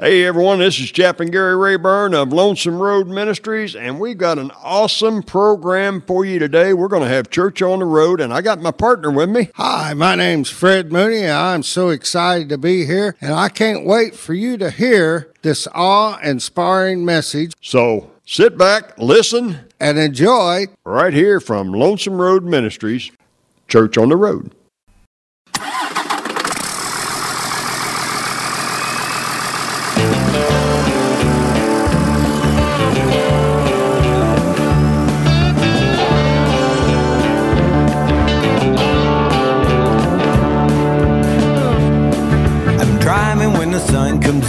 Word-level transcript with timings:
Hey 0.00 0.24
everyone, 0.24 0.60
this 0.60 0.80
is 0.80 0.90
Chaplain 0.90 1.30
Gary 1.30 1.54
Rayburn 1.54 2.14
of 2.14 2.32
Lonesome 2.32 2.80
Road 2.80 3.06
Ministries, 3.06 3.76
and 3.76 4.00
we've 4.00 4.16
got 4.16 4.38
an 4.38 4.50
awesome 4.52 5.22
program 5.22 6.00
for 6.00 6.24
you 6.24 6.38
today. 6.38 6.72
We're 6.72 6.88
going 6.88 7.02
to 7.02 7.08
have 7.14 7.28
church 7.28 7.60
on 7.60 7.80
the 7.80 7.84
road, 7.84 8.18
and 8.18 8.32
I 8.32 8.40
got 8.40 8.62
my 8.62 8.70
partner 8.70 9.10
with 9.10 9.28
me. 9.28 9.50
Hi, 9.56 9.92
my 9.92 10.14
name's 10.14 10.48
Fred 10.48 10.90
Mooney. 10.90 11.24
And 11.24 11.32
I'm 11.32 11.62
so 11.62 11.90
excited 11.90 12.48
to 12.48 12.56
be 12.56 12.86
here, 12.86 13.14
and 13.20 13.34
I 13.34 13.50
can't 13.50 13.84
wait 13.84 14.14
for 14.14 14.32
you 14.32 14.56
to 14.56 14.70
hear 14.70 15.34
this 15.42 15.68
awe 15.74 16.18
inspiring 16.20 17.04
message. 17.04 17.52
So 17.60 18.10
sit 18.24 18.56
back, 18.56 18.96
listen, 18.96 19.58
and 19.78 19.98
enjoy 19.98 20.68
right 20.82 21.12
here 21.12 21.40
from 21.40 21.74
Lonesome 21.74 22.22
Road 22.22 22.42
Ministries, 22.42 23.10
Church 23.68 23.98
on 23.98 24.08
the 24.08 24.16
Road. 24.16 24.54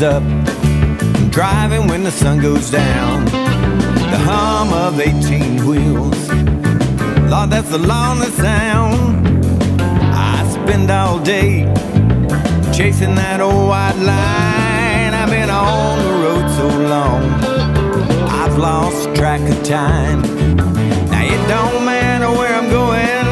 Up. 0.03 0.23
I'm 0.23 1.29
driving 1.29 1.87
when 1.87 2.03
the 2.03 2.11
sun 2.11 2.39
goes 2.39 2.71
down. 2.71 3.25
The 3.25 4.17
hum 4.17 4.73
of 4.73 4.99
18 4.99 5.65
wheels. 5.65 6.29
Lord, 7.29 7.49
that's 7.51 7.69
the 7.69 7.77
lonely 7.77 8.27
sound. 8.27 9.43
I 9.81 10.47
spend 10.49 10.89
all 10.89 11.19
day 11.19 11.65
chasing 12.73 13.15
that 13.15 13.41
old 13.41 13.67
white 13.67 13.97
line. 13.97 15.13
I've 15.13 15.29
been 15.29 15.49
on 15.49 15.99
the 15.99 16.13
road 16.23 16.49
so 16.59 16.67
long, 16.93 17.23
I've 18.29 18.57
lost 18.57 19.13
track 19.15 19.41
of 19.41 19.63
time. 19.63 20.21
Now 21.11 21.23
it 21.23 21.47
don't 21.47 21.85
matter 21.85 22.29
where 22.29 22.53
I'm 22.53 22.69
going, 22.69 23.27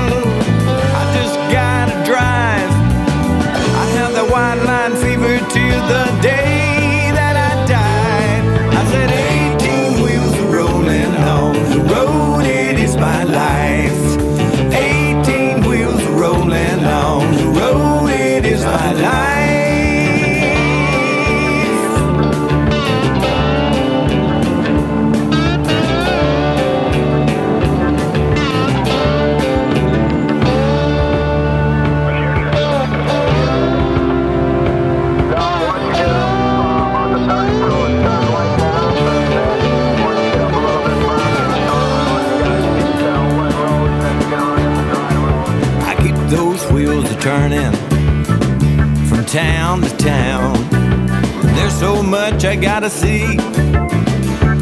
I 0.99 1.03
just 1.17 1.35
gotta 1.51 1.95
drive. 2.05 2.71
I 3.81 3.85
have 3.97 4.13
that 4.13 4.29
white 4.29 4.61
line 4.69 4.95
fever 5.01 5.37
till 5.49 5.87
the 5.87 6.21
day. 6.21 6.38
Town 49.31 49.81
to 49.81 49.95
town. 49.97 50.53
There's 51.53 51.77
so 51.79 52.01
much 52.01 52.45
I 52.45 52.55
gotta 52.55 52.89
see. 52.89 53.37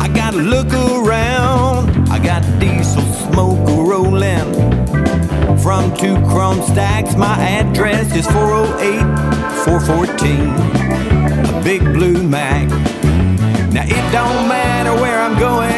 I 0.04 0.12
gotta 0.14 0.40
look 0.40 0.74
around. 0.74 2.10
I 2.10 2.20
got 2.20 2.44
diesel 2.60 3.02
smoke 3.32 3.66
rolling 3.70 4.52
from 5.60 5.96
two 5.96 6.16
chrome 6.28 6.62
stacks. 6.64 7.16
My 7.16 7.40
address 7.40 8.14
is 8.14 8.28
408 8.28 9.00
414. 9.64 11.56
A 11.56 11.64
big 11.64 11.82
blue 11.94 12.22
Mack. 12.22 12.68
Now 13.72 13.86
it 13.86 14.12
don't 14.12 14.50
matter 14.50 14.94
where 15.02 15.18
I'm 15.18 15.40
going. 15.40 15.72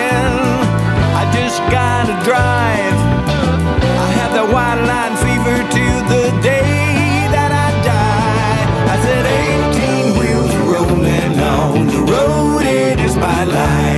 I 1.13 1.29
just 1.31 1.59
gotta 1.69 2.13
drive. 2.25 2.97
I 4.03 4.07
have 4.17 4.33
the 4.33 4.51
white 4.51 4.81
line 4.81 5.15
fever 5.17 5.57
till 5.71 6.01
the 6.09 6.41
day. 6.41 6.58
by 13.19 13.43
life. 13.43 13.88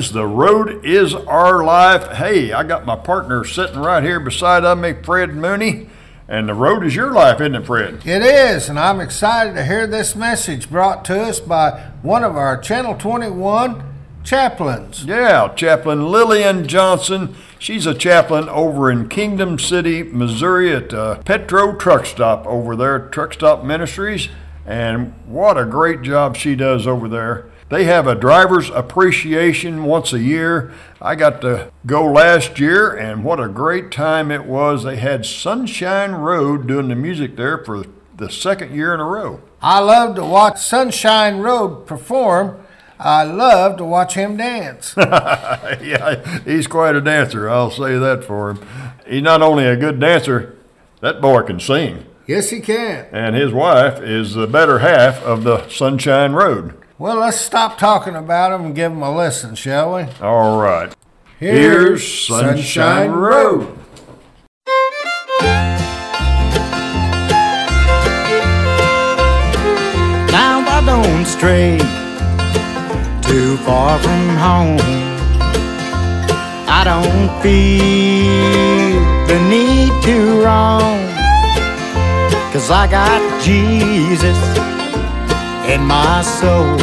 Friends. 0.00 0.12
The 0.12 0.26
road 0.26 0.82
is 0.82 1.14
our 1.14 1.62
life. 1.62 2.16
Hey, 2.16 2.52
I 2.52 2.62
got 2.62 2.86
my 2.86 2.96
partner 2.96 3.44
sitting 3.44 3.80
right 3.80 4.02
here 4.02 4.18
beside 4.18 4.64
of 4.64 4.78
me, 4.78 4.94
Fred 4.94 5.34
Mooney. 5.34 5.88
And 6.26 6.48
the 6.48 6.54
road 6.54 6.86
is 6.86 6.96
your 6.96 7.12
life, 7.12 7.38
isn't 7.40 7.54
it, 7.54 7.66
Fred? 7.66 8.06
It 8.06 8.22
is, 8.22 8.70
and 8.70 8.78
I'm 8.78 9.00
excited 9.00 9.54
to 9.54 9.64
hear 9.64 9.86
this 9.86 10.16
message 10.16 10.70
brought 10.70 11.04
to 11.06 11.20
us 11.20 11.38
by 11.38 11.90
one 12.00 12.24
of 12.24 12.34
our 12.34 12.56
Channel 12.56 12.94
21 12.96 13.82
chaplains. 14.24 15.04
Yeah, 15.04 15.52
Chaplain 15.54 16.06
Lillian 16.06 16.66
Johnsen. 16.66 17.34
She's 17.58 17.84
a 17.84 17.94
chaplain 17.94 18.48
over 18.48 18.90
in 18.90 19.10
Kingdom 19.10 19.58
City, 19.58 20.02
Missouri 20.02 20.74
at 20.74 20.94
uh, 20.94 21.18
Petro 21.24 21.76
Truck 21.76 22.06
Stop 22.06 22.46
over 22.46 22.74
there, 22.74 23.08
Truck 23.08 23.34
Stop 23.34 23.64
Ministries. 23.64 24.30
And 24.64 25.12
what 25.26 25.58
a 25.58 25.66
great 25.66 26.00
job 26.00 26.36
she 26.36 26.54
does 26.54 26.86
over 26.86 27.06
there. 27.06 27.49
They 27.70 27.84
have 27.84 28.08
a 28.08 28.16
driver's 28.16 28.68
appreciation 28.68 29.84
once 29.84 30.12
a 30.12 30.18
year. 30.18 30.72
I 31.00 31.14
got 31.14 31.40
to 31.42 31.70
go 31.86 32.04
last 32.04 32.58
year, 32.58 32.90
and 32.90 33.22
what 33.22 33.38
a 33.38 33.48
great 33.48 33.92
time 33.92 34.32
it 34.32 34.44
was. 34.44 34.82
They 34.82 34.96
had 34.96 35.24
Sunshine 35.24 36.12
Road 36.12 36.66
doing 36.66 36.88
the 36.88 36.96
music 36.96 37.36
there 37.36 37.64
for 37.64 37.84
the 38.16 38.28
second 38.28 38.74
year 38.74 38.92
in 38.92 38.98
a 38.98 39.04
row. 39.04 39.40
I 39.62 39.78
love 39.78 40.16
to 40.16 40.24
watch 40.24 40.60
Sunshine 40.60 41.38
Road 41.38 41.86
perform. 41.86 42.66
I 42.98 43.22
love 43.22 43.76
to 43.76 43.84
watch 43.84 44.14
him 44.14 44.36
dance. 44.36 44.94
yeah, 44.98 46.40
he's 46.44 46.66
quite 46.66 46.96
a 46.96 47.00
dancer. 47.00 47.48
I'll 47.48 47.70
say 47.70 47.96
that 47.98 48.24
for 48.24 48.50
him. 48.50 48.66
He's 49.06 49.22
not 49.22 49.42
only 49.42 49.64
a 49.64 49.76
good 49.76 50.00
dancer, 50.00 50.58
that 51.02 51.20
boy 51.20 51.42
can 51.42 51.60
sing. 51.60 52.04
Yes, 52.26 52.50
he 52.50 52.60
can. 52.60 53.06
And 53.12 53.36
his 53.36 53.52
wife 53.52 54.00
is 54.02 54.34
the 54.34 54.48
better 54.48 54.80
half 54.80 55.22
of 55.22 55.44
the 55.44 55.68
Sunshine 55.68 56.32
Road. 56.32 56.79
Well, 57.00 57.16
let's 57.16 57.40
stop 57.40 57.78
talking 57.78 58.14
about 58.14 58.50
them 58.50 58.66
and 58.66 58.74
give 58.74 58.92
them 58.92 59.00
a 59.02 59.16
listen, 59.16 59.54
shall 59.54 59.94
we? 59.94 60.02
All 60.20 60.60
right. 60.60 60.94
Here's, 61.38 62.02
Here's 62.02 62.26
Sunshine, 62.26 62.56
Sunshine 62.58 63.10
Road. 63.12 63.78
Now 70.30 70.60
I 70.68 70.82
don't 70.84 71.24
stray 71.24 71.78
too 73.22 73.56
far 73.64 73.98
from 74.00 74.28
home. 74.36 74.76
I 76.68 76.82
don't 76.84 77.42
feel 77.42 79.00
the 79.26 79.40
need 79.48 80.02
to 80.02 80.44
roam. 80.44 81.00
Cause 82.52 82.70
I 82.70 82.86
got 82.90 83.42
Jesus 83.42 84.36
in 85.70 85.86
my 85.86 86.22
soul. 86.22 86.76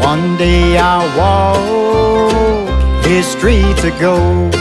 One 0.00 0.36
day 0.38 0.78
I'll 0.78 1.08
walk 1.18 2.68
his 3.04 3.26
streets 3.26 3.84
of 3.84 3.92
gold. 4.00 4.54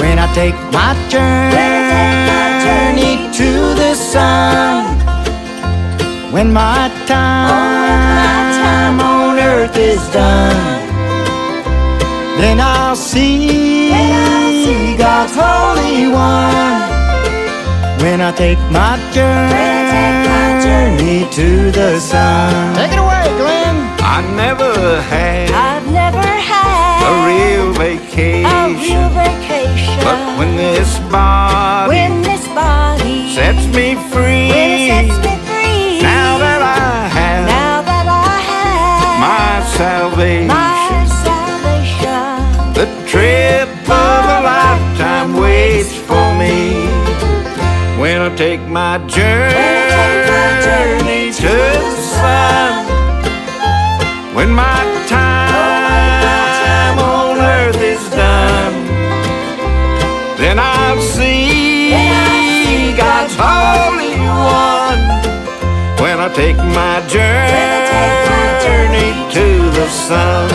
When 0.00 0.18
I 0.18 0.26
take 0.34 0.54
my 0.70 0.92
journey 1.08 1.96
to 3.40 3.50
the 3.82 3.94
sun, 3.94 4.98
when 6.30 6.52
my 6.52 6.90
time 7.06 9.00
on 9.00 9.38
earth 9.38 9.76
is 9.76 10.02
done, 10.12 10.56
then 12.38 12.60
I'll 12.60 12.96
see, 12.96 13.90
God's 14.98 15.34
Holy 15.34 16.08
One. 16.08 16.99
When 18.02 18.20
I 18.22 18.32
take 18.32 18.58
my 18.70 18.96
journey 19.12 19.60
to 21.30 21.70
the 21.70 21.98
sun. 22.00 22.74
Take 22.74 22.92
it 22.92 22.98
away, 22.98 23.24
Glenn. 23.38 23.76
I 24.00 24.20
never 24.36 25.00
had 25.02 25.50
I've 25.50 25.86
never 25.92 26.18
had 26.18 27.00
a 27.08 27.12
real 27.28 27.72
vacation. 27.72 28.46
a 28.46 28.68
real 28.76 29.08
vacation. 29.10 29.96
But 30.04 30.18
when 30.38 30.56
this 30.56 30.98
body 31.10 31.88
when 31.88 32.22
this 32.22 32.44
body 32.48 33.32
sets 33.34 33.64
me 33.76 33.94
free, 34.12 34.48
when 34.52 34.70
it 34.76 34.90
sets 34.90 35.18
me 35.24 35.34
free, 35.48 36.02
now 36.02 36.38
that 36.44 36.60
I 36.60 37.08
have 37.18 37.46
now 37.48 37.82
that 37.90 38.06
I 38.08 38.34
have 38.52 39.20
my 39.24 39.52
salvation, 39.78 40.49
take 48.40 48.66
my 48.68 48.96
journey 49.06 49.30
to 51.30 51.42
the 51.42 51.96
sun, 52.16 52.86
when 54.34 54.50
my 54.50 54.80
time 55.06 56.98
on 56.98 57.36
earth 57.36 57.76
is 57.76 58.00
done, 58.08 58.86
then 60.38 60.58
I'll 60.58 61.02
see 61.02 61.90
God's 62.96 63.34
Holy 63.36 64.16
One. 64.16 65.04
When 66.00 66.18
I 66.18 66.28
take 66.34 66.56
my 66.56 67.02
journey 67.14 69.12
to 69.36 69.46
the 69.78 69.86
sun, 70.06 70.48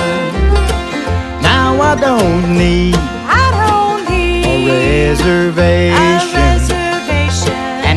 now 1.39 1.79
I 1.79 1.93
don't 2.01 2.57
need 2.57 2.95
I 3.43 3.45
don't 3.61 4.09
a 4.09 4.09
need 4.09 4.45
a 4.47 5.13
reservation. 5.13 6.04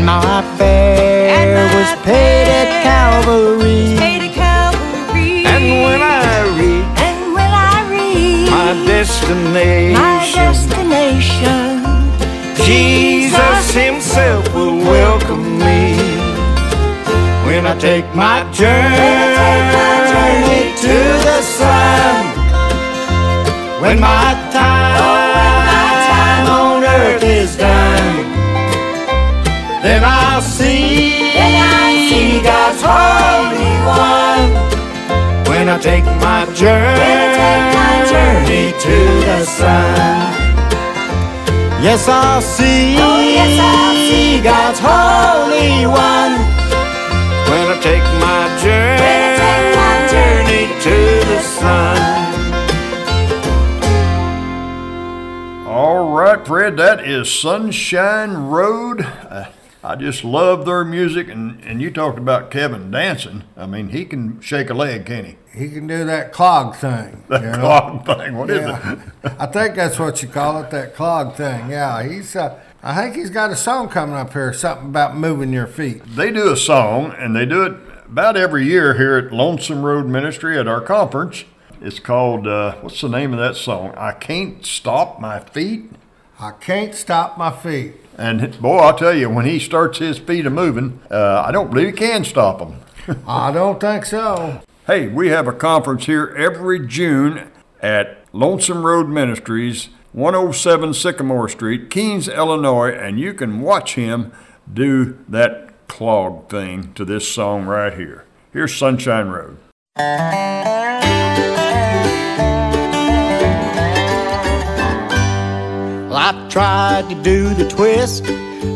My 0.08 0.40
fare 0.56 1.28
And 1.36 1.50
my 1.52 1.64
was 1.76 1.92
paid 2.02 2.48
at 2.48 2.70
Calvary. 2.82 3.94
Paid 3.98 4.20
to 4.24 4.30
Calvary. 4.32 5.44
And 5.44 5.84
when 5.84 6.00
I 6.00 6.48
reach 6.56 6.88
and 7.06 7.34
when 7.36 7.52
I 7.52 7.76
reach 7.92 8.50
my 8.50 8.72
destination, 8.86 10.00
my 10.00 10.24
destination, 10.32 11.84
Jesus 12.64 13.64
Himself 13.74 14.48
will 14.54 14.78
welcome 14.78 15.58
me. 15.58 16.00
When 17.44 17.66
I 17.66 17.76
take 17.78 18.08
my 18.14 18.50
journey 18.50 19.52
to 20.84 20.96
the 21.28 21.40
sun, 21.42 22.24
when 23.82 24.00
my 24.00 24.32
time 24.56 26.46
oh, 26.48 26.60
on 26.60 26.84
earth 26.84 27.22
is 27.24 27.58
done, 27.58 27.87
then 29.88 30.04
I'll 30.04 30.42
see 30.42 31.32
God's 32.42 32.82
Holy 32.84 33.72
One. 33.88 34.52
When 35.48 35.70
I 35.70 35.78
take 35.78 36.04
my 36.04 36.44
journey 36.52 38.72
to 38.84 38.96
the 39.28 39.44
sun. 39.46 40.34
Yes, 41.80 42.06
I'll 42.08 42.42
see, 42.42 42.96
oh, 42.98 43.20
yes, 43.20 43.58
I'll 43.58 43.94
see 44.08 44.42
God's 44.42 44.78
Holy 44.78 45.86
One 45.86 46.36
when 47.48 47.70
I 47.74 47.78
take 47.80 48.04
my 48.26 48.42
journey 48.62 50.66
to 50.84 50.96
the 51.32 51.40
sun. 51.40 51.98
All 55.66 56.12
right, 56.12 56.46
Fred, 56.46 56.76
that 56.76 57.00
is 57.04 57.32
Sunshine 57.32 58.48
Road. 58.48 59.06
I 59.88 59.96
just 59.96 60.22
love 60.22 60.66
their 60.66 60.84
music, 60.84 61.30
and, 61.30 61.64
and 61.64 61.80
you 61.80 61.90
talked 61.90 62.18
about 62.18 62.50
Kevin 62.50 62.90
dancing. 62.90 63.44
I 63.56 63.64
mean, 63.64 63.88
he 63.88 64.04
can 64.04 64.38
shake 64.42 64.68
a 64.68 64.74
leg, 64.74 65.06
can 65.06 65.24
he? 65.24 65.36
He 65.58 65.70
can 65.70 65.86
do 65.86 66.04
that 66.04 66.30
clog 66.30 66.76
thing. 66.76 67.24
That 67.30 67.40
you 67.40 67.48
know? 67.52 67.58
clog 67.60 68.04
thing. 68.04 68.36
What 68.36 68.50
is 68.50 68.66
Yeah. 68.66 68.92
it? 69.24 69.32
I 69.38 69.46
think 69.46 69.76
that's 69.76 69.98
what 69.98 70.22
you 70.22 70.28
call 70.28 70.62
it, 70.62 70.70
that 70.72 70.94
clog 70.94 71.36
thing. 71.36 71.70
Yeah, 71.70 72.02
he's. 72.02 72.36
Uh, 72.36 72.60
I 72.82 72.94
think 73.00 73.16
he's 73.16 73.30
got 73.30 73.50
a 73.50 73.56
song 73.56 73.88
coming 73.88 74.14
up 74.14 74.34
here, 74.34 74.52
something 74.52 74.88
about 74.88 75.16
moving 75.16 75.54
your 75.54 75.66
feet. 75.66 76.02
They 76.04 76.30
do 76.32 76.52
a 76.52 76.56
song, 76.56 77.14
and 77.18 77.34
they 77.34 77.46
do 77.46 77.62
it 77.62 77.72
about 78.04 78.36
every 78.36 78.66
year 78.66 78.92
here 78.92 79.16
at 79.16 79.32
Lonesome 79.32 79.82
Road 79.82 80.04
Ministry 80.06 80.58
at 80.58 80.68
our 80.68 80.82
conference. 80.82 81.46
It's 81.80 81.98
called, 81.98 82.46
uh, 82.46 82.74
what's 82.82 83.00
the 83.00 83.08
name 83.08 83.32
of 83.32 83.38
that 83.38 83.56
song? 83.56 83.94
I 83.96 84.12
Can't 84.12 84.66
Stop 84.66 85.18
My 85.18 85.40
Feet. 85.40 85.92
I 86.38 86.50
can't 86.52 86.94
stop 86.94 87.38
my 87.38 87.50
feet. 87.50 87.94
And 88.18 88.60
boy, 88.60 88.78
I'll 88.78 88.98
tell 88.98 89.14
you, 89.14 89.30
when 89.30 89.46
he 89.46 89.60
starts 89.60 89.98
his 89.98 90.18
feet 90.18 90.44
a 90.44 90.50
moving, 90.50 91.00
uh, 91.08 91.44
I 91.46 91.52
don't 91.52 91.70
believe 91.70 91.86
he 91.86 91.92
can 91.92 92.24
stop 92.24 92.58
them. 92.58 92.80
I 93.26 93.52
don't 93.52 93.80
think 93.80 94.04
so. 94.04 94.60
Hey, 94.86 95.06
we 95.06 95.28
have 95.28 95.46
a 95.46 95.52
conference 95.52 96.06
here 96.06 96.34
every 96.36 96.84
June 96.84 97.50
at 97.80 98.24
Lonesome 98.32 98.84
Road 98.84 99.08
Ministries, 99.08 99.90
107 100.12 100.94
Sycamore 100.94 101.48
Street, 101.48 101.90
Keenes, 101.90 102.34
Illinois, 102.34 102.90
and 102.90 103.20
you 103.20 103.34
can 103.34 103.60
watch 103.60 103.94
him 103.94 104.32
do 104.72 105.18
that 105.28 105.86
clog 105.86 106.50
thing 106.50 106.92
to 106.94 107.04
this 107.04 107.28
song 107.28 107.66
right 107.66 107.94
here. 107.94 108.24
Here's 108.52 108.74
Sunshine 108.74 109.28
Road. 109.28 109.58
Well, 116.08 116.16
I 116.16 116.48
tried 116.48 117.08
to 117.10 117.22
do 117.22 117.52
the 117.54 117.68
twist, 117.68 118.24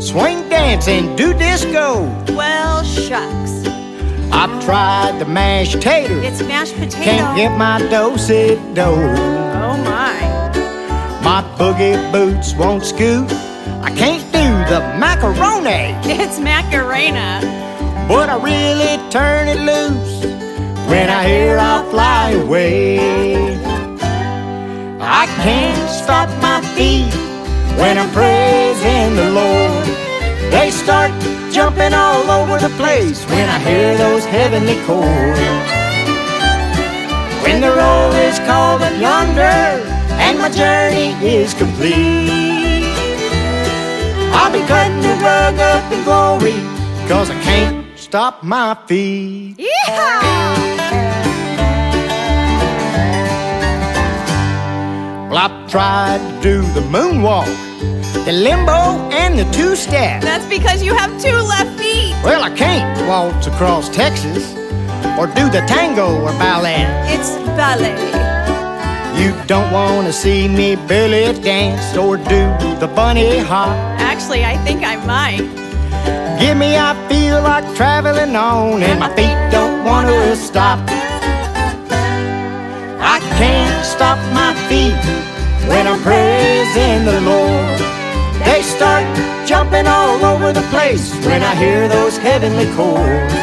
swing 0.06 0.48
dance, 0.48 0.86
and 0.88 1.16
do 1.16 1.32
disco. 1.32 2.04
Well, 2.34 2.82
shucks. 2.84 3.52
I've 4.30 4.64
tried 4.64 5.18
the 5.18 5.24
mashed 5.26 5.74
potato. 5.76 6.14
It's 6.20 6.42
mashed 6.42 6.74
potato. 6.74 7.02
can't 7.04 7.36
get 7.36 7.56
my 7.56 7.80
dosey 7.90 8.56
dough. 8.74 8.94
oh 8.94 9.76
my. 9.84 10.12
My 11.22 11.42
boogie 11.56 11.96
boots 12.12 12.54
won't 12.54 12.84
scoot. 12.84 13.30
I 13.82 13.90
can't 13.96 14.24
do 14.32 14.48
the 14.72 14.80
macaroni, 14.98 15.96
It's 16.04 16.38
Macarena. 16.38 17.40
but 18.08 18.28
I 18.28 18.36
really 18.42 19.10
turn 19.10 19.48
it 19.48 19.58
loose 19.60 20.24
when 20.88 21.08
I 21.08 21.26
hear 21.28 21.58
I'll 21.58 21.88
fly 21.90 22.30
away. 22.30 22.98
I 25.00 25.26
can't 25.42 25.90
stop 25.90 26.28
feet 26.76 27.12
when 27.78 27.98
I'm 27.98 28.10
praising 28.10 29.16
the 29.16 29.30
Lord. 29.30 29.86
They 30.50 30.70
start 30.70 31.10
jumping 31.52 31.94
all 31.94 32.30
over 32.30 32.58
the 32.58 32.72
place 32.76 33.24
when 33.26 33.48
I 33.48 33.58
hear 33.58 33.96
those 33.96 34.24
heavenly 34.24 34.76
chords. 34.86 35.40
When 37.42 37.60
the 37.60 37.72
roll 37.72 38.12
is 38.28 38.38
called 38.40 38.82
up 38.82 38.94
yonder 39.00 39.60
and 40.24 40.38
my 40.38 40.50
journey 40.50 41.10
is 41.24 41.54
complete, 41.54 42.84
I'll 44.34 44.52
be 44.52 44.60
cutting 44.66 45.00
the 45.00 45.16
rug 45.22 45.58
up 45.58 45.92
in 45.92 46.04
glory, 46.04 46.58
cause 47.08 47.30
I 47.30 47.40
can't 47.42 47.86
stop 47.98 48.42
my 48.42 48.74
feet. 48.86 49.58
Yeehaw! 49.58 50.81
I've 55.36 55.70
tried 55.70 56.18
to 56.18 56.42
do 56.42 56.60
the 56.74 56.80
moonwalk, 56.80 57.46
the 58.26 58.32
limbo, 58.32 59.08
and 59.10 59.38
the 59.38 59.44
two 59.50 59.74
step. 59.74 60.20
That's 60.20 60.46
because 60.46 60.82
you 60.82 60.94
have 60.94 61.10
two 61.20 61.36
left 61.36 61.78
feet. 61.80 62.14
Well, 62.22 62.42
I 62.44 62.50
can't 62.50 63.08
waltz 63.08 63.46
across 63.46 63.88
Texas 63.88 64.52
or 65.18 65.26
do 65.26 65.48
the 65.48 65.64
tango 65.66 66.20
or 66.20 66.30
ballet. 66.32 66.84
It's 67.12 67.30
ballet. 67.56 67.96
You 69.20 69.32
don't 69.46 69.70
want 69.72 70.06
to 70.06 70.12
see 70.12 70.48
me 70.48 70.76
belly 70.76 71.32
dance 71.40 71.96
or 71.96 72.16
do 72.16 72.42
the 72.80 72.90
bunny 72.94 73.38
hop. 73.38 73.76
Actually, 74.00 74.44
I 74.44 74.56
think 74.58 74.82
I 74.84 74.96
might. 75.06 75.48
Give 76.40 76.56
me, 76.56 76.76
I 76.76 76.92
feel 77.08 77.40
like 77.42 77.64
traveling 77.76 78.34
on, 78.36 78.82
and 78.82 79.00
my 79.00 79.08
feet 79.14 79.38
don't 79.50 79.84
want 79.84 80.08
to 80.08 80.36
stop. 80.36 80.78
I 83.04 83.18
can't 83.38 83.84
stop 83.84 84.18
my 84.32 84.51
feet 84.72 85.04
when 85.68 85.84
I'm 85.86 86.00
praising 86.00 87.04
the 87.04 87.20
Lord. 87.30 87.78
They 88.48 88.62
start 88.62 89.04
jumping 89.46 89.86
all 89.86 90.24
over 90.32 90.48
the 90.60 90.66
place 90.74 91.06
when 91.26 91.42
I 91.42 91.54
hear 91.54 91.88
those 91.88 92.16
heavenly 92.16 92.68
chords. 92.76 93.34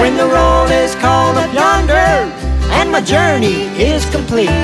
When 0.00 0.12
the 0.20 0.28
roll 0.36 0.68
is 0.82 0.94
called 1.04 1.36
up 1.42 1.50
yonder 1.52 2.12
and 2.78 2.86
my 2.92 3.00
journey 3.00 3.58
is 3.90 4.02
complete, 4.16 4.60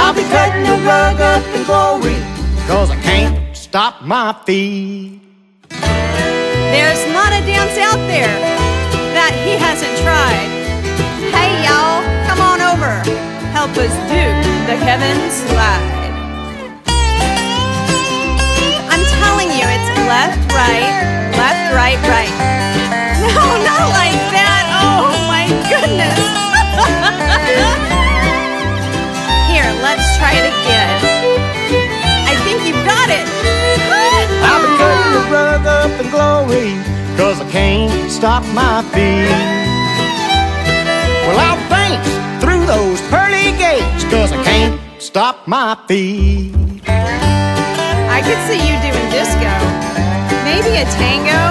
I'll 0.00 0.16
be 0.20 0.26
cutting 0.34 0.64
the 0.72 0.78
rug 0.92 1.20
up 1.20 1.44
in 1.56 1.62
glory, 1.70 2.18
cause 2.66 2.90
I 2.90 2.98
can't 3.10 3.56
stop 3.56 4.02
my 4.02 4.32
feet. 4.46 5.20
There's 6.74 7.04
not 7.16 7.30
a 7.38 7.40
dance 7.52 7.76
out 7.88 8.02
there 8.14 8.36
that 9.16 9.32
he 9.44 9.52
hasn't 9.66 9.94
tried. 10.04 10.48
Hey, 11.36 11.50
y'all, 11.66 12.21
over. 12.72 13.04
Help 13.52 13.76
us 13.76 13.92
do 14.08 14.24
the 14.64 14.80
Kevin 14.80 15.20
slide. 15.28 15.92
I'm 18.88 19.04
telling 19.20 19.52
you, 19.52 19.68
it's 19.68 19.92
left, 20.08 20.40
right, 20.56 20.88
left, 21.36 21.68
right, 21.76 22.00
right. 22.08 22.32
No, 23.22 23.38
not 23.62 23.86
like 23.92 24.18
that. 24.34 24.64
Oh, 24.82 25.14
my 25.28 25.46
goodness. 25.68 26.16
Here, 29.52 29.68
let's 29.84 30.16
try 30.16 30.32
it 30.32 30.48
again. 30.48 30.96
I 32.24 32.32
think 32.44 32.64
you've 32.66 32.84
got 32.88 33.08
it. 33.12 33.28
I'll 34.48 34.64
be 34.64 34.72
cutting 34.80 35.12
the 35.12 35.28
rug 35.30 35.66
up 35.66 35.92
in 36.00 36.08
glory, 36.10 36.72
cause 37.16 37.38
I 37.38 37.44
can't 37.50 38.10
stop 38.10 38.44
my 38.54 38.82
feet. 38.92 39.28
Well, 41.28 41.38
I'll 41.38 41.60
faint 41.70 42.02
through 42.42 42.51
those 42.74 43.02
pearly 43.02 43.52
gates, 43.58 44.04
cause 44.04 44.32
I 44.32 44.42
can't 44.44 44.80
stop 45.02 45.46
my 45.46 45.76
feet. 45.86 46.54
I 46.86 48.20
could 48.24 48.40
see 48.48 48.60
you 48.64 48.76
doing 48.80 49.08
disco. 49.12 49.52
Maybe 50.42 50.78
a 50.80 50.86
tango, 50.96 51.42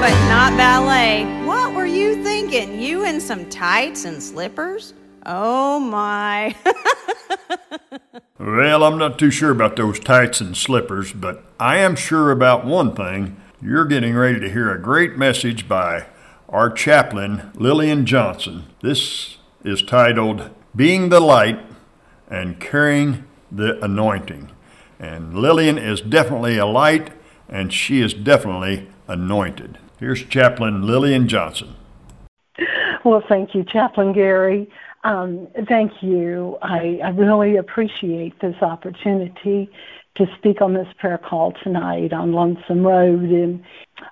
but 0.00 0.14
not 0.28 0.56
ballet. 0.56 1.24
What 1.44 1.74
were 1.74 1.86
you 1.86 2.22
thinking? 2.22 2.80
You 2.80 3.04
in 3.04 3.20
some 3.20 3.50
tights 3.50 4.04
and 4.04 4.22
slippers? 4.22 4.94
Oh 5.26 5.80
my. 5.80 6.54
Well, 8.40 8.84
I'm 8.84 8.98
not 8.98 9.18
too 9.18 9.32
sure 9.32 9.50
about 9.50 9.74
those 9.74 9.98
tights 9.98 10.40
and 10.40 10.56
slippers, 10.56 11.12
but 11.12 11.42
I 11.58 11.78
am 11.78 11.96
sure 11.96 12.30
about 12.30 12.64
one 12.64 12.94
thing. 12.94 13.36
You're 13.60 13.84
getting 13.84 14.14
ready 14.14 14.38
to 14.38 14.48
hear 14.48 14.72
a 14.72 14.80
great 14.80 15.16
message 15.16 15.68
by 15.68 16.06
our 16.48 16.70
chaplain, 16.70 17.50
Lillian 17.56 18.04
Johnsen. 18.04 18.62
This 18.80 19.38
is 19.64 19.82
titled 19.82 20.50
Being 20.76 21.08
the 21.08 21.20
Light 21.20 21.58
and 22.28 22.60
Carrying 22.60 23.24
the 23.50 23.82
Anointing. 23.82 24.50
And 24.98 25.34
Lillian 25.34 25.78
is 25.78 26.00
definitely 26.00 26.58
a 26.58 26.66
light, 26.66 27.10
and 27.48 27.72
she 27.72 28.00
is 28.00 28.12
definitely 28.12 28.88
anointed. 29.06 29.78
Here's 29.98 30.24
Chaplain 30.24 30.86
Lillian 30.86 31.26
Johnsen. 31.26 31.74
Well, 33.04 33.22
thank 33.28 33.54
you, 33.54 33.64
Chaplain 33.64 34.12
Gary. 34.12 34.68
Um, 35.04 35.48
thank 35.68 36.02
you. 36.02 36.58
I, 36.60 37.00
I 37.02 37.10
really 37.10 37.56
appreciate 37.56 38.38
this 38.40 38.56
opportunity 38.60 39.70
to 40.16 40.26
speak 40.36 40.60
on 40.60 40.74
this 40.74 40.88
prayer 40.98 41.18
call 41.18 41.52
tonight 41.62 42.12
on 42.12 42.32
Lonesome 42.32 42.84
Road. 42.84 43.22
And 43.22 43.62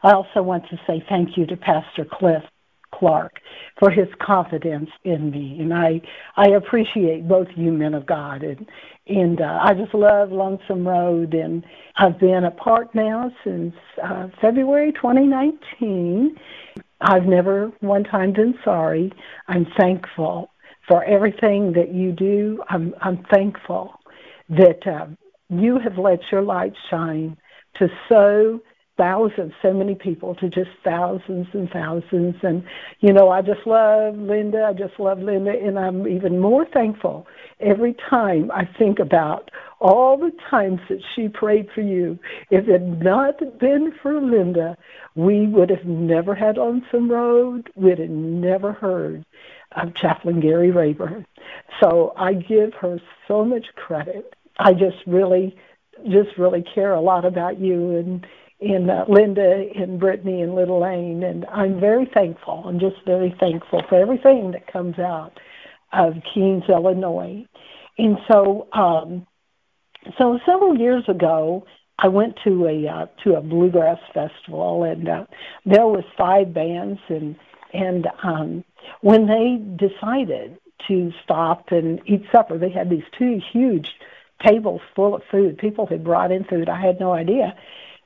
I 0.03 0.13
also 0.13 0.43
want 0.43 0.69
to 0.71 0.81
say 0.87 1.05
thank 1.09 1.37
you 1.37 1.47
to 1.47 1.57
Pastor 1.57 2.05
Cliff 2.05 2.45
Clark 2.99 3.41
for 3.79 3.91
his 3.91 4.09
confidence 4.21 4.91
in 5.05 5.31
me. 5.31 5.59
And 5.61 5.73
I, 5.75 6.01
I 6.37 6.49
appreciate 6.51 7.29
both 7.29 7.49
you 7.57 7.73
men 7.73 7.95
of 7.95 8.07
God. 8.07 8.43
And, 8.43 8.67
and 9.07 9.41
uh, 9.41 9.59
I 9.63 9.75
just 9.75 9.95
love 9.95 10.33
Lonesome 10.33 10.87
Road. 10.87 11.35
And 11.35 11.65
I've 11.97 12.19
been 12.19 12.45
a 12.45 12.51
part 12.51 12.95
now 12.95 13.31
since 13.45 13.75
uh, 14.03 14.29
February 14.41 14.93
2019. 14.93 16.37
I've 17.01 17.25
never 17.25 17.71
one 17.81 18.05
time 18.05 18.33
been 18.33 18.55
sorry. 18.65 19.13
I'm 19.49 19.67
thankful 19.79 20.51
for 20.89 21.05
everything 21.05 21.73
that 21.73 21.93
you 21.93 22.13
do. 22.13 22.63
I'm, 22.71 22.95
I'm 23.01 23.25
thankful 23.33 23.93
that 24.49 24.87
uh, 24.87 25.07
you 25.49 25.79
have 25.79 25.99
let 25.99 26.21
your 26.31 26.43
light 26.43 26.73
shine 26.91 27.37
to 27.79 27.89
so 28.09 28.61
thousands, 28.97 29.53
so 29.63 29.73
many 29.73 29.95
people, 29.95 30.35
to 30.37 30.49
just 30.49 30.71
thousands 30.83 31.47
and 31.53 31.71
thousands. 31.71 32.37
And, 32.43 32.65
you 33.01 33.13
know, 33.13 33.31
I 33.31 33.43
just 33.43 33.67
love 33.67 34.17
Linda. 34.17 34.65
I 34.65 34.73
just 34.73 34.99
love 34.99 35.19
Linda. 35.19 35.51
And 35.51 35.79
I'm 35.79 36.07
even 36.09 36.39
more 36.39 36.65
thankful 36.65 37.27
every 37.61 37.95
time 38.09 38.51
I 38.51 38.69
think 38.79 38.99
about 38.99 39.51
all 39.81 40.17
the 40.17 40.33
times 40.51 40.81
that 40.89 41.03
she 41.15 41.29
prayed 41.29 41.69
for 41.75 41.83
you. 41.83 42.19
If 42.51 42.69
it 42.69 42.81
had 42.81 43.03
not 43.03 43.59
been 43.59 43.93
for 44.03 44.21
Linda, 44.21 44.77
we 45.15 45.47
would 45.47 45.71
have 45.71 45.85
never 45.85 46.35
had 46.35 46.57
Lonesome 46.57 47.11
Road. 47.11 47.71
We'd 47.75 47.99
have 47.99 48.11
never 48.11 48.73
heard 48.73 49.25
of 49.73 49.95
Chaplain 49.95 50.41
Gary 50.41 50.71
Rayburn. 50.71 51.27
So 51.81 52.13
I 52.17 52.33
give 52.35 52.73
her 52.75 53.01
so 53.29 53.45
much 53.45 53.67
credit. 53.75 54.35
I 54.59 54.73
just 54.73 54.97
really, 55.07 55.57
just 56.09 56.39
really 56.39 56.63
care 56.63 56.95
a 56.95 57.01
lot 57.01 57.25
about 57.25 57.61
you 57.61 57.97
and 57.97 58.27
and 58.61 58.91
uh, 58.91 59.05
Linda 59.09 59.69
and 59.75 60.01
Brittany 60.01 60.41
and 60.43 60.55
Little 60.55 60.81
Lane, 60.81 61.23
and 61.23 61.45
I'm 61.47 61.79
very 61.79 62.07
thankful. 62.07 62.65
I'm 62.67 62.79
just 62.79 62.97
very 63.05 63.35
thankful 63.39 63.83
for 63.89 64.01
everything 64.01 64.53
that 64.53 64.73
comes 64.73 64.99
out 64.99 65.39
of 65.93 66.15
Keenes, 66.35 66.69
Illinois. 66.69 67.47
And 67.99 68.19
so, 68.29 68.69
um, 68.73 69.27
so 70.19 70.39
several 70.47 70.77
years 70.77 71.05
ago, 71.09 71.67
I 71.99 72.09
went 72.09 72.39
to 72.45 72.67
a 72.67 72.89
uh, 72.89 73.07
to 73.25 73.37
a 73.37 73.41
bluegrass 73.41 73.99
festival, 74.13 74.85
and 74.85 75.09
uh, 75.09 75.27
there 75.65 75.87
was 75.87 76.05
five 76.17 76.53
bands, 76.53 77.01
and 77.09 77.37
and 77.73 78.07
um, 78.23 78.65
when 79.01 79.27
they 79.27 79.57
decided 79.77 80.59
to 80.89 81.13
stop 81.25 81.73
and 81.73 82.01
eat 82.07 82.25
supper, 82.33 82.59
they 82.59 82.71
had 82.71 82.91
these 82.91 83.05
two 83.19 83.41
huge 83.53 83.95
tables 84.43 84.83
full 84.95 85.15
of 85.15 85.23
food. 85.31 85.59
People 85.59 85.87
had 85.87 86.05
brought 86.05 86.33
in 86.33 86.45
food. 86.45 86.69
I 86.69 86.81
had 86.81 87.01
no 87.01 87.13
idea 87.13 87.57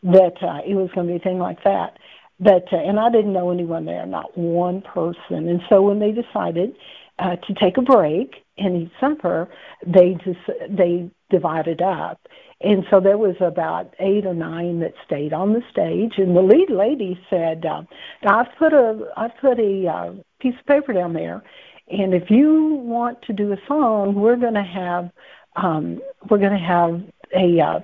that 0.03 0.43
uh, 0.43 0.61
it 0.67 0.75
was 0.75 0.91
going 0.95 1.07
to 1.07 1.13
be 1.13 1.17
a 1.17 1.23
thing 1.23 1.39
like 1.39 1.63
that. 1.65 1.99
But 2.39 2.73
uh, 2.73 2.77
and 2.77 2.99
I 2.99 3.11
didn't 3.11 3.33
know 3.33 3.51
anyone 3.51 3.85
there, 3.85 4.07
not 4.07 4.37
one 4.37 4.83
person. 4.83 5.49
And 5.49 5.61
so 5.69 5.83
when 5.83 5.99
they 5.99 6.13
decided 6.13 6.75
uh, 7.19 7.37
to 7.37 7.55
take 7.55 7.77
a 7.77 7.83
break 7.83 8.37
and 8.57 8.83
eat 8.83 8.93
supper, 8.99 9.49
they 9.87 10.17
just 10.25 10.41
they 10.71 11.11
divided 11.29 11.83
up. 11.83 12.21
And 12.63 12.85
so 12.91 13.01
there 13.01 13.19
was 13.19 13.37
about 13.41 13.95
eight 14.01 14.27
or 14.27 14.35
nine 14.35 14.81
that 14.81 14.93
stayed 15.07 15.33
on 15.33 15.55
the 15.55 15.63
stage, 15.71 16.15
and 16.19 16.37
the 16.37 16.43
lead 16.43 16.71
lady 16.71 17.19
said, 17.31 17.65
uh, 17.65 17.83
"I've 18.27 18.55
put 18.59 18.73
a 18.73 19.07
I've 19.17 19.37
put 19.41 19.59
a 19.59 19.87
uh, 19.87 20.13
piece 20.41 20.55
of 20.59 20.67
paper 20.67 20.93
down 20.93 21.15
there, 21.15 21.43
and 21.91 22.15
if 22.15 22.31
you 22.31 22.75
want 22.85 23.23
to 23.23 23.33
do 23.33 23.53
a 23.53 23.57
song, 23.67 24.15
we're 24.15 24.37
going 24.37 24.55
to 24.55 24.63
have 24.63 25.11
um, 25.57 26.01
we're 26.29 26.39
going 26.39 26.53
to 26.53 26.59
have 26.59 27.03
a 27.35 27.61
uh, 27.61 27.81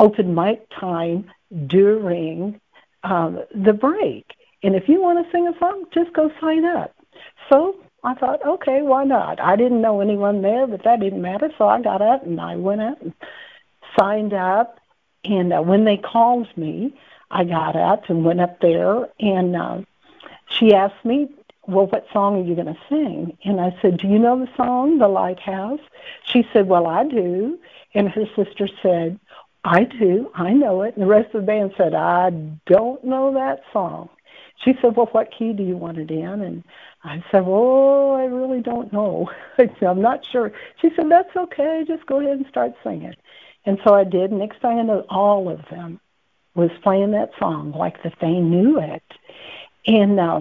open 0.00 0.34
mic 0.34 0.66
time 0.70 1.30
during 1.66 2.60
um, 3.04 3.40
the 3.54 3.72
break. 3.72 4.26
And 4.62 4.74
if 4.74 4.88
you 4.88 5.00
want 5.00 5.24
to 5.24 5.30
sing 5.30 5.46
a 5.46 5.58
song, 5.58 5.84
just 5.92 6.12
go 6.12 6.30
sign 6.40 6.64
up. 6.64 6.94
So 7.48 7.76
I 8.02 8.14
thought, 8.14 8.44
okay, 8.44 8.82
why 8.82 9.04
not? 9.04 9.40
I 9.40 9.56
didn't 9.56 9.82
know 9.82 10.00
anyone 10.00 10.42
there, 10.42 10.66
but 10.66 10.84
that 10.84 11.00
didn't 11.00 11.22
matter. 11.22 11.50
So 11.58 11.68
I 11.68 11.80
got 11.82 12.02
up 12.02 12.24
and 12.24 12.40
I 12.40 12.56
went 12.56 12.80
up 12.80 13.00
and 13.00 13.12
signed 13.98 14.32
up. 14.32 14.80
And 15.24 15.52
uh, 15.52 15.60
when 15.60 15.84
they 15.84 15.98
called 15.98 16.48
me, 16.56 16.94
I 17.30 17.44
got 17.44 17.76
up 17.76 18.08
and 18.08 18.24
went 18.24 18.40
up 18.40 18.60
there. 18.60 19.08
And 19.18 19.54
uh, 19.54 19.78
she 20.48 20.74
asked 20.74 21.04
me, 21.04 21.28
well, 21.66 21.86
what 21.86 22.06
song 22.12 22.40
are 22.40 22.44
you 22.44 22.54
going 22.54 22.74
to 22.74 22.80
sing? 22.88 23.36
And 23.44 23.60
I 23.60 23.76
said, 23.80 23.98
do 23.98 24.08
you 24.08 24.18
know 24.18 24.38
the 24.38 24.50
song, 24.56 24.98
The 24.98 25.08
Lighthouse? 25.08 25.80
She 26.24 26.46
said, 26.52 26.68
well, 26.68 26.86
I 26.86 27.04
do. 27.06 27.58
And 27.94 28.08
her 28.08 28.24
sister 28.34 28.68
said, 28.82 29.20
I 29.64 29.84
do. 29.84 30.30
I 30.34 30.52
know 30.52 30.82
it. 30.82 30.94
And 30.96 31.02
the 31.02 31.10
rest 31.10 31.34
of 31.34 31.42
the 31.42 31.46
band 31.46 31.72
said, 31.76 31.94
I 31.94 32.30
don't 32.66 33.04
know 33.04 33.34
that 33.34 33.60
song. 33.72 34.08
She 34.64 34.72
said, 34.80 34.96
well, 34.96 35.08
what 35.12 35.30
key 35.36 35.52
do 35.52 35.62
you 35.62 35.76
want 35.76 35.98
it 35.98 36.10
in? 36.10 36.42
And 36.42 36.64
I 37.02 37.22
said, 37.30 37.46
well, 37.46 38.14
I 38.14 38.24
really 38.24 38.60
don't 38.60 38.92
know. 38.92 39.30
I'm 39.58 40.02
not 40.02 40.20
sure. 40.30 40.52
She 40.80 40.90
said, 40.96 41.10
that's 41.10 41.34
okay. 41.34 41.84
Just 41.86 42.06
go 42.06 42.20
ahead 42.20 42.38
and 42.38 42.46
start 42.48 42.72
singing. 42.84 43.14
And 43.64 43.78
so 43.84 43.94
I 43.94 44.04
did. 44.04 44.32
Next 44.32 44.60
thing 44.60 44.78
I 44.78 44.82
know, 44.82 45.04
all 45.08 45.48
of 45.50 45.60
them 45.70 46.00
was 46.54 46.70
playing 46.82 47.12
that 47.12 47.30
song 47.38 47.72
like 47.72 48.02
that 48.02 48.14
they 48.20 48.32
knew 48.32 48.78
it. 48.80 49.02
And 49.86 50.18
uh, 50.18 50.40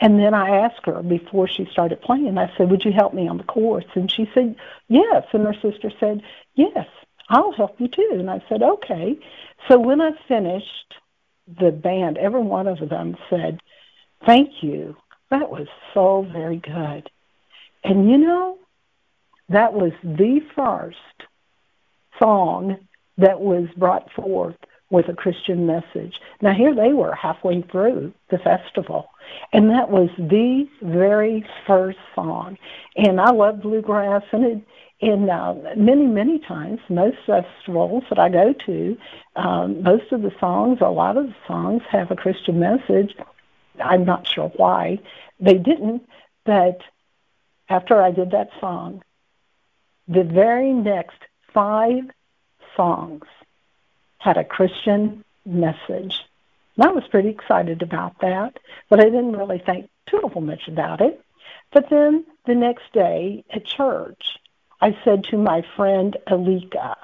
and 0.00 0.18
then 0.18 0.34
I 0.34 0.64
asked 0.64 0.86
her 0.86 1.02
before 1.02 1.46
she 1.48 1.66
started 1.70 2.02
playing, 2.02 2.36
I 2.36 2.52
said, 2.56 2.70
Would 2.70 2.84
you 2.84 2.92
help 2.92 3.14
me 3.14 3.28
on 3.28 3.38
the 3.38 3.44
chorus? 3.44 3.84
And 3.94 4.10
she 4.10 4.28
said, 4.34 4.56
Yes. 4.88 5.24
And 5.32 5.44
her 5.46 5.54
sister 5.54 5.90
said, 6.00 6.22
Yes, 6.54 6.86
I'll 7.28 7.52
help 7.52 7.80
you 7.80 7.88
too. 7.88 8.10
And 8.12 8.30
I 8.30 8.42
said, 8.48 8.62
Okay. 8.62 9.18
So 9.68 9.78
when 9.78 10.00
I 10.00 10.10
finished, 10.28 10.94
the 11.46 11.70
band, 11.70 12.18
every 12.18 12.42
one 12.42 12.66
of 12.66 12.88
them 12.88 13.16
said, 13.30 13.60
Thank 14.26 14.62
you. 14.62 14.96
That 15.30 15.50
was 15.50 15.66
so 15.92 16.26
very 16.32 16.58
good. 16.58 17.10
And 17.82 18.10
you 18.10 18.18
know, 18.18 18.58
that 19.48 19.74
was 19.74 19.92
the 20.02 20.40
first 20.54 20.98
song 22.18 22.76
that 23.18 23.40
was 23.40 23.68
brought 23.76 24.10
forth 24.12 24.56
with 24.90 25.08
a 25.08 25.14
Christian 25.14 25.66
message. 25.66 26.20
Now, 26.40 26.54
here 26.54 26.74
they 26.74 26.92
were 26.92 27.14
halfway 27.14 27.62
through 27.62 28.12
the 28.30 28.38
festival, 28.38 29.08
and 29.52 29.70
that 29.70 29.90
was 29.90 30.08
the 30.18 30.66
very 30.82 31.44
first 31.66 31.98
song. 32.14 32.58
And 32.96 33.20
I 33.20 33.30
love 33.32 33.62
bluegrass, 33.62 34.22
and 34.32 34.44
it, 34.44 34.62
in 35.00 35.28
uh, 35.28 35.54
many, 35.76 36.06
many 36.06 36.38
times, 36.38 36.80
most 36.88 37.18
festivals 37.26 38.04
that 38.08 38.18
I 38.18 38.28
go 38.28 38.54
to, 38.66 38.96
um, 39.36 39.82
most 39.82 40.12
of 40.12 40.22
the 40.22 40.32
songs, 40.38 40.78
a 40.80 40.88
lot 40.88 41.16
of 41.16 41.26
the 41.26 41.34
songs 41.46 41.82
have 41.90 42.10
a 42.10 42.16
Christian 42.16 42.60
message. 42.60 43.14
I'm 43.82 44.04
not 44.04 44.26
sure 44.26 44.52
why 44.56 45.00
they 45.40 45.58
didn't, 45.58 46.08
but 46.44 46.80
after 47.68 48.00
I 48.00 48.12
did 48.12 48.30
that 48.30 48.50
song, 48.60 49.02
the 50.06 50.22
very 50.24 50.72
next 50.72 51.18
five 51.52 52.04
songs 52.76 53.24
had 54.18 54.36
a 54.36 54.44
Christian 54.44 55.24
message. 55.44 56.24
And 56.76 56.86
I 56.86 56.92
was 56.92 57.06
pretty 57.08 57.30
excited 57.30 57.82
about 57.82 58.20
that, 58.20 58.58
but 58.88 59.00
I 59.00 59.04
didn't 59.04 59.36
really 59.36 59.58
think 59.58 59.90
too 60.06 60.30
much 60.40 60.68
about 60.68 61.00
it. 61.00 61.20
But 61.72 61.90
then 61.90 62.24
the 62.46 62.54
next 62.54 62.92
day 62.92 63.44
at 63.50 63.64
church, 63.64 64.38
I 64.84 64.96
said 65.02 65.24
to 65.30 65.38
my 65.38 65.64
friend 65.76 66.14
Alika, 66.26 66.96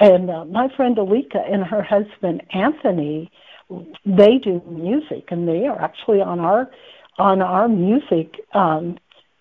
and 0.00 0.30
uh, 0.30 0.46
my 0.46 0.74
friend 0.74 0.96
Alika 0.96 1.44
and 1.46 1.62
her 1.62 1.82
husband 1.82 2.42
Anthony, 2.54 3.30
they 4.06 4.38
do 4.38 4.62
music, 4.66 5.30
and 5.30 5.46
they 5.46 5.66
are 5.66 5.78
actually 5.78 6.22
on 6.22 6.40
our 6.40 6.70
on 7.18 7.42
our 7.42 7.68
music 7.68 8.40
um, 8.54 8.96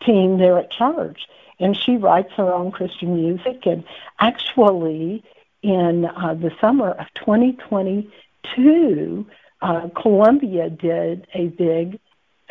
team 0.06 0.38
there 0.38 0.58
at 0.58 0.70
church. 0.70 1.22
And 1.58 1.78
she 1.78 1.96
writes 1.96 2.34
her 2.36 2.54
own 2.54 2.72
Christian 2.72 3.16
music, 3.16 3.66
and 3.66 3.86
actually, 4.20 5.24
in 5.62 6.04
uh, 6.04 6.34
the 6.34 6.52
summer 6.60 6.92
of 6.92 7.08
2022, 7.14 9.26
uh, 9.62 9.88
Columbia 9.96 10.70
did 10.70 11.26
a 11.34 11.48
big 11.48 12.02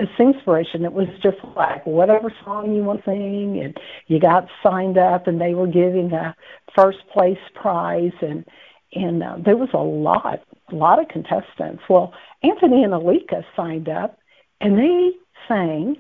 singspiration. 0.00 0.84
It 0.84 0.92
was 0.92 1.08
just 1.22 1.38
like 1.56 1.86
whatever 1.86 2.32
song 2.44 2.74
you 2.74 2.82
want 2.82 3.04
to 3.04 3.10
sing, 3.10 3.60
and 3.62 3.76
you 4.06 4.18
got 4.18 4.48
signed 4.62 4.98
up, 4.98 5.26
and 5.26 5.40
they 5.40 5.54
were 5.54 5.66
giving 5.66 6.12
a 6.12 6.34
first 6.76 6.98
place 7.12 7.38
prize, 7.54 8.12
and 8.20 8.44
and 8.92 9.22
uh, 9.22 9.36
there 9.44 9.56
was 9.56 9.70
a 9.72 9.78
lot, 9.78 10.40
a 10.70 10.74
lot 10.74 11.00
of 11.00 11.08
contestants. 11.08 11.82
Well, 11.88 12.12
Anthony 12.42 12.84
and 12.84 12.92
Alika 12.92 13.44
signed 13.56 13.88
up, 13.88 14.18
and 14.60 14.78
they 14.78 15.10
sang 15.48 15.96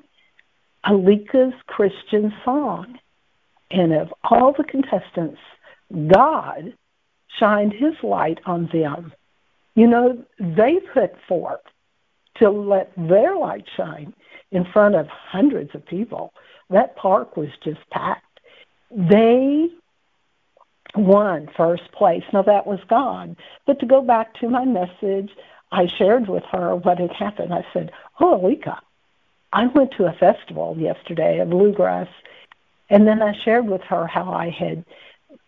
Alika's 0.86 1.54
Christian 1.66 2.32
song, 2.44 2.98
and 3.70 3.92
of 3.92 4.12
all 4.30 4.52
the 4.56 4.64
contestants, 4.64 5.40
God 6.12 6.74
shined 7.38 7.72
His 7.72 7.94
light 8.02 8.38
on 8.46 8.68
them. 8.72 9.12
You 9.74 9.88
know, 9.88 10.24
they 10.38 10.78
put 10.92 11.14
forth 11.28 11.60
to 12.36 12.50
let 12.50 12.92
their 12.96 13.36
light 13.36 13.64
shine 13.76 14.14
in 14.50 14.64
front 14.72 14.94
of 14.94 15.06
hundreds 15.08 15.74
of 15.74 15.86
people. 15.86 16.32
That 16.70 16.96
park 16.96 17.36
was 17.36 17.48
just 17.62 17.80
packed. 17.90 18.40
They 18.90 19.68
won 20.96 21.48
first 21.56 21.90
place. 21.92 22.22
Now 22.32 22.42
that 22.42 22.66
was 22.66 22.80
God. 22.88 23.36
But 23.66 23.80
to 23.80 23.86
go 23.86 24.00
back 24.00 24.34
to 24.40 24.48
my 24.48 24.64
message, 24.64 25.30
I 25.72 25.86
shared 25.98 26.28
with 26.28 26.44
her 26.52 26.76
what 26.76 26.98
had 26.98 27.12
happened. 27.12 27.52
I 27.52 27.66
said, 27.72 27.90
Oh, 28.20 28.38
Alika, 28.38 28.78
I 29.52 29.66
went 29.66 29.92
to 29.96 30.06
a 30.06 30.12
festival 30.12 30.76
yesterday, 30.78 31.40
of 31.40 31.50
bluegrass, 31.50 32.08
and 32.90 33.06
then 33.06 33.22
I 33.22 33.32
shared 33.44 33.66
with 33.66 33.82
her 33.82 34.06
how 34.06 34.32
I 34.32 34.50
had 34.50 34.84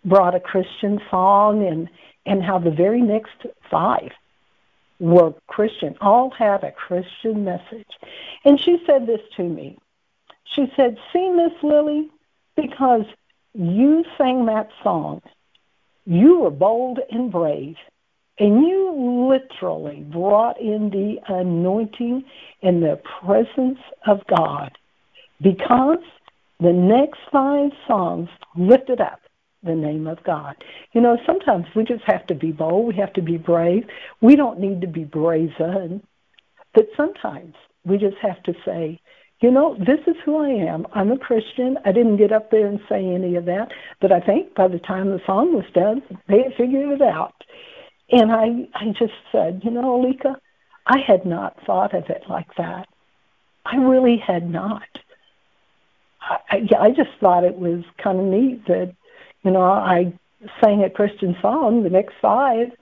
brought 0.04 0.34
a 0.34 0.40
Christian 0.40 1.00
song 1.10 1.66
and 1.66 1.88
and 2.24 2.42
how 2.42 2.58
the 2.58 2.70
very 2.72 3.00
next 3.00 3.46
five 3.70 4.10
were 4.98 5.34
Christian, 5.46 5.96
all 6.00 6.30
had 6.30 6.64
a 6.64 6.72
Christian 6.72 7.44
message. 7.44 7.88
And 8.44 8.60
she 8.60 8.82
said 8.86 9.06
this 9.06 9.20
to 9.36 9.42
me. 9.42 9.78
She 10.44 10.66
said, 10.76 10.96
See, 11.12 11.28
Miss 11.28 11.52
Lily, 11.62 12.08
because 12.56 13.04
you 13.54 14.04
sang 14.16 14.46
that 14.46 14.68
song, 14.82 15.22
you 16.04 16.40
were 16.40 16.50
bold 16.50 17.00
and 17.10 17.30
brave, 17.30 17.76
and 18.38 18.66
you 18.66 19.28
literally 19.28 20.00
brought 20.00 20.60
in 20.60 20.90
the 20.90 21.16
anointing 21.28 22.24
and 22.62 22.82
the 22.82 23.00
presence 23.20 23.78
of 24.06 24.20
God 24.26 24.70
because 25.42 26.04
the 26.60 26.72
next 26.72 27.18
five 27.30 27.70
songs 27.86 28.28
lifted 28.56 29.00
up 29.00 29.20
the 29.62 29.74
name 29.74 30.06
of 30.06 30.22
God. 30.24 30.56
You 30.92 31.00
know, 31.00 31.18
sometimes 31.26 31.66
we 31.74 31.84
just 31.84 32.04
have 32.04 32.26
to 32.28 32.34
be 32.34 32.52
bold. 32.52 32.88
We 32.88 33.00
have 33.00 33.12
to 33.14 33.22
be 33.22 33.36
brave. 33.36 33.84
We 34.20 34.36
don't 34.36 34.60
need 34.60 34.80
to 34.82 34.86
be 34.86 35.04
brazen. 35.04 36.02
But 36.74 36.88
sometimes 36.96 37.54
we 37.84 37.98
just 37.98 38.16
have 38.18 38.42
to 38.44 38.54
say, 38.64 39.00
you 39.40 39.50
know, 39.50 39.76
this 39.78 40.00
is 40.06 40.16
who 40.24 40.38
I 40.38 40.48
am. 40.48 40.86
I'm 40.92 41.12
a 41.12 41.18
Christian. 41.18 41.76
I 41.84 41.92
didn't 41.92 42.16
get 42.16 42.32
up 42.32 42.50
there 42.50 42.66
and 42.66 42.80
say 42.88 43.04
any 43.04 43.36
of 43.36 43.44
that. 43.46 43.70
But 44.00 44.12
I 44.12 44.20
think 44.20 44.54
by 44.54 44.68
the 44.68 44.78
time 44.78 45.10
the 45.10 45.20
song 45.26 45.54
was 45.54 45.66
done, 45.74 46.02
they 46.28 46.42
had 46.42 46.54
figured 46.56 46.90
it 46.90 47.02
out. 47.02 47.34
And 48.10 48.32
I, 48.32 48.68
I 48.74 48.92
just 48.98 49.12
said, 49.32 49.60
you 49.64 49.70
know, 49.70 50.00
Alika, 50.00 50.36
I 50.86 50.98
had 50.98 51.26
not 51.26 51.58
thought 51.66 51.94
of 51.94 52.08
it 52.08 52.24
like 52.28 52.54
that. 52.56 52.88
I 53.64 53.76
really 53.76 54.16
had 54.16 54.48
not. 54.48 54.86
I, 56.20 56.68
I 56.78 56.90
just 56.90 57.10
thought 57.20 57.44
it 57.44 57.56
was 57.56 57.84
kind 58.02 58.18
of 58.18 58.26
neat 58.26 58.66
that 58.66 58.94
you 59.46 59.52
know, 59.52 59.62
I 59.62 60.12
sang 60.60 60.82
a 60.82 60.90
Christian 60.90 61.36
song. 61.40 61.84
The 61.84 61.90
next 61.90 62.14
five 62.20 62.72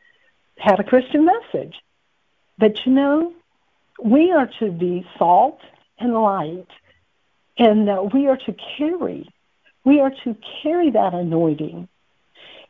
had 0.56 0.80
a 0.80 0.84
Christian 0.84 1.26
message. 1.26 1.74
But 2.58 2.86
you 2.86 2.92
know, 2.92 3.32
we 4.02 4.32
are 4.32 4.48
to 4.60 4.72
be 4.72 5.06
salt 5.18 5.60
and 5.98 6.14
light, 6.14 6.66
and 7.58 7.88
uh, 7.88 8.02
we 8.12 8.28
are 8.28 8.38
to 8.38 8.56
carry. 8.78 9.28
We 9.84 10.00
are 10.00 10.12
to 10.24 10.36
carry 10.62 10.90
that 10.90 11.12
anointing. 11.12 11.86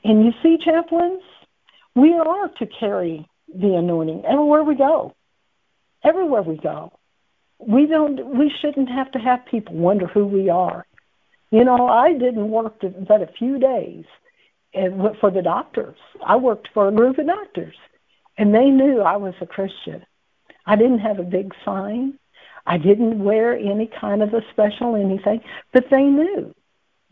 And 0.02 0.24
you 0.24 0.32
see, 0.42 0.58
chaplains, 0.62 1.22
we 1.94 2.14
are 2.14 2.48
to 2.58 2.66
carry 2.66 3.28
the 3.48 3.74
anointing 3.76 4.24
everywhere 4.26 4.64
we 4.64 4.74
go. 4.74 5.14
Everywhere 6.02 6.42
we 6.42 6.56
go. 6.56 6.92
We 7.58 7.86
don't. 7.86 8.36
We 8.36 8.52
shouldn't 8.60 8.90
have 8.90 9.12
to 9.12 9.20
have 9.20 9.46
people 9.46 9.76
wonder 9.76 10.08
who 10.08 10.26
we 10.26 10.50
are. 10.50 10.84
You 11.54 11.62
know, 11.62 11.86
I 11.86 12.14
didn't 12.14 12.50
work 12.50 12.82
but 13.06 13.22
a 13.22 13.28
few 13.38 13.60
days 13.60 14.04
and 14.74 15.16
for 15.20 15.30
the 15.30 15.40
doctors. 15.40 15.94
I 16.26 16.34
worked 16.34 16.66
for 16.74 16.88
a 16.88 16.92
group 16.92 17.16
of 17.18 17.28
doctors, 17.28 17.76
and 18.36 18.52
they 18.52 18.70
knew 18.70 19.02
I 19.02 19.18
was 19.18 19.34
a 19.40 19.46
Christian. 19.46 20.04
I 20.66 20.74
didn't 20.74 20.98
have 20.98 21.20
a 21.20 21.30
big 21.38 21.54
sign. 21.64 22.18
I 22.66 22.76
didn't 22.76 23.22
wear 23.22 23.56
any 23.56 23.86
kind 23.86 24.20
of 24.20 24.34
a 24.34 24.40
special 24.50 24.96
anything, 24.96 25.42
but 25.72 25.84
they 25.92 26.02
knew. 26.02 26.52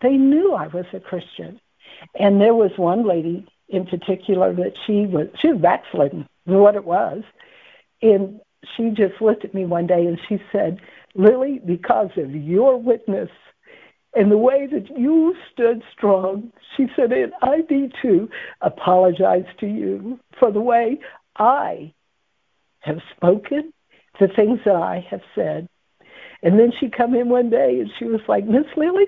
They 0.01 0.17
knew 0.17 0.55
I 0.55 0.67
was 0.67 0.87
a 0.93 0.99
Christian. 0.99 1.61
And 2.19 2.41
there 2.41 2.55
was 2.55 2.73
one 2.77 3.07
lady 3.07 3.47
in 3.69 3.87
particular 3.87 4.53
that 4.55 4.73
she 4.85 5.07
was 5.07 5.29
she 5.39 5.53
was 5.53 5.63
backslidden, 5.63 6.27
what 6.47 6.75
it 6.75 6.85
was. 6.85 7.23
And 8.03 8.41
she 8.77 8.91
just 8.91 9.23
looked 9.23 9.45
at 9.45 9.55
me 9.55 9.67
one 9.67 9.87
day 9.87 10.05
and 10.05 10.19
she 10.29 10.43
said, 10.51 10.81
Lily, 11.15 11.61
because 11.65 12.11
of 12.17 12.35
your 12.35 12.77
witness, 12.77 13.31
and 14.15 14.31
the 14.31 14.39
way 14.39 14.67
that 14.67 14.97
you 14.97 15.35
stood 15.53 15.83
strong, 15.97 16.53
she 16.77 16.87
said, 16.95 17.13
and 17.13 17.33
I 17.41 17.59
need 17.71 17.93
to 18.03 18.29
apologize 18.61 19.47
to 19.61 19.67
you 19.67 20.21
for 20.39 20.53
the 20.53 20.61
way 20.61 20.99
I 21.37 21.95
have 22.81 22.99
spoken, 23.17 23.73
the 24.21 24.29
things 24.29 24.61
that 24.65 24.77
I 24.77 25.07
have 25.11 25.23
said. 25.35 25.69
And 26.43 26.59
then 26.59 26.73
she 26.79 26.91
come 26.91 27.15
in 27.15 27.29
one 27.29 27.51
day 27.51 27.81
and 27.81 27.91
she 27.99 28.05
was 28.05 28.21
like, 28.29 28.45
Miss 28.45 28.67
Lily, 28.77 29.07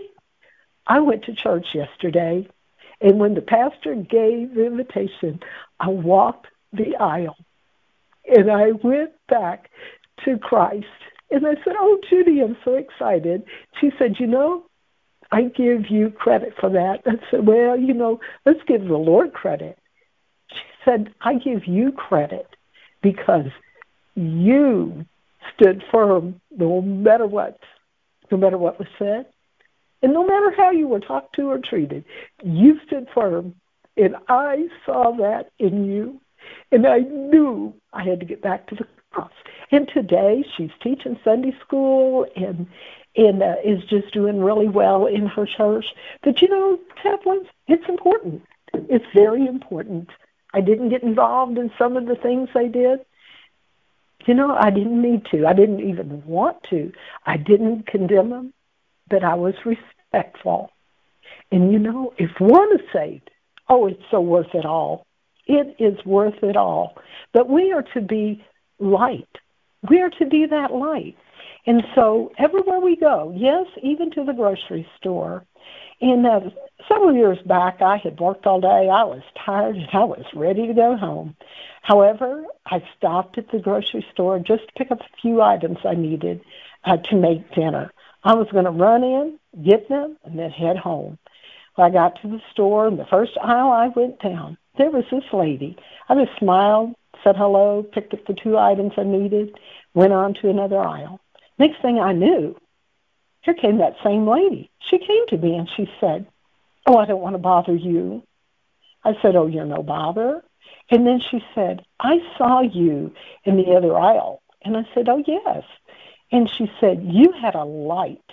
I 0.87 1.01
went 1.01 1.25
to 1.25 1.35
church 1.35 1.67
yesterday, 1.75 2.49
and 3.01 3.19
when 3.19 3.35
the 3.35 3.43
pastor 3.43 3.95
gave 3.95 4.55
the 4.55 4.67
invitation, 4.67 5.41
I 5.81 5.89
walked 5.89 6.47
the 6.73 6.97
aisle 6.97 7.37
and 8.27 8.51
I 8.51 8.73
went 8.73 9.13
back 9.29 9.71
to 10.25 10.39
Christ. 10.39 10.87
And 11.31 11.47
I 11.47 11.55
said, 11.65 11.75
Oh, 11.79 11.99
Judy, 12.09 12.41
I'm 12.41 12.57
so 12.65 12.75
excited. 12.75 13.43
She 13.81 13.91
said, 13.99 14.17
You 14.19 14.27
know, 14.27 14.65
I 15.35 15.43
give 15.43 15.91
you 15.91 16.11
credit 16.11 16.55
for 16.61 16.71
that. 16.71 17.01
I 17.07 17.15
said, 17.29 17.45
well, 17.45 17.77
you 17.77 17.93
know, 17.93 18.21
let's 18.47 18.61
give 18.69 18.83
the 18.83 18.95
Lord 18.95 19.33
credit. 19.33 19.77
She 20.49 20.63
said, 20.85 21.13
I 21.23 21.35
give 21.35 21.67
you 21.67 21.91
credit 21.91 22.47
because 23.03 23.47
you 24.15 25.05
stood 25.53 25.83
firm 25.91 26.41
no 26.57 26.81
matter 26.81 27.27
what, 27.27 27.59
no 28.31 28.37
matter 28.37 28.57
what 28.57 28.79
was 28.79 28.87
said, 28.97 29.27
and 30.03 30.13
no 30.13 30.25
matter 30.25 30.53
how 30.57 30.71
you 30.71 30.87
were 30.87 31.01
talked 31.01 31.35
to 31.35 31.51
or 31.51 31.59
treated, 31.59 32.05
you 32.45 32.79
stood 32.87 33.09
firm. 33.13 33.57
And 33.97 34.15
I 34.29 34.69
saw 34.87 35.17
that 35.17 35.51
in 35.59 35.85
you, 35.87 36.21
and 36.71 36.87
I 36.87 36.99
knew 36.99 37.75
I 37.93 38.05
had 38.05 38.21
to 38.21 38.27
get 38.27 38.41
back 38.41 38.69
to 38.69 38.77
the 38.77 38.87
cross. 39.11 39.33
And 39.73 39.89
today 39.93 40.45
she's 40.57 40.71
teaching 40.81 41.19
Sunday 41.25 41.57
school 41.61 42.25
and 42.37 42.69
and 43.17 43.43
uh, 43.43 43.57
is 43.65 43.85
just 43.85 44.13
doing 44.13 44.41
really 44.41 44.69
well 44.69 45.07
in 45.07 45.27
her 45.27 45.47
church. 45.47 45.87
But 46.23 46.43
you 46.43 46.49
know, 46.49 46.79
chaplains, 47.03 47.47
it's 47.69 47.89
important. 47.89 48.43
It's 48.75 49.05
very 49.15 49.47
important. 49.47 50.11
I 50.53 50.61
didn't 50.61 50.91
get 50.91 51.03
involved 51.03 51.59
in 51.59 51.71
some 51.79 51.97
of 51.97 52.07
the 52.07 52.17
things 52.17 52.49
they 52.55 52.69
did. 52.69 53.01
You 54.27 54.35
know, 54.35 54.57
I 54.59 54.71
didn't 54.71 55.01
need 55.03 55.27
to. 55.33 55.47
I 55.47 55.53
didn't 55.53 55.81
even 55.81 56.25
want 56.27 56.63
to. 56.71 56.93
I 57.27 57.37
didn't 57.37 57.87
condemn 57.87 58.31
them, 58.31 58.53
but 59.09 59.25
I 59.25 59.35
was 59.35 59.55
respectful. 59.65 60.71
And 61.53 61.73
you 61.73 61.79
know, 61.79 62.15
if 62.19 62.31
one 62.41 62.73
is 62.75 62.81
saved, 62.93 63.31
oh, 63.69 63.87
it's 63.87 64.03
so 64.11 64.21
worth 64.21 64.55
it 64.55 64.65
all. 64.65 65.07
It 65.47 65.77
is 65.79 66.05
worth 66.07 66.43
it 66.43 66.57
all. 66.57 66.97
But 67.33 67.49
we 67.51 67.73
are 67.73 67.83
to 67.95 68.01
be 68.01 68.45
light 68.79 69.29
We're 69.89 70.11
to 70.11 70.27
be 70.27 70.47
that 70.47 70.73
light. 70.73 71.17
And 71.67 71.83
so 71.95 72.33
everywhere 72.39 72.81
we 72.81 72.97
go, 72.97 73.33
yes, 73.35 73.67
even 73.83 74.11
to 74.13 74.25
the 74.25 74.33
grocery 74.33 74.87
store. 74.99 75.45
And 76.01 76.27
uh, 76.27 76.41
several 76.89 77.15
years 77.15 77.39
back, 77.47 77.81
I 77.81 77.97
had 77.97 78.21
worked 78.21 78.47
all 78.47 78.61
day. 78.61 78.89
I 78.91 79.05
was 79.05 79.23
tired 79.45 79.77
and 79.77 79.89
I 79.93 80.05
was 80.05 80.25
ready 80.35 80.67
to 80.67 80.75
go 80.75 80.97
home. 80.97 81.37
However, 81.83 82.45
I 82.67 82.83
stopped 82.97 83.39
at 83.39 83.51
the 83.51 83.59
grocery 83.59 84.05
store 84.13 84.39
just 84.39 84.67
to 84.67 84.73
pick 84.77 84.91
up 84.91 85.01
a 85.01 85.21
few 85.23 85.41
items 85.41 85.79
I 85.85 85.95
needed 85.95 86.43
uh, 86.85 86.99
to 86.99 87.17
make 87.17 87.55
dinner. 87.55 87.93
I 88.25 88.35
was 88.35 88.49
going 88.51 88.65
to 88.65 88.71
run 88.71 89.05
in, 89.05 89.39
get 89.63 89.89
them, 89.89 90.17
and 90.25 90.39
then 90.39 90.51
head 90.51 90.77
home. 90.77 91.19
When 91.75 91.87
I 91.87 91.91
got 91.91 92.21
to 92.23 92.29
the 92.29 92.41
store, 92.53 92.87
and 92.87 92.99
the 92.99 93.07
first 93.07 93.33
aisle 93.41 93.71
I 93.71 93.89
went 93.89 94.21
down, 94.21 94.57
there 94.79 94.91
was 94.91 95.05
this 95.11 95.25
lady. 95.33 95.77
I 96.09 96.15
just 96.15 96.39
smiled, 96.39 96.95
said 97.23 97.37
hello, 97.37 97.83
picked 97.83 98.15
up 98.15 98.27
the 98.27 98.35
two 98.35 98.57
items 98.57 98.93
I 98.97 99.03
needed, 99.03 99.59
went 99.93 100.13
on 100.13 100.35
to 100.35 100.49
another 100.49 100.79
aisle. 100.79 101.21
Next 101.59 101.81
thing 101.83 101.99
I 101.99 102.13
knew, 102.13 102.57
here 103.43 103.55
came 103.55 103.79
that 103.79 103.97
same 104.03 104.27
lady. 104.27 104.71
She 104.91 104.99
came 104.99 105.27
to 105.29 105.37
me 105.37 105.57
and 105.57 105.69
she 105.77 105.89
said, 106.01 106.27
Oh, 106.87 106.97
I 106.97 107.07
don't 107.07 107.21
want 107.21 107.35
to 107.35 107.39
bother 107.39 107.75
you. 107.75 108.23
I 109.05 109.13
said, 109.23 109.37
Oh, 109.37 109.47
you're 109.47 109.65
no 109.65 109.83
bother. 109.83 110.43
And 110.91 111.07
then 111.07 111.21
she 111.31 111.43
said, 111.55 111.85
I 112.01 112.19
saw 112.37 112.63
you 112.63 113.15
in 113.45 113.57
the 113.57 113.75
other 113.77 113.97
aisle. 113.97 114.43
And 114.63 114.77
I 114.77 114.83
said, 114.95 115.09
Oh, 115.09 115.23
yes. 115.27 115.65
And 116.33 116.51
she 116.51 116.71
said, 116.81 117.05
You 117.05 117.33
had 117.33 117.55
a 117.55 117.65
light 117.65 118.25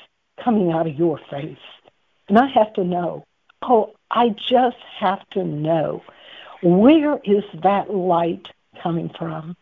coming 0.43 0.71
out 0.71 0.87
of 0.87 0.95
your 0.95 1.19
face. 1.29 1.57
And 2.27 2.37
I 2.37 2.47
have 2.47 2.73
to 2.73 2.83
know, 2.83 3.25
oh, 3.61 3.93
I 4.09 4.29
just 4.29 4.77
have 4.99 5.27
to 5.31 5.43
know, 5.43 6.01
where 6.63 7.19
is 7.23 7.43
that 7.63 7.93
light 7.93 8.47
coming 8.81 9.11
from? 9.17 9.55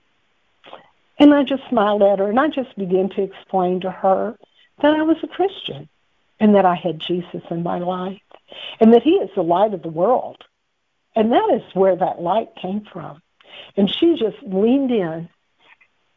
And 1.20 1.34
I 1.34 1.44
just 1.44 1.64
smiled 1.70 2.02
at 2.02 2.20
her 2.20 2.30
and 2.30 2.40
I 2.40 2.48
just 2.48 2.76
began 2.78 3.10
to 3.10 3.24
explain 3.24 3.82
to 3.82 3.92
her 3.92 4.38
that 4.82 4.94
I 4.94 5.02
was 5.04 5.18
a 5.22 5.28
Christian 5.28 5.90
and 6.40 6.56
that 6.56 6.66
I 6.66 6.76
had 6.76 7.00
Jesus 7.00 7.44
in 7.52 7.62
my 7.62 7.80
life 7.80 8.22
and 8.80 8.94
that 8.94 9.04
He 9.04 9.12
is 9.12 9.30
the 9.36 9.42
light 9.44 9.74
of 9.74 9.82
the 9.82 9.90
world. 9.90 10.44
And 11.16 11.34
that 11.34 11.50
is 11.54 11.76
where 11.76 11.96
that 11.96 12.22
light 12.22 12.56
came 12.56 12.88
from. 12.92 13.22
And 13.76 13.90
she 13.90 14.16
just 14.16 14.42
leaned 14.44 14.92
in 14.92 15.28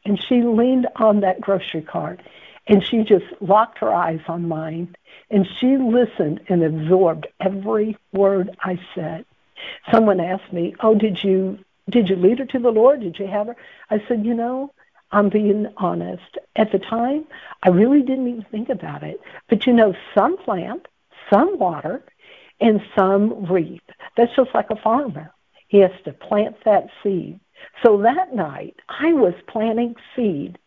and 0.04 0.22
she 0.22 0.42
leaned 0.42 0.86
on 0.96 1.20
that 1.20 1.40
grocery 1.40 1.82
cart 1.82 2.20
and 2.68 2.84
she 2.84 3.02
just 3.02 3.24
locked 3.40 3.78
her 3.78 3.92
eyes 3.92 4.20
on 4.28 4.46
mine 4.46 4.94
and 5.30 5.46
she 5.58 5.76
listened 5.76 6.40
and 6.48 6.62
absorbed 6.62 7.26
every 7.40 7.96
word 8.12 8.56
I 8.62 8.78
said. 8.94 9.24
Someone 9.90 10.20
asked 10.20 10.52
me, 10.52 10.74
"Oh, 10.80 10.94
did 10.94 11.22
you 11.24 11.58
did 11.88 12.08
you 12.08 12.16
lead 12.16 12.38
her 12.38 12.46
to 12.46 12.58
the 12.58 12.70
Lord? 12.70 13.00
Did 13.00 13.18
you 13.18 13.26
have 13.26 13.48
her?" 13.48 13.56
I 13.90 14.02
said, 14.06 14.24
"You 14.24 14.34
know, 14.34 14.72
I'm 15.12 15.28
being 15.28 15.66
honest. 15.76 16.38
At 16.56 16.72
the 16.72 16.78
time, 16.78 17.26
I 17.62 17.68
really 17.68 18.00
didn't 18.00 18.28
even 18.28 18.46
think 18.50 18.70
about 18.70 19.02
it. 19.02 19.20
But 19.48 19.66
you 19.66 19.72
know, 19.74 19.94
some 20.14 20.38
plant, 20.38 20.88
some 21.30 21.58
water, 21.58 22.02
and 22.60 22.80
some 22.96 23.46
reap. 23.46 23.82
That's 24.16 24.34
just 24.34 24.54
like 24.54 24.70
a 24.70 24.76
farmer. 24.76 25.32
He 25.68 25.78
has 25.78 25.90
to 26.04 26.12
plant 26.12 26.56
that 26.64 26.88
seed. 27.02 27.40
So 27.84 28.02
that 28.02 28.34
night, 28.34 28.76
I 28.88 29.12
was 29.12 29.34
planting 29.46 29.94
seed. 30.16 30.58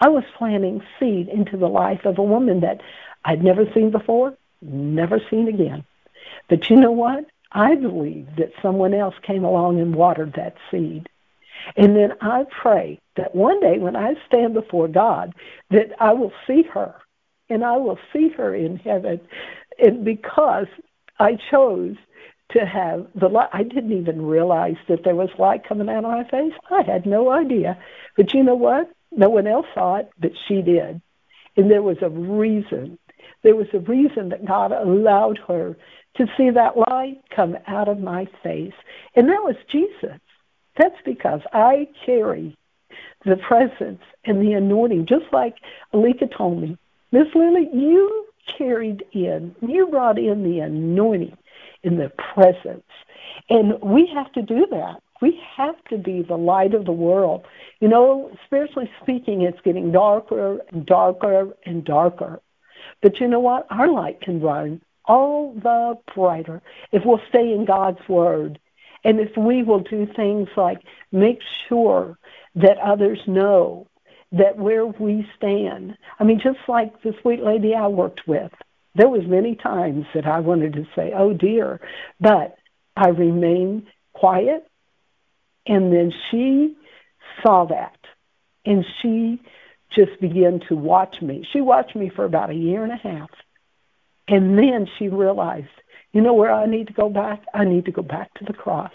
I 0.00 0.08
was 0.08 0.24
planting 0.36 0.82
seed 0.98 1.28
into 1.28 1.56
the 1.56 1.68
life 1.68 2.04
of 2.04 2.18
a 2.18 2.22
woman 2.22 2.60
that 2.60 2.80
I'd 3.24 3.42
never 3.42 3.64
seen 3.74 3.90
before, 3.90 4.36
never 4.60 5.20
seen 5.30 5.48
again. 5.48 5.84
But 6.48 6.68
you 6.68 6.76
know 6.76 6.90
what? 6.90 7.24
I 7.52 7.76
believe 7.76 8.26
that 8.36 8.52
someone 8.60 8.94
else 8.94 9.14
came 9.22 9.44
along 9.44 9.80
and 9.80 9.94
watered 9.94 10.34
that 10.34 10.56
seed. 10.70 11.08
And 11.76 11.96
then 11.96 12.12
I 12.20 12.44
pray 12.62 13.00
that 13.16 13.34
one 13.34 13.60
day 13.60 13.78
when 13.78 13.96
I 13.96 14.14
stand 14.26 14.54
before 14.54 14.88
God, 14.88 15.34
that 15.70 15.90
I 16.00 16.12
will 16.12 16.32
see 16.46 16.62
her 16.72 16.94
and 17.48 17.64
I 17.64 17.76
will 17.76 17.98
see 18.12 18.28
her 18.36 18.54
in 18.54 18.76
heaven. 18.76 19.20
And 19.78 20.04
because 20.04 20.66
I 21.18 21.36
chose 21.50 21.96
to 22.52 22.66
have 22.66 23.06
the 23.14 23.28
light. 23.28 23.48
I 23.52 23.62
didn't 23.62 23.92
even 23.92 24.26
realize 24.26 24.76
that 24.88 25.04
there 25.04 25.14
was 25.14 25.30
light 25.38 25.66
coming 25.66 25.88
out 25.88 26.04
of 26.04 26.10
my 26.10 26.24
face. 26.24 26.52
I 26.70 26.82
had 26.82 27.06
no 27.06 27.30
idea. 27.30 27.78
But 28.16 28.34
you 28.34 28.42
know 28.42 28.54
what? 28.54 28.90
No 29.10 29.28
one 29.28 29.46
else 29.46 29.66
saw 29.74 29.96
it, 29.96 30.10
but 30.18 30.32
she 30.46 30.62
did. 30.62 31.00
And 31.56 31.70
there 31.70 31.82
was 31.82 31.98
a 32.02 32.10
reason. 32.10 32.98
There 33.42 33.56
was 33.56 33.68
a 33.72 33.78
reason 33.78 34.30
that 34.30 34.46
God 34.46 34.72
allowed 34.72 35.38
her 35.46 35.76
to 36.16 36.26
see 36.36 36.50
that 36.50 36.76
light 36.76 37.22
come 37.34 37.56
out 37.66 37.88
of 37.88 37.98
my 37.98 38.26
face. 38.42 38.72
And 39.16 39.28
that 39.28 39.42
was 39.42 39.56
Jesus. 39.70 40.20
That's 40.76 40.96
because 41.04 41.40
I 41.52 41.88
carry 42.04 42.56
the 43.24 43.36
presence 43.36 44.02
and 44.24 44.42
the 44.42 44.52
anointing, 44.52 45.06
just 45.06 45.26
like 45.32 45.56
Alika 45.92 46.34
told 46.36 46.60
me. 46.60 46.76
Miss 47.12 47.28
Lily, 47.34 47.68
you 47.72 48.26
carried 48.58 49.04
in, 49.12 49.54
you 49.60 49.86
brought 49.86 50.18
in 50.18 50.42
the 50.42 50.60
anointing 50.60 51.36
in 51.82 51.96
the 51.96 52.10
presence. 52.34 52.84
And 53.48 53.80
we 53.82 54.10
have 54.14 54.32
to 54.32 54.42
do 54.42 54.66
that. 54.70 55.00
We 55.20 55.40
have 55.56 55.82
to 55.90 55.96
be 55.96 56.22
the 56.22 56.36
light 56.36 56.74
of 56.74 56.84
the 56.84 56.92
world. 56.92 57.46
You 57.80 57.88
know, 57.88 58.30
spiritually 58.46 58.90
speaking, 59.02 59.42
it's 59.42 59.60
getting 59.62 59.92
darker 59.92 60.58
and 60.70 60.84
darker 60.84 61.56
and 61.64 61.84
darker. 61.84 62.40
But 63.00 63.20
you 63.20 63.28
know 63.28 63.40
what? 63.40 63.66
Our 63.70 63.90
light 63.90 64.20
can 64.20 64.40
run 64.40 64.82
all 65.06 65.54
the 65.54 65.98
brighter 66.14 66.62
if 66.92 67.04
we'll 67.04 67.20
stay 67.28 67.52
in 67.52 67.64
God's 67.64 68.06
Word 68.08 68.58
and 69.04 69.20
if 69.20 69.36
we 69.36 69.62
will 69.62 69.80
do 69.80 70.06
things 70.06 70.48
like 70.56 70.78
make 71.12 71.40
sure 71.68 72.18
that 72.54 72.78
others 72.78 73.20
know 73.26 73.86
that 74.32 74.56
where 74.56 74.86
we 74.86 75.26
stand, 75.36 75.96
I 76.18 76.24
mean, 76.24 76.40
just 76.40 76.58
like 76.66 77.02
the 77.02 77.14
sweet 77.22 77.40
lady 77.40 77.74
I 77.74 77.86
worked 77.86 78.26
with, 78.26 78.50
there 78.94 79.08
was 79.08 79.26
many 79.26 79.54
times 79.54 80.06
that 80.14 80.26
I 80.26 80.40
wanted 80.40 80.72
to 80.74 80.86
say, 80.96 81.12
"Oh 81.14 81.32
dear," 81.32 81.80
but 82.20 82.56
I 82.96 83.08
remained 83.08 83.86
quiet, 84.12 84.66
and 85.66 85.92
then 85.92 86.12
she 86.30 86.76
saw 87.42 87.66
that, 87.66 87.98
and 88.64 88.84
she 89.00 89.40
just 89.90 90.20
began 90.20 90.60
to 90.68 90.76
watch 90.76 91.20
me. 91.20 91.46
She 91.52 91.60
watched 91.60 91.94
me 91.94 92.08
for 92.08 92.24
about 92.24 92.50
a 92.50 92.54
year 92.54 92.82
and 92.82 92.92
a 92.92 92.96
half, 92.96 93.30
and 94.28 94.58
then 94.58 94.88
she 94.98 95.08
realized, 95.08 95.68
you 96.14 96.22
know 96.22 96.32
where 96.32 96.52
I 96.52 96.66
need 96.66 96.86
to 96.86 96.92
go 96.92 97.10
back? 97.10 97.42
I 97.52 97.64
need 97.64 97.84
to 97.84 97.92
go 97.92 98.02
back 98.02 98.32
to 98.34 98.44
the 98.44 98.52
cross. 98.52 98.92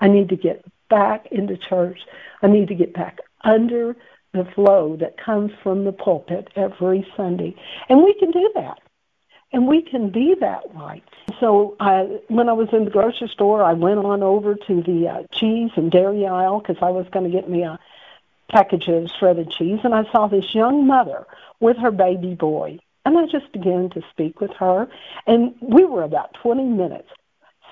I 0.00 0.08
need 0.08 0.28
to 0.28 0.36
get 0.36 0.64
back 0.90 1.26
into 1.30 1.56
church. 1.56 2.00
I 2.42 2.48
need 2.48 2.68
to 2.68 2.74
get 2.74 2.92
back 2.92 3.18
under 3.42 3.96
the 4.32 4.44
flow 4.54 4.96
that 5.00 5.16
comes 5.16 5.52
from 5.62 5.84
the 5.84 5.92
pulpit 5.92 6.48
every 6.54 7.06
Sunday. 7.16 7.54
And 7.88 8.02
we 8.02 8.14
can 8.14 8.30
do 8.30 8.50
that 8.54 8.78
and 9.52 9.66
we 9.66 9.82
can 9.82 10.10
be 10.10 10.34
that 10.40 10.74
light. 10.74 11.04
So 11.40 11.76
I, 11.80 12.20
when 12.28 12.48
I 12.48 12.52
was 12.52 12.68
in 12.72 12.84
the 12.84 12.90
grocery 12.90 13.28
store, 13.28 13.62
I 13.62 13.72
went 13.72 13.98
on 13.98 14.22
over 14.22 14.54
to 14.54 14.82
the 14.82 15.08
uh, 15.08 15.22
cheese 15.32 15.70
and 15.76 15.90
dairy 15.90 16.26
aisle 16.26 16.60
because 16.60 16.76
I 16.82 16.90
was 16.90 17.06
going 17.10 17.30
to 17.30 17.34
get 17.34 17.48
me 17.48 17.62
a 17.62 17.78
package 18.50 18.88
of 18.88 19.10
shredded 19.18 19.50
cheese, 19.50 19.80
and 19.84 19.94
I 19.94 20.10
saw 20.10 20.26
this 20.26 20.54
young 20.54 20.86
mother 20.86 21.26
with 21.60 21.76
her 21.78 21.90
baby 21.90 22.34
boy. 22.34 22.78
And 23.04 23.16
I 23.16 23.26
just 23.26 23.52
began 23.52 23.90
to 23.90 24.02
speak 24.10 24.40
with 24.40 24.50
her, 24.58 24.88
and 25.26 25.54
we 25.60 25.84
were 25.84 26.02
about 26.02 26.34
20 26.42 26.64
minutes 26.64 27.08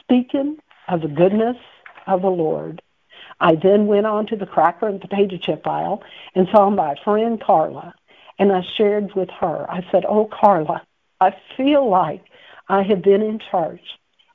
speaking 0.01 0.57
of 0.89 1.03
the 1.03 1.09
goodness 1.09 1.57
of 2.07 2.23
the 2.23 2.29
Lord. 2.29 2.81
I 3.41 3.55
then 3.55 3.87
went 3.87 4.07
on 4.07 4.27
to 4.29 4.37
the 4.37 4.47
cracker 4.47 4.89
and 4.89 5.01
potato 5.01 5.37
chip 5.37 5.67
aisle 5.67 6.03
and 6.35 6.49
saw 6.51 6.71
my 6.71 6.95
friend 7.05 7.41
Carla, 7.41 7.95
and 8.39 8.53
I 8.53 8.63
shared 8.77 9.15
with 9.15 9.29
her. 9.41 9.71
I 9.71 9.87
said, 9.91 10.05
Oh, 10.09 10.27
Carla, 10.27 10.83
I 11.21 11.35
feel 11.57 11.89
like 11.89 12.23
I 12.69 12.83
have 12.83 13.03
been 13.03 13.23
in 13.23 13.41
church 13.51 13.83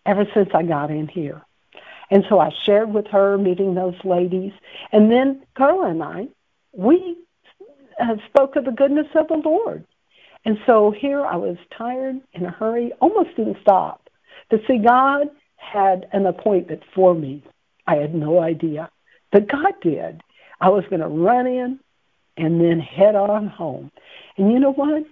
ever 0.05 0.25
since 0.33 0.49
I 0.53 0.63
got 0.63 0.91
in 0.91 1.07
here. 1.07 1.41
And 2.09 2.25
so 2.27 2.39
I 2.39 2.49
shared 2.65 2.93
with 2.93 3.07
her, 3.07 3.37
meeting 3.37 3.73
those 3.73 3.95
ladies. 4.03 4.51
And 4.91 5.09
then 5.11 5.43
Carla 5.55 5.89
and 5.89 6.03
I, 6.03 6.27
we 6.73 7.17
uh, 7.99 8.15
spoke 8.27 8.55
of 8.57 8.65
the 8.65 8.71
goodness 8.71 9.07
of 9.15 9.29
the 9.29 9.41
Lord. 9.43 9.85
And 10.45 10.57
so 10.65 10.91
here 10.91 11.23
I 11.25 11.35
was 11.35 11.57
tired, 11.77 12.19
in 12.33 12.45
a 12.45 12.51
hurry, 12.51 12.91
almost 12.99 13.35
didn't 13.35 13.57
stop. 13.61 14.09
But 14.49 14.61
see, 14.67 14.79
God 14.79 15.27
had 15.55 16.07
an 16.11 16.25
appointment 16.25 16.81
for 16.95 17.13
me. 17.13 17.43
I 17.85 17.95
had 17.95 18.15
no 18.15 18.41
idea. 18.41 18.89
But 19.31 19.47
God 19.49 19.73
did. 19.81 20.21
I 20.59 20.69
was 20.69 20.83
going 20.89 21.01
to 21.01 21.07
run 21.07 21.47
in 21.47 21.79
and 22.37 22.59
then 22.59 22.79
head 22.79 23.15
on 23.15 23.47
home. 23.47 23.91
And 24.37 24.51
you 24.51 24.59
know 24.59 24.73
what? 24.73 25.03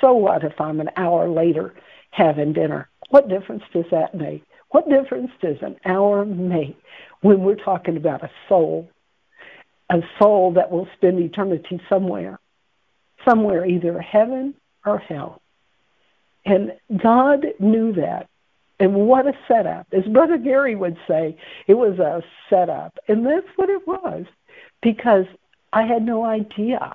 So 0.00 0.12
what 0.12 0.44
if 0.44 0.60
I'm 0.60 0.80
an 0.80 0.90
hour 0.96 1.28
later 1.28 1.74
having 2.10 2.52
dinner? 2.52 2.88
What 3.10 3.28
difference 3.28 3.62
does 3.72 3.84
that 3.90 4.14
make? 4.14 4.42
What 4.70 4.88
difference 4.88 5.30
does 5.40 5.56
an 5.62 5.76
hour 5.84 6.24
make 6.24 6.76
when 7.20 7.40
we're 7.40 7.54
talking 7.54 7.96
about 7.96 8.24
a 8.24 8.30
soul? 8.48 8.90
A 9.90 10.00
soul 10.18 10.52
that 10.54 10.70
will 10.70 10.88
spend 10.96 11.20
eternity 11.20 11.80
somewhere, 11.88 12.40
somewhere, 13.28 13.66
either 13.66 14.00
heaven 14.00 14.54
or 14.84 14.98
hell. 14.98 15.40
And 16.44 16.72
God 16.96 17.46
knew 17.58 17.92
that. 17.94 18.28
And 18.78 18.94
what 18.94 19.26
a 19.26 19.32
setup. 19.48 19.86
As 19.92 20.04
Brother 20.04 20.38
Gary 20.38 20.76
would 20.76 20.96
say, 21.08 21.36
it 21.66 21.74
was 21.74 21.98
a 21.98 22.22
setup. 22.50 22.98
And 23.08 23.24
that's 23.26 23.46
what 23.56 23.70
it 23.70 23.86
was 23.86 24.26
because 24.82 25.24
I 25.72 25.82
had 25.82 26.02
no 26.02 26.24
idea 26.24 26.92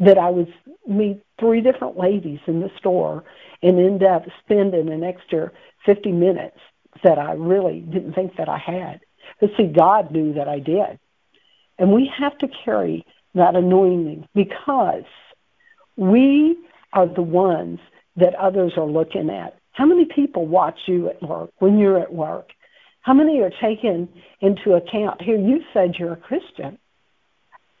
that 0.00 0.18
I 0.18 0.30
would 0.30 0.52
meet 0.86 1.22
three 1.38 1.60
different 1.60 1.98
ladies 1.98 2.40
in 2.46 2.60
the 2.60 2.70
store 2.78 3.24
and 3.62 3.78
end 3.78 4.02
up 4.02 4.24
spending 4.44 4.90
an 4.90 5.04
extra 5.04 5.52
50 5.86 6.10
minutes 6.12 6.58
that 7.04 7.18
I 7.18 7.32
really 7.32 7.80
didn't 7.80 8.14
think 8.14 8.36
that 8.36 8.48
I 8.48 8.58
had. 8.58 9.00
But 9.40 9.50
see, 9.56 9.66
God 9.66 10.10
knew 10.10 10.34
that 10.34 10.48
I 10.48 10.58
did. 10.58 10.98
And 11.78 11.92
we 11.92 12.10
have 12.18 12.36
to 12.38 12.48
carry 12.64 13.06
that 13.34 13.54
anointing 13.54 14.28
because 14.34 15.04
we 15.96 16.56
are 16.92 17.06
the 17.06 17.22
ones 17.22 17.78
that 18.16 18.34
others 18.34 18.72
are 18.76 18.86
looking 18.86 19.30
at. 19.30 19.56
How 19.72 19.86
many 19.86 20.04
people 20.04 20.46
watch 20.46 20.78
you 20.86 21.08
at 21.08 21.22
work 21.22 21.50
when 21.58 21.78
you're 21.78 22.00
at 22.00 22.12
work? 22.12 22.48
How 23.00 23.14
many 23.14 23.40
are 23.40 23.50
taken 23.50 24.08
into 24.40 24.74
account? 24.74 25.22
Here, 25.22 25.38
you 25.38 25.60
said 25.72 25.94
you're 25.98 26.12
a 26.12 26.16
Christian. 26.16 26.78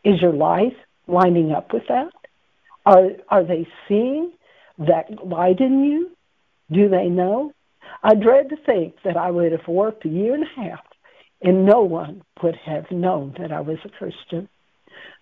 Is 0.04 0.20
your 0.20 0.32
life 0.32 0.74
lining 1.06 1.52
up 1.52 1.72
with 1.72 1.84
that? 1.88 2.10
Are, 2.84 3.10
are 3.28 3.44
they 3.44 3.68
seeing 3.86 4.32
that 4.78 5.24
light 5.24 5.60
in 5.60 5.84
you? 5.84 6.10
Do 6.72 6.88
they 6.88 7.08
know? 7.08 7.52
I 8.02 8.14
dread 8.14 8.48
to 8.48 8.56
think 8.56 8.96
that 9.04 9.16
I 9.16 9.30
would 9.30 9.52
have 9.52 9.68
worked 9.68 10.04
a 10.04 10.08
year 10.08 10.34
and 10.34 10.44
a 10.44 10.60
half 10.60 10.84
and 11.42 11.66
no 11.66 11.82
one 11.82 12.22
would 12.42 12.56
have 12.64 12.90
known 12.90 13.34
that 13.38 13.52
I 13.52 13.60
was 13.60 13.78
a 13.84 13.88
Christian. 13.88 14.48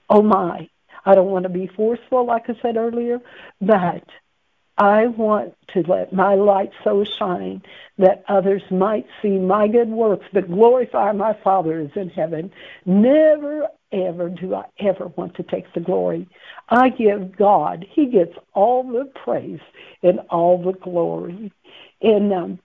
Oh 0.09 0.23
my, 0.23 0.69
I 1.05 1.15
don't 1.15 1.31
want 1.31 1.45
to 1.45 1.49
be 1.49 1.67
forceful, 1.67 2.27
like 2.27 2.49
I 2.49 2.55
said 2.61 2.77
earlier, 2.77 3.21
but 3.61 4.05
I 4.81 5.09
want 5.09 5.55
to 5.75 5.81
let 5.81 6.13
my 6.13 6.37
light 6.37 6.71
so 6.83 7.05
shine 7.05 7.63
that 7.99 8.25
others 8.29 8.63
might 8.71 9.07
see 9.21 9.39
my 9.39 9.69
good 9.69 9.91
works 9.91 10.25
but 10.33 10.49
glorify 10.49 11.13
my 11.13 11.37
Father 11.45 11.81
is 11.81 11.91
in 11.97 12.09
heaven. 12.09 12.51
Never, 12.87 13.69
ever 13.93 14.31
do 14.31 14.55
I 14.55 14.65
ever 14.79 15.09
want 15.09 15.35
to 15.37 15.43
take 15.43 15.73
the 15.75 15.81
glory. 15.81 16.29
I 16.69 16.89
give 16.89 17.37
God, 17.37 17.85
He 17.91 18.07
gets 18.07 18.33
all 18.55 18.83
the 18.83 19.05
praise 19.23 19.61
and 20.03 20.21
all 20.31 20.63
the 20.63 20.73
glory. 20.73 21.53
And 22.01 22.33
um, 22.33 22.59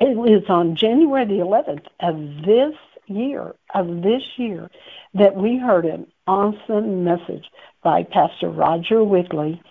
it 0.00 0.16
was 0.16 0.42
on 0.48 0.74
January 0.74 1.26
the 1.26 1.44
11th 1.44 1.86
of 2.00 2.44
this 2.44 2.74
year, 3.06 3.54
of 3.72 4.02
this 4.02 4.22
year, 4.36 4.68
that 5.14 5.36
we 5.36 5.58
heard 5.58 5.84
an 5.84 6.08
awesome 6.26 7.04
message 7.04 7.50
by 7.82 8.02
Pastor 8.02 8.48
Roger 8.48 9.04
Wigley 9.04 9.62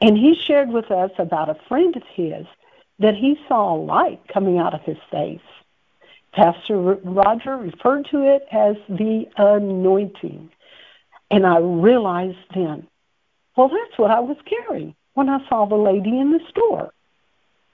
and 0.00 0.16
he 0.16 0.34
shared 0.34 0.70
with 0.70 0.90
us 0.90 1.10
about 1.18 1.50
a 1.50 1.58
friend 1.68 1.94
of 1.96 2.02
his 2.14 2.46
that 2.98 3.14
he 3.14 3.38
saw 3.48 3.74
a 3.74 3.82
light 3.82 4.20
coming 4.32 4.58
out 4.58 4.74
of 4.74 4.82
his 4.82 4.98
face. 5.10 5.40
Pastor 6.32 6.78
Roger 6.78 7.56
referred 7.56 8.06
to 8.10 8.22
it 8.22 8.46
as 8.52 8.76
the 8.88 9.26
anointing. 9.36 10.50
And 11.30 11.46
I 11.46 11.58
realized 11.58 12.38
then, 12.54 12.86
well, 13.56 13.68
that's 13.68 13.98
what 13.98 14.10
I 14.10 14.20
was 14.20 14.36
carrying 14.44 14.94
when 15.14 15.28
I 15.28 15.46
saw 15.48 15.66
the 15.66 15.76
lady 15.76 16.18
in 16.18 16.32
the 16.32 16.40
store. 16.48 16.92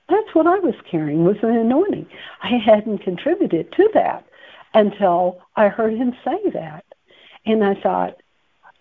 That's 0.08 0.34
what 0.34 0.46
I 0.46 0.58
was 0.58 0.74
carrying 0.90 1.24
was 1.24 1.36
an 1.42 1.56
anointing. 1.56 2.06
I 2.42 2.56
hadn't 2.64 2.98
contributed 2.98 3.72
to 3.72 3.90
that 3.94 4.24
until 4.74 5.40
I 5.56 5.68
heard 5.68 5.94
him 5.94 6.14
say 6.24 6.50
that. 6.50 6.84
And 7.44 7.64
I 7.64 7.74
thought, 7.74 8.20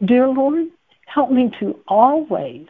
Dear 0.04 0.28
Lord, 0.28 0.68
help 1.06 1.32
me 1.32 1.52
to 1.60 1.80
always 1.88 2.68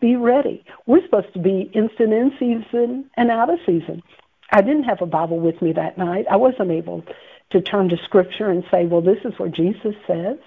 be 0.00 0.16
ready. 0.16 0.64
We're 0.86 1.04
supposed 1.04 1.32
to 1.34 1.38
be 1.38 1.70
instant 1.74 2.12
in 2.12 2.32
season 2.38 3.10
and 3.16 3.30
out 3.30 3.50
of 3.50 3.58
season. 3.66 4.02
I 4.50 4.62
didn't 4.62 4.84
have 4.84 5.02
a 5.02 5.06
Bible 5.06 5.40
with 5.40 5.60
me 5.60 5.72
that 5.72 5.98
night. 5.98 6.26
I 6.30 6.36
wasn't 6.36 6.70
able 6.70 7.04
to 7.50 7.60
turn 7.60 7.88
to 7.90 7.96
Scripture 8.04 8.50
and 8.50 8.64
say, 8.70 8.86
well, 8.86 9.02
this 9.02 9.18
is 9.24 9.38
where 9.38 9.50
Jesus 9.50 9.94
says 10.06 10.38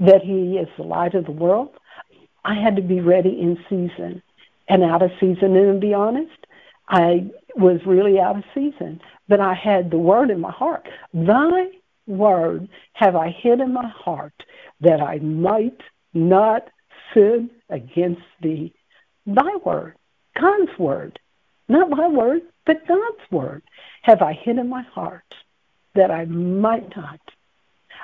that 0.00 0.22
He 0.22 0.56
is 0.58 0.68
the 0.76 0.82
light 0.82 1.14
of 1.14 1.24
the 1.24 1.30
world. 1.30 1.70
I 2.44 2.54
had 2.54 2.76
to 2.76 2.82
be 2.82 3.00
ready 3.00 3.40
in 3.40 3.58
season 3.68 4.22
and 4.68 4.82
out 4.82 5.02
of 5.02 5.10
season. 5.20 5.56
And 5.56 5.80
to 5.80 5.86
be 5.86 5.94
honest, 5.94 6.46
I 6.88 7.30
was 7.56 7.80
really 7.86 8.18
out 8.18 8.36
of 8.36 8.44
season, 8.54 9.00
but 9.28 9.40
I 9.40 9.54
had 9.54 9.90
the 9.90 9.98
Word 9.98 10.30
in 10.30 10.40
my 10.40 10.50
heart. 10.50 10.88
Thy 11.12 11.68
Word 12.06 12.68
have 12.92 13.16
I 13.16 13.30
hid 13.30 13.60
in 13.60 13.72
my 13.72 13.88
heart 13.88 14.34
that 14.80 15.00
I 15.00 15.18
might 15.18 15.80
not 16.12 16.68
sin 17.12 17.50
against 17.70 18.22
thee. 18.40 18.74
Thy 19.26 19.56
word, 19.64 19.94
God's 20.38 20.78
word, 20.78 21.18
not 21.68 21.88
my 21.88 22.08
word, 22.08 22.42
but 22.66 22.86
God's 22.86 23.30
word, 23.30 23.62
have 24.02 24.20
I 24.20 24.32
hid 24.32 24.58
in 24.58 24.68
my 24.68 24.82
heart 24.82 25.34
that 25.94 26.10
I 26.10 26.24
might 26.26 26.94
not. 26.96 27.20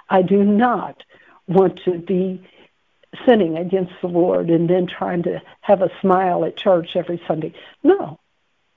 I 0.09 0.23
do 0.23 0.43
not 0.43 1.03
want 1.47 1.81
to 1.85 1.99
be 1.99 2.43
sinning 3.27 3.59
against 3.59 3.93
the 4.01 4.09
Lord 4.09 4.51
and 4.51 4.69
then 4.69 4.87
trying 4.87 5.25
to 5.25 5.43
have 5.61 5.83
a 5.83 5.91
smile 6.01 6.45
at 6.45 6.57
church 6.57 6.91
every 6.95 7.21
Sunday. 7.27 7.53
No. 7.83 8.19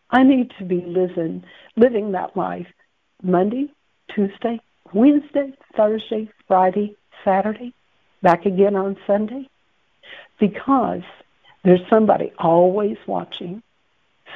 I 0.09 0.23
need 0.23 0.51
to 0.59 0.65
be 0.65 0.81
living 0.81 1.43
living 1.75 2.12
that 2.12 2.38
life 2.38 2.67
Monday, 3.23 3.69
Tuesday, 4.13 4.59
Wednesday, 4.93 5.53
Thursday, 5.75 6.29
Friday, 6.47 6.95
Saturday, 7.23 7.73
back 8.21 8.45
again 8.45 8.75
on 8.75 8.97
Sunday 9.06 9.49
because 10.39 11.03
there's 11.63 11.88
somebody 11.89 12.32
always 12.38 12.97
watching, 13.08 13.63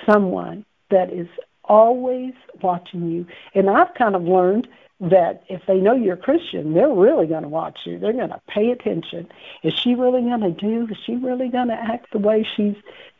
someone 0.05 0.65
that 0.89 1.11
is 1.11 1.27
always 1.63 2.33
watching 2.61 3.11
you. 3.11 3.27
And 3.53 3.69
I've 3.69 3.93
kind 3.93 4.15
of 4.15 4.23
learned 4.23 4.67
that 4.99 5.43
if 5.47 5.61
they 5.67 5.77
know 5.77 5.93
you're 5.93 6.15
a 6.15 6.17
Christian, 6.17 6.73
they're 6.73 6.89
really 6.91 7.27
going 7.27 7.43
to 7.43 7.49
watch 7.49 7.79
you. 7.85 7.99
They're 7.99 8.13
going 8.13 8.29
to 8.29 8.41
pay 8.47 8.71
attention. 8.71 9.27
Is 9.63 9.73
she 9.73 9.93
really 9.93 10.21
going 10.21 10.41
to 10.41 10.51
do? 10.51 10.87
Is 10.89 10.97
she 11.05 11.15
really 11.15 11.49
going 11.49 11.67
to 11.67 11.75
act 11.75 12.11
the 12.11 12.19
way 12.19 12.47
she's 12.55 12.75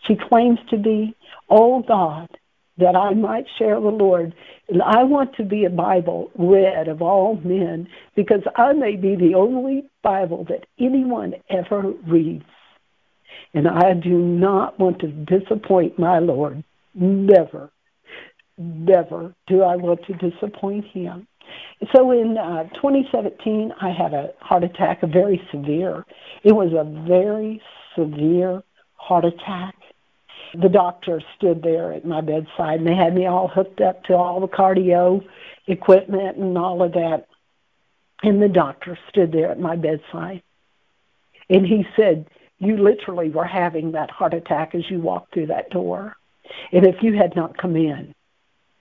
she 0.08 0.16
claims 0.16 0.60
to 0.70 0.78
be? 0.78 1.16
Oh 1.50 1.82
God, 1.82 2.30
that 2.78 2.96
I 2.96 3.14
might 3.14 3.46
share 3.58 3.80
the 3.80 3.88
Lord. 3.88 4.34
And 4.70 4.82
I 4.82 5.04
want 5.04 5.36
to 5.38 5.44
be 5.44 5.66
a 5.66 5.70
Bible 5.70 6.32
read 6.38 6.88
of 6.88 7.02
all 7.02 7.40
men 7.44 7.88
because 8.16 8.42
I 8.56 8.74
may 8.74 8.96
be 8.96 9.16
the 9.16 9.34
only 9.36 9.90
Bible 10.04 10.46
that 10.50 10.66
anyone 10.80 11.34
ever 11.50 11.94
reads. 12.08 12.46
And 13.54 13.68
I 13.68 13.94
do 13.94 14.18
not 14.18 14.80
want 14.80 15.00
to 15.00 15.08
disappoint 15.08 15.98
my 15.98 16.20
Lord. 16.20 16.64
Never, 16.94 17.72
never 18.58 19.34
do 19.48 19.62
I 19.62 19.76
want 19.76 20.02
to 20.08 20.14
disappoint 20.14 20.86
him. 20.94 21.28
So 21.96 22.12
in 22.12 22.38
uh, 22.38 22.64
2017, 22.76 23.72
I 23.80 23.90
had 23.90 24.14
a 24.14 24.30
heart 24.42 24.64
attack, 24.64 25.04
a 25.04 25.08
very 25.08 25.42
severe. 25.52 26.06
It 26.44 26.54
was 26.54 26.74
a 26.74 26.84
very 27.08 27.62
severe 27.96 28.64
heart 28.96 29.26
attack. 29.26 29.76
The 30.54 30.70
doctor 30.70 31.22
stood 31.36 31.62
there 31.62 31.94
at 31.94 32.06
my 32.06 32.22
bedside, 32.22 32.80
and 32.80 32.88
they 32.88 32.96
had 32.96 33.14
me 33.14 33.26
all 33.26 33.48
hooked 33.48 33.82
up 33.82 34.04
to 34.06 34.16
all 34.16 34.40
the 34.40 34.48
cardio 34.48 35.26
equipment 35.68 36.38
and 36.38 36.58
all 36.58 36.84
of 36.84 36.94
that. 36.94 37.28
And 38.24 38.42
the 38.42 38.50
doctor 38.50 38.98
stood 39.10 39.32
there 39.32 39.52
at 39.52 39.60
my 39.60 39.76
bedside, 39.76 40.42
and 41.50 41.66
he 41.66 41.86
said, 41.96 42.28
you 42.60 42.78
literally 42.78 43.30
were 43.30 43.46
having 43.46 43.92
that 43.92 44.10
heart 44.10 44.34
attack 44.34 44.74
as 44.74 44.90
you 44.90 45.00
walked 45.00 45.34
through 45.34 45.48
that 45.48 45.70
door. 45.70 46.16
And 46.72 46.86
if 46.86 46.96
you 47.02 47.14
had 47.14 47.36
not 47.36 47.58
come 47.58 47.76
in 47.76 48.16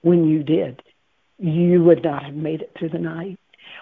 when 0.02 0.24
you 0.24 0.42
did, 0.42 0.82
you 1.38 1.84
would 1.84 2.02
not 2.02 2.24
have 2.24 2.34
made 2.34 2.62
it 2.62 2.72
through 2.78 2.90
the 2.90 2.98
night. 2.98 3.38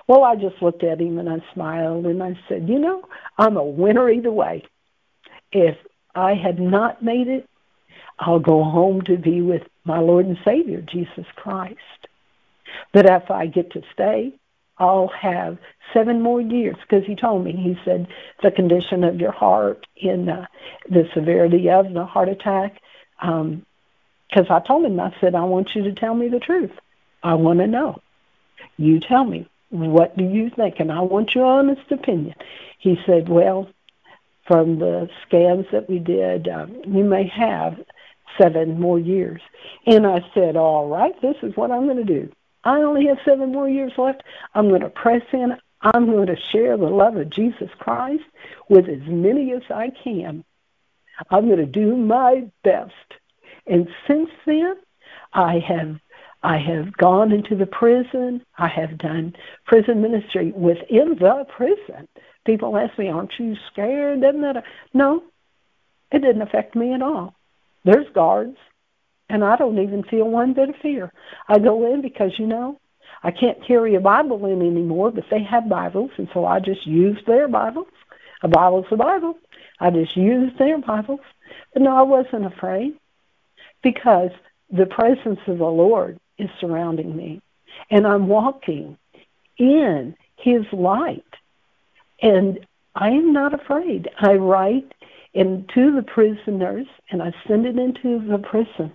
Well, 0.09 0.25
I 0.25 0.35
just 0.35 0.61
looked 0.61 0.83
at 0.83 1.01
him 1.01 1.19
and 1.19 1.29
I 1.29 1.37
smiled 1.53 2.07
and 2.07 2.23
I 2.23 2.39
said, 2.49 2.69
You 2.69 2.79
know, 2.79 3.03
I'm 3.39 3.57
a 3.57 3.65
winner 3.65 4.11
either 4.11 4.33
way. 4.33 4.65
If 5.53 5.77
I 6.15 6.35
had 6.35 6.59
not 6.59 7.03
made 7.03 7.29
it, 7.29 7.49
I'll 8.19 8.41
go 8.41 8.63
home 8.63 9.03
to 9.03 9.17
be 9.17 9.41
with 9.41 9.63
my 9.85 9.99
Lord 9.99 10.27
and 10.27 10.39
Savior, 10.45 10.81
Jesus 10.81 11.27
Christ. 11.37 11.79
But 12.93 13.07
if 13.07 13.31
I 13.31 13.47
get 13.47 13.73
to 13.73 13.83
stay, 13.93 14.35
I'll 14.79 15.09
have 15.09 15.59
seven 15.93 16.21
more 16.21 16.41
years 16.41 16.77
because 16.81 17.07
he 17.07 17.15
told 17.15 17.45
me, 17.45 17.53
he 17.53 17.79
said, 17.85 18.09
the 18.43 18.51
condition 18.51 19.05
of 19.05 19.21
your 19.21 19.33
heart 19.33 19.87
in 19.97 20.29
uh, 20.29 20.47
the 20.89 21.09
severity 21.15 21.71
of 21.71 21.93
the 21.93 22.05
heart 22.05 22.29
attack. 22.29 22.81
Because 23.21 23.53
um, 24.51 24.51
I 24.51 24.61
told 24.61 24.85
him, 24.85 24.99
I 24.99 25.15
said, 25.21 25.35
I 25.35 25.45
want 25.45 25.75
you 25.75 25.85
to 25.85 25.93
tell 25.93 26.15
me 26.15 26.29
the 26.29 26.41
truth. 26.41 26.73
I 27.23 27.35
want 27.35 27.61
to 27.61 27.67
know. 27.67 28.01
You 28.77 29.01
tell 29.01 29.25
me. 29.25 29.49
What 29.71 30.17
do 30.17 30.25
you 30.25 30.51
think? 30.51 30.79
And 30.79 30.93
I 30.93 31.01
want 31.01 31.35
your 31.35 31.47
honest 31.47 31.91
opinion. 31.91 32.35
He 32.79 32.97
said, 33.07 33.29
Well, 33.29 33.69
from 34.47 34.79
the 34.79 35.09
scans 35.27 35.67
that 35.73 35.89
we 35.89 35.99
did, 35.99 36.49
um, 36.49 36.81
you 36.87 37.03
may 37.03 37.27
have 37.29 37.79
seven 38.39 38.81
more 38.81 38.99
years. 38.99 39.41
And 39.87 40.07
I 40.07 40.21
said, 40.35 40.57
All 40.57 40.89
right, 40.89 41.21
this 41.21 41.37
is 41.43 41.57
what 41.57 41.71
I'm 41.71 41.85
going 41.85 42.05
to 42.05 42.05
do. 42.05 42.33
I 42.65 42.79
only 42.79 43.07
have 43.07 43.19
seven 43.25 43.53
more 43.53 43.69
years 43.69 43.93
left. 43.99 44.23
I'm 44.55 44.69
going 44.69 44.81
to 44.81 44.89
press 44.89 45.23
in. 45.33 45.57
I'm 45.83 46.07
going 46.07 46.29
to 46.29 46.37
share 46.51 46.77
the 46.77 46.87
love 46.87 47.17
of 47.17 47.29
Jesus 47.29 47.69
Christ 47.79 48.25
with 48.69 48.89
as 48.89 49.03
many 49.07 49.53
as 49.53 49.63
I 49.71 49.91
can. 50.03 50.45
I'm 51.31 51.47
going 51.47 51.59
to 51.59 51.67
do 51.67 51.95
my 51.97 52.51
best. 52.63 52.93
And 53.67 53.89
since 54.07 54.31
then, 54.47 54.77
I 55.33 55.59
have 55.59 56.01
I 56.43 56.59
have 56.59 56.95
gone 56.97 57.33
into 57.33 57.57
the 57.57 57.67
prison. 57.67 58.45
I 58.59 58.69
have 58.69 58.99
done 58.99 59.35
prison 59.67 60.03
ministry 60.03 60.53
within 60.53 61.17
the 61.19 61.47
prison. 61.57 62.07
People 62.45 62.77
ask 62.77 62.99
me, 62.99 63.09
"Aren't 63.09 63.39
you 63.39 63.57
scared?" 63.71 64.21
Doesn't 64.21 64.43
that? 64.43 64.65
No, 64.93 65.23
it 66.13 66.19
didn't 66.21 66.43
affect 66.43 66.77
me 66.77 66.93
at 66.93 67.03
all. 67.03 67.35
There's 67.85 68.07
guards, 68.15 68.57
and 69.29 69.45
I 69.45 69.57
don't 69.57 69.79
even 69.79 70.03
feel 70.05 70.29
one 70.29 70.55
bit 70.55 70.71
of 70.71 70.77
fear. 70.77 71.13
I 71.49 71.59
go 71.59 71.93
in 71.93 72.03
because 72.03 72.33
you 72.39 72.47
know 72.47 72.79
I 73.23 73.31
can't 73.31 73.67
carry 73.67 73.95
a 73.95 74.01
Bible 74.01 74.45
in 74.47 74.61
anymore, 74.61 75.11
but 75.11 75.25
they 75.31 75.43
have 75.43 75.69
Bibles, 75.69 76.11
and 76.19 76.29
so 76.35 76.45
I 76.45 76.61
just 76.61 76.87
use 76.87 77.19
their 77.27 77.49
Bibles. 77.49 77.89
A 78.43 78.49
Bible's 78.49 78.87
a 78.91 78.97
Bible. 78.97 79.39
I 79.81 79.91
just 79.91 80.17
used 80.17 80.59
their 80.59 80.79
Bibles. 80.79 81.21
But 81.73 81.83
no, 81.83 81.97
I 81.97 82.03
wasn't 82.03 82.47
afraid 82.47 82.95
because 83.83 84.31
the 84.71 84.87
presence 84.87 85.41
of 85.47 85.59
the 85.59 85.65
Lord 85.65 86.19
is 86.39 86.51
surrounding 86.61 87.17
me. 87.17 87.41
And 87.91 88.07
I'm 88.07 88.29
walking 88.29 88.99
in 89.59 90.15
His 90.37 90.65
light. 90.73 91.25
And 92.21 92.67
I 92.95 93.09
am 93.09 93.33
not 93.33 93.55
afraid. 93.55 94.09
I 94.19 94.35
write 94.35 94.93
into 95.35 95.95
the 95.95 96.03
prisoners 96.03 96.87
and 97.11 97.23
I 97.23 97.33
send 97.47 97.67
it 97.67 97.79
into 97.79 98.27
the 98.27 98.39
prisons. 98.39 98.93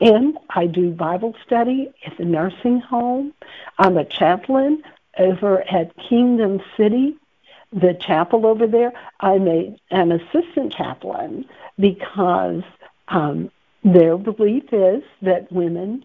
And 0.00 0.38
I 0.50 0.66
do 0.66 0.90
Bible 0.90 1.34
study 1.46 1.92
at 2.04 2.16
the 2.18 2.24
nursing 2.24 2.80
home. 2.80 3.32
I'm 3.78 3.96
a 3.96 4.04
chaplain 4.04 4.82
over 5.18 5.62
at 5.70 5.94
Kingdom 6.08 6.60
City 6.76 7.16
the 7.72 7.94
chapel 7.94 8.46
over 8.46 8.66
there, 8.66 8.92
I'm 9.20 9.46
a, 9.46 9.76
an 9.90 10.12
assistant 10.12 10.72
chaplain 10.72 11.44
because 11.78 12.62
um, 13.08 13.50
their 13.84 14.16
belief 14.16 14.64
is 14.72 15.02
that 15.22 15.50
women 15.52 16.04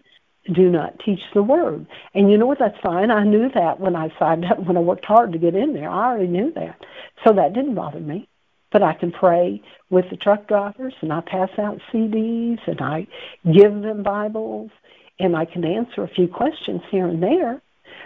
do 0.52 0.70
not 0.70 1.00
teach 1.00 1.22
the 1.34 1.42
word. 1.42 1.86
And 2.14 2.30
you 2.30 2.38
know 2.38 2.46
what? 2.46 2.60
That's 2.60 2.78
fine. 2.80 3.10
I 3.10 3.24
knew 3.24 3.50
that 3.52 3.80
when 3.80 3.96
I 3.96 4.12
signed 4.18 4.44
up, 4.44 4.60
when 4.60 4.76
I 4.76 4.80
worked 4.80 5.04
hard 5.04 5.32
to 5.32 5.38
get 5.38 5.56
in 5.56 5.72
there. 5.72 5.90
I 5.90 6.10
already 6.10 6.28
knew 6.28 6.52
that. 6.52 6.80
So 7.24 7.32
that 7.32 7.52
didn't 7.52 7.74
bother 7.74 7.98
me. 7.98 8.28
But 8.76 8.82
I 8.82 8.92
can 8.92 9.10
pray 9.10 9.62
with 9.88 10.10
the 10.10 10.18
truck 10.18 10.48
drivers 10.48 10.92
and 11.00 11.10
I 11.10 11.22
pass 11.22 11.48
out 11.58 11.80
CDs 11.90 12.58
and 12.66 12.78
I 12.78 13.06
give 13.50 13.72
them 13.80 14.02
Bibles 14.02 14.70
and 15.18 15.34
I 15.34 15.46
can 15.46 15.64
answer 15.64 16.02
a 16.02 16.08
few 16.08 16.28
questions 16.28 16.82
here 16.90 17.06
and 17.06 17.22
there. 17.22 17.62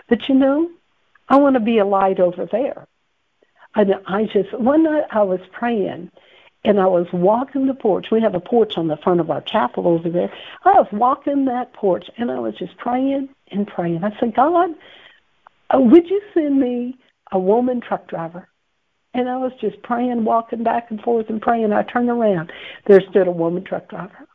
But 0.09 0.29
you 0.29 0.37
know, 0.37 0.71
I 1.29 1.39
want 1.39 1.55
to 1.55 1.61
be 1.61 1.79
a 1.79 1.85
light 1.85 2.21
over 2.21 2.47
there. 2.47 2.87
And 3.75 3.97
I 4.07 4.27
just, 4.27 4.57
one 4.61 4.85
night 4.85 5.07
I 5.11 5.25
was 5.25 5.41
praying 5.51 6.13
and 6.63 6.79
I 6.79 6.87
was 6.87 7.09
walking 7.13 7.67
the 7.67 7.75
porch. 7.75 8.13
We 8.13 8.21
have 8.21 8.37
a 8.37 8.41
porch 8.41 8.79
on 8.79 8.87
the 8.87 8.97
front 8.97 9.19
of 9.19 9.29
our 9.29 9.41
chapel 9.41 9.89
over 9.89 10.09
there. 10.09 10.33
I 10.65 10.75
was 10.75 10.87
walking 10.93 11.47
that 11.47 11.73
porch 11.73 12.09
and 12.17 12.31
I 12.31 12.39
was 12.39 12.55
just 12.55 12.77
praying 12.77 13.29
and 13.51 13.67
praying. 13.67 14.05
I 14.05 14.17
said, 14.21 14.37
God, 14.37 14.71
uh, 15.75 15.81
would 15.81 16.09
you 16.09 16.23
send 16.33 16.61
me 16.61 16.97
a 17.33 17.41
woman 17.41 17.81
truck 17.81 18.07
driver? 18.07 18.47
And 19.13 19.29
I 19.29 19.37
was 19.39 19.53
just 19.61 19.83
praying, 19.83 20.25
walking 20.25 20.63
back 20.63 20.91
and 20.91 21.01
forth 21.01 21.29
and 21.29 21.43
praying. 21.43 21.73
I 21.73 21.83
turned 21.83 22.09
around. 22.09 22.53
There 22.87 23.01
stood 23.01 23.27
a 23.27 23.33
woman 23.33 23.65
truck 23.65 23.89
driver. 23.89 24.29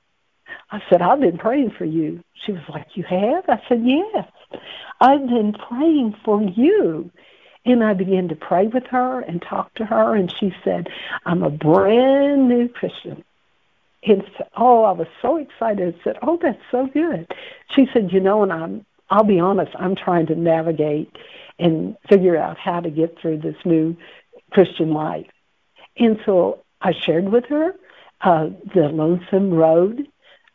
I 0.72 0.82
said, 0.90 1.02
I've 1.02 1.20
been 1.20 1.38
praying 1.38 1.72
for 1.78 1.86
you. 1.86 2.24
She 2.46 2.52
was 2.52 2.62
like, 2.70 2.88
You 2.96 3.04
have? 3.04 3.46
I 3.48 3.62
said, 3.70 3.84
Yes. 3.84 4.28
I've 5.00 5.28
been 5.28 5.54
praying 5.54 6.16
for 6.24 6.42
you. 6.42 7.12
And 7.66 7.84
I 7.84 7.94
began 7.94 8.28
to 8.30 8.36
pray 8.36 8.68
with 8.68 8.86
her 8.88 9.22
and 9.22 9.42
talk 9.42 9.74
to 9.76 9.86
her, 9.86 10.16
and 10.16 10.32
she 10.40 10.54
said, 10.64 10.88
I'm 11.26 11.42
a 11.42 11.50
brand 11.50 12.48
new 12.48 12.68
Christian. 12.70 13.24
And 14.04 14.24
so, 14.38 14.48
oh, 14.56 14.84
I 14.84 14.92
was 14.92 15.08
so 15.22 15.38
excited. 15.38 15.96
I 15.96 16.04
said, 16.04 16.18
Oh, 16.22 16.38
that's 16.42 16.62
so 16.72 16.88
good. 16.88 17.32
She 17.76 17.88
said, 17.92 18.12
You 18.12 18.20
know, 18.20 18.44
and 18.44 18.54
I'm, 18.54 18.86
I'll 19.10 19.24
be 19.24 19.40
honest, 19.40 19.72
I'm 19.78 19.96
trying 19.96 20.28
to 20.28 20.36
navigate 20.36 21.16
and 21.58 21.96
figure 22.10 22.38
out 22.38 22.58
how 22.58 22.82
to 22.82 22.90
get 22.90 23.18
through 23.20 23.40
this 23.40 23.56
new 23.66 23.96
Christian 24.56 24.94
life. 24.94 25.28
And 25.98 26.18
so 26.26 26.64
I 26.80 26.94
shared 26.94 27.28
with 27.28 27.46
her 27.48 27.76
uh, 28.22 28.52
the 28.74 28.88
Lonesome 28.88 29.54
Road 29.54 30.08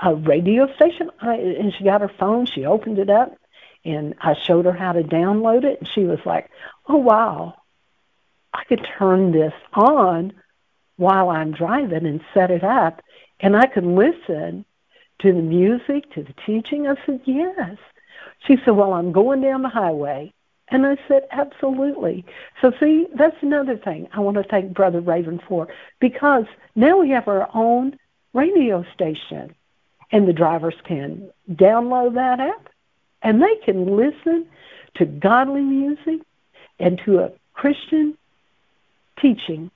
uh, 0.05 0.15
radio 0.15 0.75
station, 0.75 1.11
I, 1.21 1.35
and 1.35 1.75
she 1.75 1.85
got 1.85 2.01
her 2.01 2.11
phone. 2.19 2.47
She 2.47 2.65
opened 2.65 2.99
it 2.99 3.11
up, 3.11 3.37
and 3.85 4.15
I 4.19 4.35
showed 4.47 4.65
her 4.65 4.73
how 4.73 4.93
to 4.93 5.03
download 5.03 5.65
it, 5.65 5.81
and 5.81 5.89
she 5.95 6.05
was 6.05 6.19
like, 6.25 6.49
"Oh 6.89 6.97
wow, 6.97 7.57
I 8.55 8.65
could 8.65 8.87
turn 8.99 9.33
this 9.33 9.53
on 9.75 10.33
while 10.97 11.29
I'm 11.29 11.53
driving 11.53 12.07
and 12.07 12.23
set 12.33 12.51
it 12.51 12.65
up, 12.65 13.03
and 13.39 13.55
I 13.55 13.67
could 13.67 13.85
listen 13.85 14.65
to 15.19 15.33
the 15.33 15.43
music, 15.43 16.11
to 16.15 16.23
the 16.23 16.35
teaching." 16.47 16.89
I 16.89 16.95
said, 17.05 17.21
"Yes." 17.27 17.77
She 18.47 18.57
said, 18.65 18.71
"Well, 18.71 18.95
I'm 18.95 19.13
going 19.13 19.43
down 19.43 19.61
the 19.61 19.69
highway." 19.69 20.33
And 20.71 20.87
I 20.87 20.97
said, 21.09 21.27
absolutely. 21.33 22.25
So, 22.61 22.73
see, 22.79 23.07
that's 23.15 23.37
another 23.43 23.77
thing 23.77 24.09
I 24.13 24.21
want 24.21 24.37
to 24.37 24.45
thank 24.45 24.73
Brother 24.73 25.01
Rayburn 25.01 25.41
for 25.49 25.69
because 26.01 26.45
now 26.77 26.99
we 26.99 27.11
have 27.11 27.27
our 27.27 27.49
own 27.55 27.99
radio 28.35 28.85
station, 28.95 29.55
and 30.13 30.29
the 30.29 30.33
drivers 30.33 30.75
can 30.85 31.31
download 31.51 32.15
that 32.15 32.41
app 32.41 32.69
and 33.23 33.43
they 33.43 33.57
can 33.65 33.97
listen 33.97 34.47
to 34.97 35.05
godly 35.05 35.63
music 35.63 36.21
and 36.79 37.01
to 37.05 37.19
a 37.19 37.33
Christian 37.53 38.17
teaching. 39.21 39.71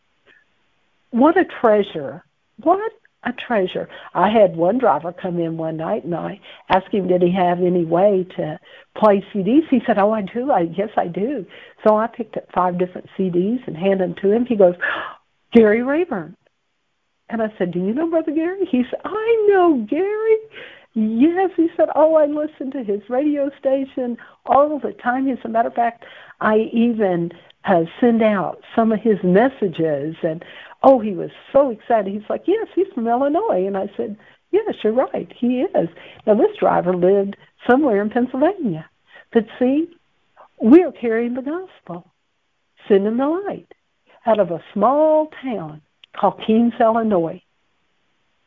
What 1.11 1.37
a 1.37 1.45
treasure. 1.45 2.25
What 2.63 2.93
a 3.25 3.33
treasure. 3.33 3.89
I 4.15 4.31
had 4.31 4.57
one 4.57 4.79
driver 4.79 5.13
come 5.13 5.39
in 5.39 5.57
one 5.57 5.77
night 5.77 6.05
and 6.05 6.15
I 6.15 6.41
asked 6.69 6.93
him, 6.93 7.09
did 7.09 7.23
he 7.23 7.33
have 7.33 7.59
any 7.59 7.85
way 7.85 8.27
to 8.37 8.59
play 8.97 9.25
CDs? 9.35 9.69
He 9.71 9.81
said, 9.87 9.99
oh, 9.99 10.13
I 10.13 10.23
do. 10.23 10.51
I 10.51 10.69
Yes, 10.77 10.91
I 10.97 11.09
do. 11.09 11.47
So 11.87 11.97
I 11.97 12.07
picked 12.07 12.37
up 12.37 12.45
five 12.55 12.79
different 12.79 13.09
CDs 13.19 13.67
and 13.67 13.77
handed 13.77 14.01
them 14.01 14.15
to 14.23 14.33
him. 14.33 14.47
He 14.47 14.57
goes, 14.57 14.75
Gary 15.53 15.83
Rayburn. 15.83 16.37
And 17.29 17.41
I 17.43 17.53
said, 17.57 17.73
do 17.73 17.79
you 17.79 17.95
know 17.95 18.09
Brother 18.11 18.33
Gary? 18.33 18.67
He 18.71 18.85
said, 18.91 19.01
I 19.05 19.47
know 19.49 19.87
Gary. 19.89 20.37
Yes, 20.95 21.51
he 21.57 21.69
said, 21.77 21.89
Oh, 21.97 22.15
I 22.15 22.27
listen 22.27 22.71
to 22.71 22.85
his 22.85 23.01
radio 23.11 23.51
station 23.59 24.17
all 24.47 24.79
the 24.79 24.93
time. 24.93 25.29
As 25.29 25.39
a 25.45 25.49
matter 25.49 25.69
of 25.69 25.75
fact, 25.75 26.05
I 26.41 26.71
even 26.73 27.33
uh, 27.65 27.83
send 28.01 28.23
out 28.23 28.61
some 28.77 28.93
of 28.93 29.01
his 29.01 29.19
messages. 29.25 30.15
And 30.23 30.45
oh, 30.85 31.01
he 31.01 31.13
was 31.13 31.31
so 31.53 31.71
excited. 31.71 32.13
He's 32.13 32.29
like, 32.29 32.45
Yes, 32.47 32.69
he's 32.75 32.87
from 32.95 33.09
Illinois. 33.09 33.67
And 33.67 33.77
I 33.77 33.91
said, 33.97 34.17
Yes, 34.53 34.75
you're 34.85 34.93
right. 34.93 35.33
He 35.37 35.63
is. 35.63 35.89
Now, 36.27 36.35
this 36.35 36.57
driver 36.59 36.95
lived 36.95 37.37
somewhere 37.69 38.01
in 38.01 38.11
Pennsylvania. 38.11 38.89
But 39.33 39.47
see, 39.59 39.89
we're 40.61 40.93
carrying 40.93 41.35
the 41.35 41.43
gospel, 41.43 42.13
sending 42.87 43.17
the 43.17 43.27
light 43.27 43.73
out 44.27 44.39
of 44.39 44.51
a 44.51 44.63
small 44.73 45.31
town 45.43 45.83
called 46.17 46.41
Keenes, 46.47 46.79
Illinois. 46.79 47.43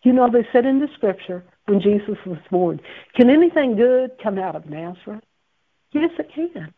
You 0.03 0.13
know, 0.13 0.29
they 0.31 0.47
said 0.53 0.65
in 0.65 0.79
the 0.79 0.87
scripture, 0.95 1.43
when 1.67 1.81
Jesus 1.81 2.17
was 2.25 2.39
born. 2.49 2.79
Can 3.15 3.29
anything 3.29 3.75
good 3.75 4.11
come 4.23 4.37
out 4.37 4.55
of 4.55 4.69
Nazareth? 4.69 5.23
Yes, 5.91 6.11
it 6.17 6.31
can. 6.33 6.73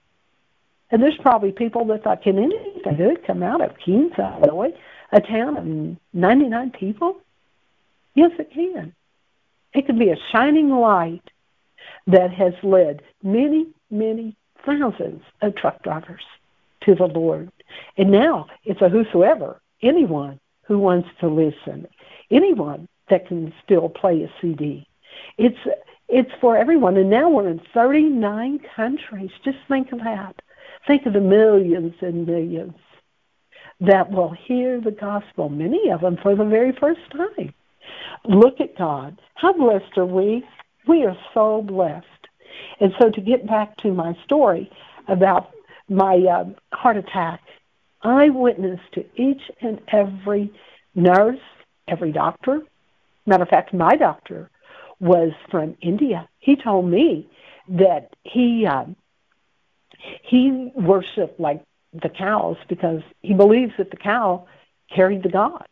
And 0.91 1.03
there's 1.03 1.17
probably 1.21 1.51
people 1.51 1.85
that 1.85 2.03
thought, 2.03 2.23
can 2.23 2.39
anything 2.39 2.97
good 2.97 3.25
come 3.25 3.43
out 3.43 3.61
of 3.61 3.77
Keenes, 3.85 4.17
Illinois, 4.17 4.73
a 5.11 5.21
town 5.21 5.57
of 5.57 5.97
99 6.13 6.71
people? 6.71 7.17
Yes, 8.15 8.31
it 8.39 8.51
can. 8.53 8.93
It 9.73 9.85
can 9.85 9.99
be 9.99 10.09
a 10.09 10.17
shining 10.31 10.69
light 10.69 11.23
that 12.07 12.31
has 12.31 12.53
led 12.63 13.01
many, 13.23 13.67
many 13.89 14.35
thousands 14.65 15.21
of 15.41 15.55
truck 15.55 15.83
drivers 15.83 16.23
to 16.81 16.95
the 16.95 17.05
Lord. 17.05 17.51
And 17.97 18.11
now 18.11 18.47
it's 18.63 18.81
a 18.81 18.89
whosoever, 18.89 19.61
anyone 19.81 20.39
who 20.63 20.79
wants 20.79 21.09
to 21.19 21.27
listen, 21.27 21.87
anyone 22.31 22.87
that 23.09 23.27
can 23.27 23.53
still 23.63 23.89
play 23.89 24.23
a 24.23 24.31
CD. 24.41 24.87
It's 25.37 25.57
it's 26.07 26.31
for 26.41 26.57
everyone, 26.57 26.97
and 26.97 27.09
now 27.09 27.29
we're 27.29 27.49
in 27.49 27.61
39 27.71 28.59
countries. 28.75 29.29
Just 29.45 29.59
think 29.67 29.91
of 29.91 29.99
that. 29.99 30.35
Think 30.87 31.05
of 31.05 31.13
the 31.13 31.21
millions 31.21 31.93
and 32.01 32.25
millions 32.25 32.73
that 33.81 34.11
will 34.11 34.31
hear 34.31 34.81
the 34.81 34.91
gospel. 34.91 35.49
Many 35.49 35.89
of 35.89 36.01
them 36.01 36.17
for 36.21 36.35
the 36.35 36.45
very 36.45 36.71
first 36.79 37.01
time. 37.11 37.53
Look 38.25 38.59
at 38.59 38.77
God. 38.77 39.19
How 39.35 39.53
blessed 39.53 39.97
are 39.97 40.05
we? 40.05 40.45
We 40.87 41.05
are 41.05 41.17
so 41.33 41.61
blessed. 41.61 42.05
And 42.79 42.93
so, 42.99 43.09
to 43.09 43.21
get 43.21 43.47
back 43.47 43.77
to 43.77 43.93
my 43.93 44.17
story 44.25 44.69
about 45.07 45.51
my 45.87 46.17
uh, 46.17 46.45
heart 46.75 46.97
attack, 46.97 47.41
I 48.01 48.29
witnessed 48.29 48.91
to 48.93 49.05
each 49.15 49.41
and 49.61 49.81
every 49.91 50.51
nurse, 50.95 51.39
every 51.87 52.11
doctor, 52.11 52.61
Matter 53.29 53.43
of 53.43 53.49
fact, 53.49 53.75
my 53.75 53.95
doctor 53.95 54.49
was 54.99 55.31
from 55.51 55.77
India. 55.81 56.27
He 56.39 56.55
told 56.55 56.89
me 56.89 57.29
that 57.67 58.15
he 58.23 58.65
uh, 58.65 58.85
he 60.23 60.71
worshipped 60.75 61.39
like 61.39 61.61
the 61.93 62.09
cows 62.09 62.57
because 62.67 63.01
he 63.21 63.33
believes 63.33 63.73
that 63.77 63.91
the 63.91 63.97
cow 63.97 64.47
carried 64.93 65.23
the 65.23 65.29
gods. 65.29 65.65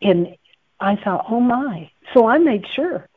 And 0.00 0.36
I 0.78 0.96
thought, 0.96 1.26
oh 1.28 1.40
my! 1.40 1.90
So 2.14 2.26
I 2.26 2.38
made 2.38 2.64
sure 2.74 3.08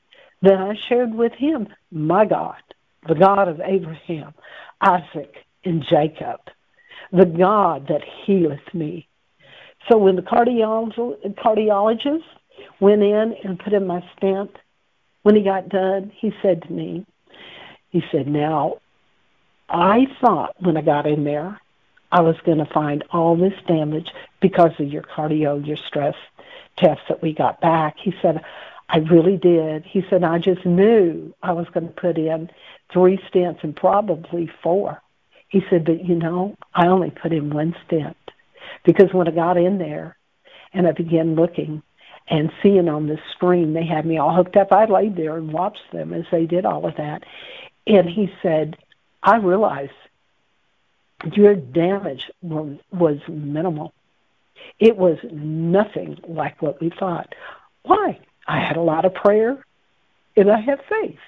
that 0.41 0.57
I 0.57 0.75
shared 0.87 1.13
with 1.13 1.33
him 1.33 1.67
my 1.91 2.25
God, 2.25 2.61
the 3.07 3.15
God 3.15 3.47
of 3.47 3.59
Abraham, 3.59 4.33
Isaac, 4.81 5.35
and 5.65 5.83
Jacob, 5.83 6.39
the 7.11 7.25
God 7.25 7.87
that 7.89 8.01
healeth 8.25 8.73
me. 8.73 9.07
So 9.89 9.97
when 9.97 10.15
the 10.15 10.21
cardiologist 10.21 12.23
went 12.79 13.03
in 13.03 13.35
and 13.43 13.59
put 13.59 13.73
in 13.73 13.87
my 13.87 14.03
stent, 14.15 14.51
when 15.23 15.35
he 15.35 15.43
got 15.43 15.69
done, 15.69 16.11
he 16.15 16.33
said 16.41 16.61
to 16.63 16.71
me, 16.71 17.05
he 17.89 18.01
said, 18.11 18.27
Now, 18.27 18.77
I 19.69 20.07
thought 20.19 20.55
when 20.59 20.77
I 20.77 20.81
got 20.81 21.05
in 21.05 21.23
there, 21.23 21.59
I 22.11 22.21
was 22.21 22.37
going 22.43 22.57
to 22.57 22.65
find 22.65 23.03
all 23.11 23.35
this 23.35 23.53
damage 23.67 24.09
because 24.41 24.71
of 24.79 24.87
your 24.87 25.03
cardio, 25.03 25.65
your 25.65 25.77
stress 25.77 26.15
test 26.77 27.01
that 27.07 27.21
we 27.21 27.33
got 27.33 27.61
back. 27.61 27.97
He 27.99 28.13
said, 28.21 28.43
I 28.87 28.97
really 28.97 29.37
did. 29.37 29.85
He 29.85 30.03
said, 30.09 30.23
I 30.23 30.39
just 30.39 30.65
knew 30.65 31.33
I 31.43 31.51
was 31.51 31.67
going 31.69 31.87
to 31.87 31.93
put 31.93 32.17
in 32.17 32.49
three 32.91 33.17
stents 33.31 33.63
and 33.63 33.75
probably 33.75 34.49
four. 34.63 35.01
He 35.49 35.63
said, 35.69 35.85
but 35.85 36.03
you 36.03 36.15
know, 36.15 36.55
I 36.73 36.87
only 36.87 37.11
put 37.11 37.31
in 37.31 37.51
one 37.51 37.75
stent 37.85 38.17
because 38.83 39.13
when 39.13 39.27
I 39.27 39.31
got 39.31 39.57
in 39.57 39.77
there 39.77 40.17
and 40.73 40.87
I 40.87 40.91
began 40.93 41.35
looking 41.35 41.83
and 42.27 42.51
seeing 42.63 42.89
on 42.89 43.07
the 43.07 43.19
screen, 43.33 43.73
they 43.73 43.85
had 43.85 44.05
me 44.05 44.17
all 44.17 44.33
hooked 44.35 44.55
up. 44.55 44.71
I 44.71 44.85
laid 44.85 45.15
there 45.15 45.37
and 45.37 45.53
watched 45.53 45.91
them 45.91 46.13
as 46.13 46.25
they 46.31 46.45
did 46.45 46.65
all 46.65 46.87
of 46.87 46.95
that. 46.97 47.23
And 47.85 48.07
he 48.09 48.31
said, 48.41 48.77
I 49.21 49.37
realized 49.37 49.91
your 51.33 51.55
damage 51.55 52.31
was, 52.41 53.19
minimal. 53.27 53.93
It 54.79 54.97
was 54.97 55.17
nothing 55.31 56.19
like 56.27 56.61
what 56.61 56.81
we 56.81 56.89
thought. 56.89 57.33
Why? 57.83 58.19
I 58.47 58.59
had 58.59 58.77
a 58.77 58.81
lot 58.81 59.05
of 59.05 59.13
prayer 59.13 59.63
and 60.35 60.49
I 60.49 60.59
have 60.61 60.79
faith. 60.89 61.19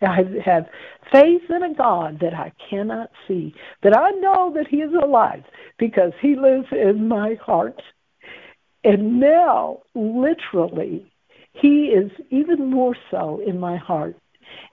I 0.00 0.22
have 0.44 0.68
faith 1.10 1.42
in 1.48 1.62
a 1.62 1.74
God 1.74 2.20
that 2.20 2.34
I 2.34 2.52
cannot 2.70 3.10
see, 3.26 3.54
but 3.82 3.96
I 3.96 4.10
know 4.10 4.52
that 4.54 4.68
He 4.68 4.78
is 4.78 4.92
alive 4.92 5.44
because 5.78 6.12
He 6.20 6.36
lives 6.36 6.66
in 6.72 7.08
my 7.08 7.34
heart. 7.34 7.80
And 8.82 9.18
now, 9.18 9.80
literally, 9.94 11.10
He 11.52 11.86
is 11.86 12.10
even 12.30 12.70
more 12.70 12.96
so 13.10 13.40
in 13.46 13.58
my 13.58 13.76
heart. 13.76 14.16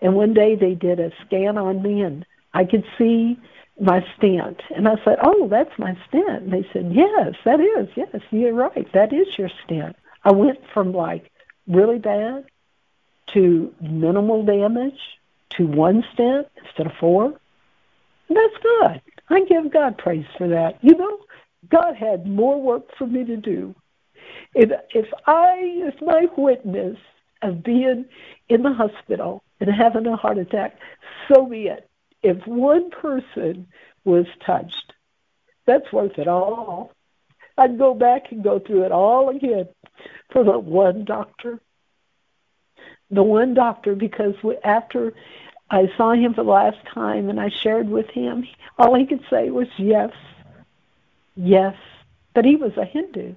And 0.02 0.16
one 0.16 0.34
day 0.34 0.56
they 0.56 0.74
did 0.74 1.00
a 1.00 1.12
scan 1.26 1.58
on 1.58 1.82
me, 1.82 2.02
and 2.02 2.26
I 2.54 2.66
could 2.66 2.86
see 2.98 3.40
my 3.80 4.06
stent. 4.18 4.62
And 4.76 4.88
I 4.88 4.96
said, 5.04 5.18
Oh, 5.24 5.48
that's 5.48 5.78
my 5.78 5.98
stent. 6.08 6.44
And 6.44 6.54
they 6.54 6.68
said, 6.74 6.92
Yes, 6.94 7.36
that 7.46 7.60
is. 7.60 7.90
Yes, 7.96 8.22
you're 8.32 8.54
right. 8.54 8.88
That 8.94 9.14
is 9.14 9.28
your 9.38 9.50
stent. 9.66 9.96
I 10.24 10.32
went 10.32 10.60
from 10.74 10.94
like 10.94 11.32
really 11.68 12.00
bad 12.00 12.46
to 13.34 13.74
minimal 13.82 14.44
damage 14.46 15.00
to 15.52 15.66
one 15.66 16.04
stent 16.14 16.48
instead 16.64 16.88
of 16.88 16.94
four. 17.00 17.26
And 18.28 18.38
that's 18.38 18.64
good. 18.64 19.02
I 19.30 19.42
give 19.42 19.72
God 19.72 19.98
praise 19.98 20.26
for 20.38 20.50
that. 20.50 20.78
You 20.82 20.96
know, 20.96 21.20
God 21.70 21.96
had 21.96 22.26
more 22.26 22.62
work 22.62 22.84
for 22.98 23.08
me 23.08 23.24
to 23.26 23.38
do. 23.38 23.76
If 24.54 24.72
if 24.94 25.08
I 25.26 25.56
if 25.60 26.02
my 26.02 26.28
witness 26.38 26.98
of 27.42 27.64
being 27.64 28.06
in 28.52 28.64
the 28.64 28.74
hospital 28.74 29.44
and 29.60 29.70
having 29.70 30.06
a 30.06 30.16
heart 30.16 30.38
attack, 30.38 30.78
so 31.28 31.46
be 31.46 31.68
it 31.68 31.90
if 32.22 32.46
one 32.46 32.90
person 32.90 33.68
was 34.04 34.26
touched, 34.46 34.94
that's 35.66 35.92
worth 35.92 36.20
it 36.20 36.28
all. 36.28 36.92
I'd 37.58 37.78
go 37.78 37.94
back 37.94 38.32
and 38.32 38.44
go 38.44 38.60
through 38.60 38.84
it 38.84 38.92
all 38.92 39.30
again 39.30 39.68
for 40.32 40.44
the 40.44 40.58
one 40.58 41.06
doctor. 41.06 41.60
The 43.10 43.24
one 43.24 43.54
doctor, 43.54 43.96
because 43.96 44.36
after 44.64 45.14
I 45.70 45.92
saw 45.98 46.14
him 46.14 46.34
for 46.34 46.44
the 46.44 46.50
last 46.50 46.78
time 46.94 47.30
and 47.30 47.40
I 47.40 47.50
shared 47.50 47.90
with 47.90 48.10
him, 48.10 48.48
all 48.78 48.96
he 48.96 49.06
could 49.06 49.24
say 49.30 49.50
was 49.50 49.68
yes, 49.78 50.12
yes. 51.36 51.76
But 52.34 52.46
he 52.46 52.56
was 52.56 52.78
a 52.78 52.86
Hindu. 52.86 53.36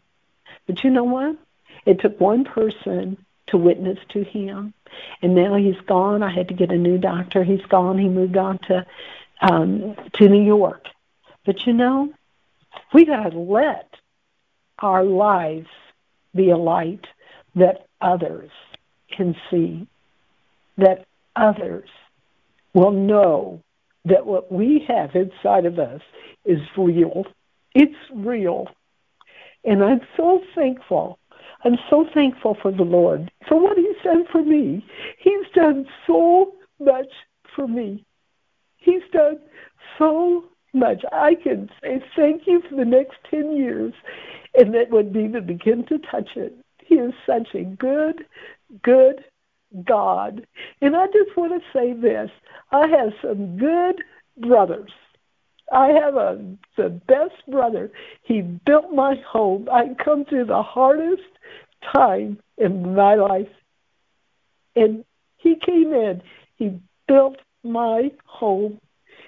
But 0.66 0.84
you 0.84 0.90
know 0.90 1.04
what? 1.04 1.36
It 1.84 2.00
took 2.00 2.20
one 2.20 2.44
person 2.44 3.18
to 3.48 3.56
witness 3.56 3.98
to 4.10 4.24
him 4.24 4.74
and 5.22 5.34
now 5.34 5.54
he's 5.54 5.80
gone. 5.86 6.22
I 6.22 6.32
had 6.32 6.48
to 6.48 6.54
get 6.54 6.70
a 6.70 6.78
new 6.78 6.98
doctor. 6.98 7.44
He's 7.44 7.64
gone. 7.68 7.98
He 7.98 8.08
moved 8.08 8.36
on 8.36 8.58
to 8.68 8.86
um, 9.40 9.96
to 10.14 10.28
New 10.28 10.42
York. 10.42 10.86
But 11.44 11.66
you 11.66 11.72
know, 11.72 12.12
we 12.92 13.04
got 13.04 13.30
to 13.30 13.38
let 13.38 13.94
our 14.78 15.04
lives 15.04 15.68
be 16.34 16.50
a 16.50 16.56
light 16.56 17.06
that 17.54 17.86
others 18.00 18.50
can 19.10 19.36
see, 19.50 19.86
that 20.78 21.06
others 21.36 21.88
will 22.72 22.90
know 22.90 23.62
that 24.04 24.26
what 24.26 24.50
we 24.50 24.84
have 24.88 25.14
inside 25.14 25.66
of 25.66 25.78
us 25.78 26.02
is 26.44 26.60
real. 26.76 27.24
It's 27.74 27.94
real. 28.12 28.68
And 29.64 29.82
I'm 29.82 30.00
so 30.16 30.42
thankful 30.54 31.18
I'm 31.64 31.78
so 31.88 32.06
thankful 32.12 32.56
for 32.60 32.70
the 32.70 32.82
Lord 32.82 33.30
for 33.48 33.60
what 33.60 33.76
He's 33.76 34.02
done 34.02 34.24
for 34.30 34.42
me. 34.42 34.84
He's 35.18 35.46
done 35.54 35.86
so 36.06 36.54
much 36.78 37.08
for 37.56 37.66
me. 37.66 38.04
He's 38.76 39.02
done 39.12 39.38
so 39.98 40.44
much. 40.74 41.02
I 41.12 41.34
can 41.34 41.70
say 41.82 42.02
thank 42.14 42.46
you 42.46 42.62
for 42.68 42.76
the 42.76 42.84
next 42.84 43.16
10 43.30 43.56
years, 43.56 43.94
and 44.54 44.74
that 44.74 44.90
would 44.90 45.12
be 45.12 45.28
to 45.28 45.40
begin 45.40 45.86
to 45.86 45.98
touch 45.98 46.30
it. 46.36 46.54
He 46.84 46.96
is 46.96 47.14
such 47.24 47.54
a 47.54 47.64
good, 47.64 48.26
good 48.82 49.24
God. 49.86 50.46
And 50.82 50.94
I 50.94 51.06
just 51.06 51.36
want 51.36 51.52
to 51.52 51.78
say 51.78 51.94
this 51.94 52.30
I 52.72 52.86
have 52.88 53.12
some 53.22 53.56
good 53.56 54.02
brothers. 54.36 54.90
I 55.72 55.88
have 55.88 56.16
a 56.16 56.44
the 56.76 56.90
best 56.90 57.34
brother. 57.48 57.90
He 58.22 58.42
built 58.42 58.92
my 58.92 59.14
home. 59.26 59.68
I 59.72 59.94
come 60.02 60.26
through 60.26 60.46
the 60.46 60.62
hardest 60.62 61.22
time 61.92 62.38
in 62.56 62.94
my 62.94 63.14
life. 63.14 63.48
And 64.76 65.04
he 65.36 65.56
came 65.56 65.92
in, 65.92 66.22
he 66.56 66.80
built 67.06 67.36
my 67.62 68.10
home. 68.24 68.80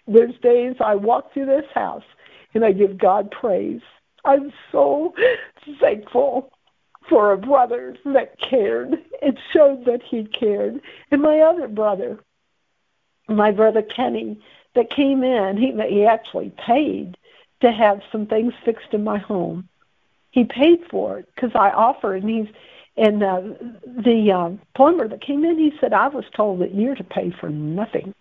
There's 0.07 0.37
days 0.41 0.77
I 0.81 0.95
walk 0.95 1.33
through 1.33 1.47
this 1.47 1.67
house 1.75 2.05
and 2.55 2.65
I 2.65 2.73
give 2.73 2.99
God 2.99 3.31
praise. 3.31 3.83
I'm 4.25 4.53
so 4.73 5.15
thankful 5.81 6.51
for 7.09 7.33
a 7.33 7.39
brother 7.39 7.97
that 8.05 8.39
cared. 8.41 8.95
It 9.23 9.39
showed 9.53 9.85
that 9.87 10.03
he 10.03 10.25
cared. 10.25 10.81
And 11.11 11.23
my 11.23 11.41
other 11.41 11.69
brother, 11.69 12.19
my 13.29 13.51
brother 13.53 13.83
Kenny, 13.83 14.41
that 14.75 14.91
came 14.91 15.23
in, 15.23 15.57
he, 15.57 15.73
he 15.89 16.05
actually 16.05 16.53
paid 16.57 17.17
to 17.61 17.73
have 17.73 18.03
some 18.13 18.27
things 18.27 18.53
fixed 18.65 18.93
in 18.93 19.05
my 19.05 19.19
home 19.19 19.69
he 20.37 20.45
paid 20.45 20.80
for 20.91 21.18
it 21.18 21.28
because 21.34 21.53
I 21.55 21.70
offered, 21.70 22.22
and 22.22 22.28
he's 22.30 22.55
and 22.99 23.22
uh, 23.22 23.41
the 23.84 24.32
uh, 24.32 24.51
plumber 24.76 25.09
that 25.09 25.22
came 25.22 25.45
in, 25.45 25.59
he 25.59 25.72
said, 25.80 25.95
I 25.95 26.09
was 26.09 26.24
told 26.34 26.61
that 26.61 26.74
you're 26.74 26.95
to 26.95 27.05
pay 27.05 27.32
for 27.41 27.49
nothing. 27.49 28.14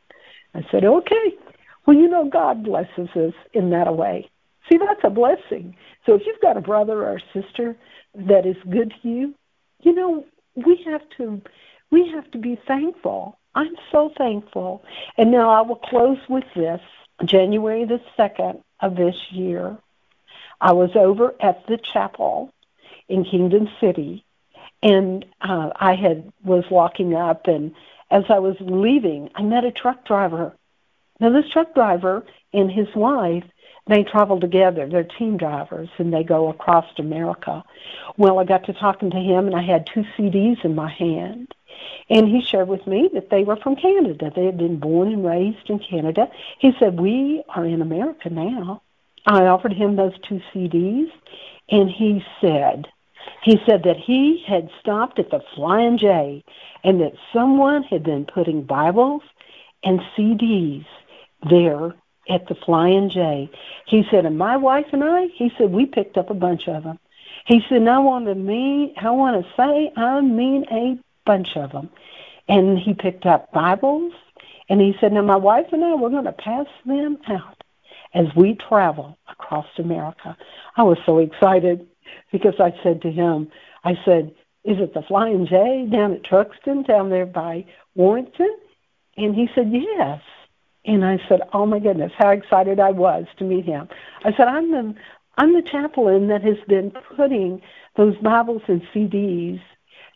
I 0.53 0.61
said, 0.71 0.85
okay. 0.85 1.33
Well, 1.85 1.97
you 1.97 2.07
know, 2.07 2.29
God 2.29 2.63
blesses 2.63 3.09
us 3.15 3.33
in 3.53 3.69
that 3.71 3.95
way. 3.95 4.29
See, 4.69 4.77
that's 4.77 5.01
a 5.03 5.09
blessing. 5.09 5.75
So 6.05 6.15
if 6.15 6.21
you've 6.25 6.41
got 6.41 6.57
a 6.57 6.61
brother 6.61 7.03
or 7.03 7.17
a 7.17 7.41
sister 7.41 7.75
that 8.15 8.45
is 8.45 8.55
good 8.69 8.93
to 9.01 9.09
you, 9.09 9.33
you 9.81 9.93
know, 9.93 10.25
we 10.55 10.81
have 10.85 11.01
to 11.17 11.41
we 11.91 12.09
have 12.13 12.31
to 12.31 12.37
be 12.37 12.57
thankful. 12.65 13.37
I'm 13.55 13.75
so 13.91 14.11
thankful. 14.17 14.83
And 15.17 15.31
now 15.31 15.49
I 15.49 15.61
will 15.61 15.75
close 15.75 16.17
with 16.29 16.45
this. 16.55 16.81
January 17.23 17.85
the 17.85 17.99
2nd 18.17 18.61
of 18.81 18.95
this 18.95 19.15
year, 19.31 19.77
I 20.65 20.71
was 20.71 20.89
over 20.95 21.35
at 21.39 21.67
the 21.67 21.77
chapel 21.77 22.51
in 23.07 23.23
Kingdom 23.23 23.69
City, 23.79 24.25
and 24.81 25.23
uh, 25.39 25.69
I 25.75 25.93
had 25.93 26.33
was 26.43 26.63
walking 26.71 27.13
up, 27.13 27.45
and 27.45 27.75
as 28.09 28.23
I 28.29 28.39
was 28.39 28.55
leaving, 28.59 29.29
I 29.35 29.43
met 29.43 29.63
a 29.63 29.71
truck 29.71 30.07
driver. 30.07 30.55
Now, 31.19 31.29
this 31.29 31.51
truck 31.51 31.75
driver 31.75 32.25
and 32.51 32.71
his 32.71 32.87
wife, 32.95 33.43
they 33.85 34.03
travel 34.03 34.39
together. 34.39 34.89
They're 34.89 35.03
team 35.03 35.37
drivers, 35.37 35.89
and 35.99 36.11
they 36.11 36.23
go 36.23 36.49
across 36.49 36.87
America. 36.97 37.63
Well, 38.17 38.39
I 38.39 38.43
got 38.43 38.63
to 38.63 38.73
talking 38.73 39.11
to 39.11 39.17
him, 39.17 39.45
and 39.45 39.55
I 39.55 39.61
had 39.61 39.85
two 39.85 40.03
CDs 40.17 40.65
in 40.65 40.73
my 40.73 40.89
hand. 40.89 41.53
And 42.09 42.27
he 42.27 42.41
shared 42.41 42.69
with 42.69 42.87
me 42.87 43.07
that 43.13 43.29
they 43.29 43.43
were 43.43 43.57
from 43.57 43.75
Canada. 43.75 44.31
They 44.35 44.45
had 44.45 44.57
been 44.57 44.79
born 44.79 45.13
and 45.13 45.23
raised 45.23 45.69
in 45.69 45.77
Canada. 45.77 46.31
He 46.57 46.73
said, 46.79 46.99
We 46.99 47.43
are 47.49 47.65
in 47.65 47.83
America 47.83 48.31
now. 48.31 48.81
I 49.25 49.45
offered 49.47 49.73
him 49.73 49.95
those 49.95 50.17
two 50.27 50.41
CDs, 50.53 51.09
and 51.69 51.89
he 51.89 52.23
said, 52.41 52.87
he 53.41 53.59
said 53.65 53.83
that 53.83 53.97
he 53.97 54.43
had 54.47 54.69
stopped 54.79 55.19
at 55.19 55.31
the 55.31 55.41
Flying 55.55 55.97
J 55.97 56.43
and 56.83 57.01
that 57.01 57.13
someone 57.33 57.83
had 57.83 58.03
been 58.03 58.25
putting 58.25 58.63
Bibles 58.63 59.23
and 59.83 59.99
CDs 60.15 60.85
there 61.49 61.95
at 62.29 62.47
the 62.47 62.55
Flying 62.55 63.09
J. 63.09 63.49
He 63.87 64.05
said, 64.09 64.25
and 64.25 64.37
my 64.37 64.57
wife 64.57 64.87
and 64.91 65.03
I, 65.03 65.27
he 65.27 65.51
said, 65.57 65.71
we 65.71 65.85
picked 65.85 66.17
up 66.17 66.29
a 66.29 66.35
bunch 66.35 66.67
of 66.67 66.83
them. 66.83 66.99
He 67.45 67.61
said, 67.67 67.77
and 67.79 67.89
I 67.89 67.99
want 67.99 68.25
to 68.25 68.35
mean, 68.35 68.93
I 68.97 69.11
want 69.11 69.43
to 69.43 69.51
say, 69.55 69.91
I 69.95 70.21
mean 70.21 70.65
a 70.71 70.97
bunch 71.25 71.55
of 71.55 71.71
them. 71.71 71.89
And 72.47 72.77
he 72.77 72.93
picked 72.93 73.25
up 73.25 73.51
Bibles, 73.51 74.13
and 74.69 74.81
he 74.81 74.95
said, 74.99 75.13
Now, 75.13 75.21
my 75.21 75.35
wife 75.35 75.67
and 75.71 75.83
I, 75.83 75.95
we're 75.95 76.09
going 76.09 76.25
to 76.25 76.31
pass 76.31 76.67
them 76.85 77.17
out 77.27 77.63
as 78.15 78.25
we 78.35 78.57
travel 78.67 79.17
across 79.29 79.67
America. 79.77 80.35
I 80.77 80.83
was 80.83 80.97
so 81.05 81.19
excited 81.19 81.85
because 82.31 82.55
I 82.59 82.71
said 82.81 83.01
to 83.01 83.11
him, 83.11 83.49
I 83.83 83.93
said, 84.05 84.33
Is 84.63 84.77
it 84.79 84.93
the 84.93 85.03
Flying 85.07 85.45
J 85.45 85.87
down 85.91 86.13
at 86.13 86.23
Truxton, 86.23 86.83
down 86.83 87.09
there 87.09 87.25
by 87.25 87.65
Warrenton? 87.93 88.57
And 89.17 89.35
he 89.35 89.47
said, 89.53 89.71
Yes. 89.71 90.21
And 90.85 91.03
I 91.03 91.19
said, 91.27 91.41
Oh 91.53 91.65
my 91.65 91.79
goodness, 91.79 92.13
how 92.17 92.29
excited 92.29 92.79
I 92.79 92.91
was 92.91 93.25
to 93.37 93.43
meet 93.43 93.65
him. 93.65 93.89
I 94.23 94.31
said, 94.35 94.47
I'm 94.47 94.71
the 94.71 94.95
I'm 95.37 95.53
the 95.53 95.69
chaplain 95.69 96.29
that 96.29 96.43
has 96.43 96.57
been 96.69 96.93
putting 97.17 97.61
those 97.97 98.15
Bibles 98.17 98.61
and 98.69 98.81
CDs 98.93 99.59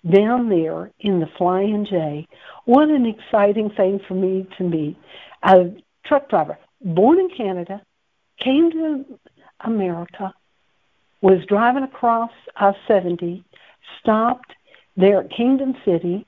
down 0.10 0.48
there 0.48 0.92
in 1.02 1.20
the 1.20 1.28
Flying 1.38 1.86
J. 1.86 2.26
What 2.64 2.88
an 2.90 3.06
exciting 3.06 3.70
thing 3.70 4.00
for 4.08 4.14
me 4.14 4.48
to 4.58 4.64
meet. 4.64 4.96
A 5.44 5.72
truck 6.06 6.30
driver, 6.30 6.58
born 6.82 7.20
in 7.20 7.30
Canada, 7.36 7.82
came 8.40 8.72
to 8.72 9.20
America, 9.62 10.34
was 11.22 11.46
driving 11.48 11.84
across 11.84 12.32
I 12.56 12.74
70, 12.88 13.44
stopped 14.00 14.54
there 14.96 15.22
at 15.22 15.32
Kingdom 15.32 15.76
City. 15.86 16.26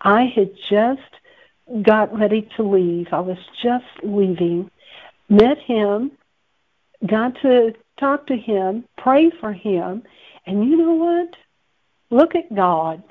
I 0.00 0.24
had 0.34 0.50
just 0.68 1.00
got 1.82 2.16
ready 2.16 2.48
to 2.56 2.62
leave. 2.62 3.08
I 3.12 3.20
was 3.20 3.38
just 3.62 3.84
leaving, 4.02 4.70
met 5.28 5.58
him, 5.58 6.12
got 7.06 7.40
to 7.42 7.74
talk 7.98 8.26
to 8.26 8.36
him, 8.36 8.84
pray 8.98 9.30
for 9.40 9.52
him, 9.52 10.02
and 10.46 10.64
you 10.64 10.76
know 10.76 10.94
what? 10.94 11.36
Look 12.10 12.34
at 12.34 12.54
God. 12.54 13.02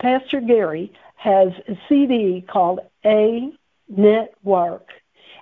Pastor 0.00 0.40
Gary 0.40 0.92
has 1.16 1.48
a 1.68 1.78
CD 1.88 2.44
called 2.46 2.80
A 3.04 3.50
Network. 3.88 4.88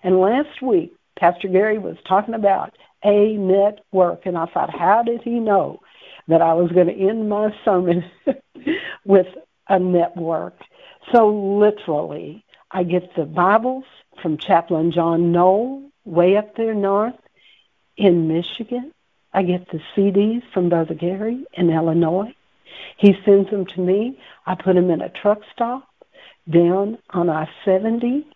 And 0.05 0.21
last 0.21 0.63
week, 0.63 0.95
Pastor 1.23 1.47
Gary 1.47 1.79
was 1.79 1.97
talking 2.05 2.35
about 2.35 2.75
a 3.05 3.37
network. 3.37 4.27
And 4.27 4.37
I 4.37 4.47
thought, 4.47 4.77
how 4.77 5.05
did 5.05 5.23
he 5.23 5.39
know 5.39 5.79
that 6.27 6.43
I 6.43 6.55
was 6.55 6.73
going 6.73 6.89
to 6.89 7.09
end 7.09 7.29
my 7.29 7.55
sermon 7.65 8.05
with 9.05 9.29
a 9.69 9.79
network? 9.79 10.59
So 11.13 11.29
literally, 11.29 12.45
I 12.73 12.83
get 12.83 13.15
the 13.15 13.25
Bibles 13.25 13.85
from 14.21 14.37
Chaplain 14.37 14.91
John 14.91 15.31
Knoll, 15.31 15.85
way 16.05 16.37
up 16.37 16.57
there 16.57 16.75
north 16.75 17.15
in 17.97 18.27
Michigan. 18.27 18.91
I 19.33 19.45
get 19.45 19.71
the 19.71 19.81
CDs 19.95 20.43
from 20.53 20.71
Brother 20.71 20.95
Gary 20.95 21.45
in 21.53 21.71
Illinois. 21.71 22.35
He 22.97 23.17
sends 23.25 23.49
them 23.49 23.67
to 23.67 23.81
me. 23.81 24.19
I 24.45 24.57
put 24.57 24.75
them 24.75 24.91
in 24.91 25.01
a 25.01 25.09
truck 25.09 25.43
stop 25.53 25.89
down 26.51 26.99
on 27.11 27.31
I 27.31 27.49
70. 27.65 28.27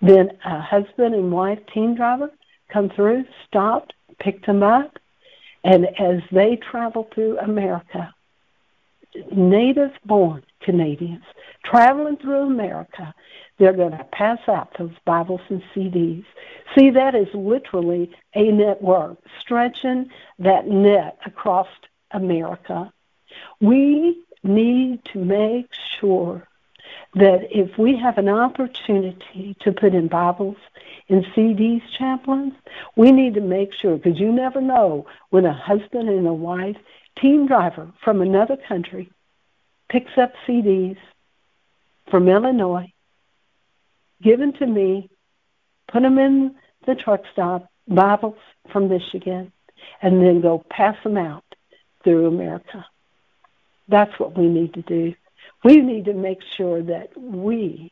Then 0.00 0.30
a 0.44 0.60
husband 0.60 1.14
and 1.14 1.32
wife 1.32 1.60
team 1.72 1.94
driver 1.94 2.30
come 2.72 2.90
through, 2.90 3.24
stopped, 3.46 3.94
picked 4.18 4.46
them 4.46 4.62
up, 4.62 4.98
and 5.64 5.86
as 5.98 6.22
they 6.30 6.56
travel 6.56 7.08
through 7.14 7.38
America, 7.38 8.14
native 9.32 9.92
born 10.04 10.42
Canadians 10.60 11.24
traveling 11.64 12.16
through 12.16 12.46
America, 12.46 13.14
they're 13.58 13.72
going 13.72 13.96
to 13.96 14.04
pass 14.04 14.38
out 14.48 14.76
those 14.78 14.94
Bibles 15.04 15.40
and 15.48 15.62
CDs. 15.74 16.24
See, 16.76 16.90
that 16.90 17.14
is 17.14 17.28
literally 17.34 18.10
a 18.34 18.52
network, 18.52 19.18
stretching 19.40 20.10
that 20.38 20.68
net 20.68 21.18
across 21.24 21.68
America. 22.10 22.92
We 23.60 24.22
need 24.42 25.04
to 25.06 25.18
make 25.18 25.70
sure 25.98 26.46
that 27.14 27.48
if 27.50 27.78
we 27.78 27.96
have 27.96 28.18
an 28.18 28.28
opportunity 28.28 29.56
to 29.60 29.72
put 29.72 29.94
in 29.94 30.08
Bibles 30.08 30.56
and 31.08 31.24
CDs, 31.26 31.82
chaplains, 31.96 32.52
we 32.94 33.12
need 33.12 33.34
to 33.34 33.40
make 33.40 33.72
sure, 33.72 33.96
because 33.96 34.18
you 34.18 34.32
never 34.32 34.60
know 34.60 35.06
when 35.30 35.46
a 35.46 35.52
husband 35.52 36.08
and 36.08 36.26
a 36.26 36.32
wife, 36.32 36.76
team 37.18 37.46
driver 37.46 37.90
from 38.02 38.20
another 38.20 38.56
country, 38.56 39.10
picks 39.88 40.18
up 40.18 40.32
CDs 40.46 40.98
from 42.10 42.28
Illinois, 42.28 42.92
given 44.22 44.52
to 44.54 44.66
me, 44.66 45.08
put 45.88 46.02
them 46.02 46.18
in 46.18 46.54
the 46.86 46.94
truck 46.94 47.22
stop, 47.32 47.70
Bibles 47.88 48.38
from 48.72 48.88
Michigan, 48.88 49.52
and 50.02 50.20
then 50.20 50.40
go 50.40 50.64
pass 50.68 50.96
them 51.02 51.16
out 51.16 51.44
through 52.02 52.26
America. 52.26 52.84
That's 53.88 54.18
what 54.18 54.36
we 54.36 54.46
need 54.48 54.74
to 54.74 54.82
do. 54.82 55.14
We 55.66 55.78
need 55.78 56.04
to 56.04 56.14
make 56.14 56.38
sure 56.56 56.80
that 56.80 57.08
we 57.20 57.90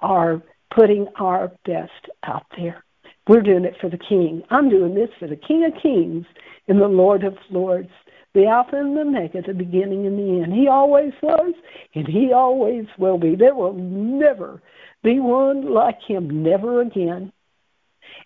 are 0.00 0.40
putting 0.72 1.08
our 1.16 1.50
best 1.64 2.08
out 2.22 2.46
there. 2.56 2.84
We're 3.26 3.40
doing 3.40 3.64
it 3.64 3.74
for 3.80 3.90
the 3.90 3.98
King. 3.98 4.44
I'm 4.48 4.68
doing 4.68 4.94
this 4.94 5.08
for 5.18 5.26
the 5.26 5.34
King 5.34 5.64
of 5.64 5.72
Kings 5.82 6.24
and 6.68 6.80
the 6.80 6.86
Lord 6.86 7.24
of 7.24 7.36
Lords, 7.50 7.90
the 8.32 8.46
Alpha 8.46 8.76
and 8.76 8.96
the 8.96 9.00
Omega, 9.00 9.42
the 9.42 9.54
beginning 9.54 10.06
and 10.06 10.16
the 10.20 10.44
end. 10.44 10.52
He 10.52 10.68
always 10.68 11.12
was, 11.20 11.52
and 11.96 12.06
He 12.06 12.32
always 12.32 12.86
will 12.96 13.18
be. 13.18 13.34
There 13.34 13.56
will 13.56 13.74
never 13.74 14.62
be 15.02 15.18
one 15.18 15.74
like 15.74 15.98
Him, 16.06 16.44
never 16.44 16.80
again. 16.80 17.32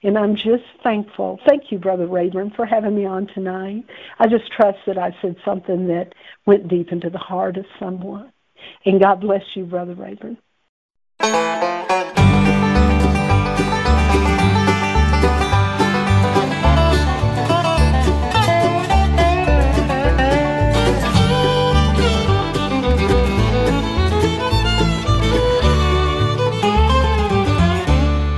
And 0.03 0.18
I'm 0.18 0.37
just 0.37 0.64
thankful. 0.82 1.41
Thank 1.49 1.72
you, 1.72 1.78
Brother 1.78 2.07
Rayburn, 2.07 2.51
for 2.51 2.66
having 2.66 2.95
me 2.95 3.07
on 3.07 3.28
tonight. 3.28 3.87
I 4.18 4.26
just 4.26 4.53
trust 4.53 4.80
that 4.87 4.99
I 4.99 5.16
said 5.22 5.37
something 5.43 5.87
that 5.87 6.12
went 6.45 6.68
deep 6.68 6.93
into 6.93 7.09
the 7.09 7.16
heart 7.16 7.57
of 7.57 7.64
someone. 7.80 8.30
And 8.84 9.00
God 9.00 9.20
bless 9.20 9.42
you, 9.54 9.64
Brother 9.64 9.94
Rayburn. 9.94 10.38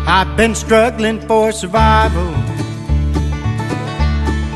I've 0.08 0.36
been 0.36 0.54
struggling 0.54 1.20
for 1.26 1.52
survival. 1.52 2.28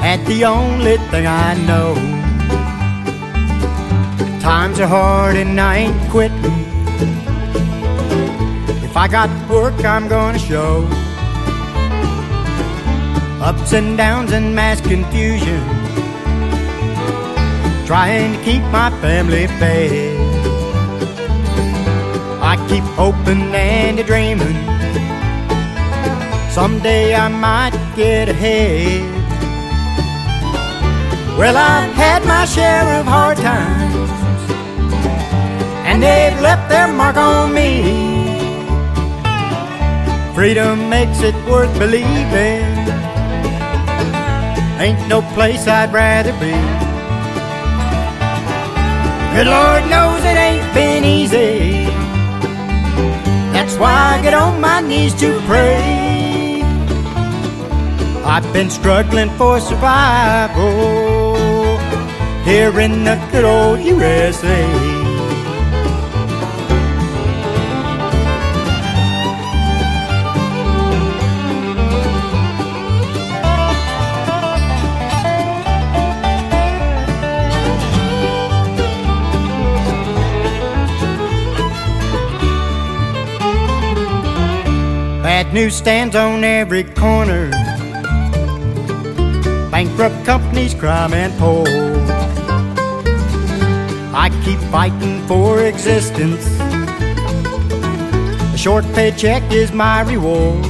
And 0.03 0.27
the 0.27 0.45
only 0.45 0.97
thing 0.97 1.27
I 1.27 1.55
know. 1.67 2.20
Times 4.51 4.81
are 4.81 4.89
hard 4.89 5.37
and 5.37 5.61
I 5.61 5.77
ain't 5.77 6.11
quitting. 6.11 6.65
If 8.83 8.97
I 8.97 9.07
got 9.07 9.31
work, 9.49 9.85
I'm 9.85 10.09
gonna 10.09 10.41
show. 10.41 10.89
Ups 13.41 13.73
and 13.73 13.97
downs 13.97 14.33
and 14.33 14.53
mass 14.53 14.81
confusion. 14.81 15.63
Trying 17.87 18.33
to 18.33 18.43
keep 18.43 18.63
my 18.73 18.91
family 19.01 19.47
fed. 19.61 20.19
I 22.43 22.57
keep 22.69 22.83
hoping 22.99 23.55
and 23.55 24.05
dreaming 24.05 24.59
Someday 26.51 27.15
I 27.15 27.29
might 27.29 27.77
get 27.95 28.29
ahead. 28.29 29.21
Well, 31.39 31.57
I've 31.57 31.95
had 31.95 32.25
my 32.25 32.45
share 32.47 32.99
of 32.99 33.07
hard 33.07 33.37
times, 33.39 33.90
and 36.01 36.09
they've 36.09 36.41
left 36.41 36.69
their 36.71 36.89
mark 36.89 37.17
on 37.17 37.53
me. 37.53 37.83
Freedom 40.35 40.89
makes 40.89 41.21
it 41.21 41.35
worth 41.47 41.73
believing. 41.79 42.65
Ain't 44.81 45.09
no 45.09 45.21
place 45.35 45.67
I'd 45.67 45.93
rather 45.93 46.33
be. 46.41 46.57
Good 49.35 49.47
Lord 49.47 49.83
knows 49.93 50.25
it 50.25 50.39
ain't 50.49 50.75
been 50.75 51.05
easy. 51.05 51.85
That's 53.53 53.77
why 53.77 53.93
I 53.93 54.23
get 54.23 54.33
on 54.33 54.61
my 54.61 54.81
knees 54.81 55.15
to 55.21 55.39
pray. 55.47 56.63
I've 58.25 58.51
been 58.55 58.71
struggling 58.71 59.31
for 59.37 59.61
survival 59.61 60.71
here 62.45 62.81
in 62.81 63.05
the 63.05 63.17
good 63.33 63.45
old 63.45 63.81
USA. 63.81 64.80
Bad 85.41 85.55
news 85.55 85.75
stands 85.75 86.15
on 86.15 86.45
every 86.45 86.85
corner 86.85 87.49
bankrupt 89.71 90.23
companies, 90.27 90.75
crime 90.75 91.15
and 91.15 91.33
poor. 91.39 91.65
I 94.15 94.29
keep 94.45 94.59
fighting 94.71 95.27
for 95.27 95.65
existence. 95.65 96.45
A 98.53 98.59
short 98.59 98.85
paycheck 98.93 99.43
is 99.51 99.73
my 99.73 100.03
reward. 100.03 100.63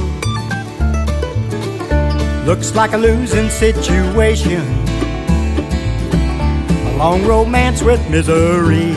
Looks 2.45 2.73
like 2.73 2.93
a 2.93 2.97
losing 2.97 3.49
situation. 3.49 4.61
A 6.87 6.95
long 6.97 7.25
romance 7.25 7.83
with 7.83 7.99
misery. 8.09 8.95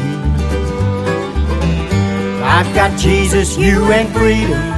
I've 2.45 2.73
got 2.77 2.97
Jesus, 2.97 3.59
you, 3.59 3.91
and 3.91 4.09
freedom. 4.15 4.74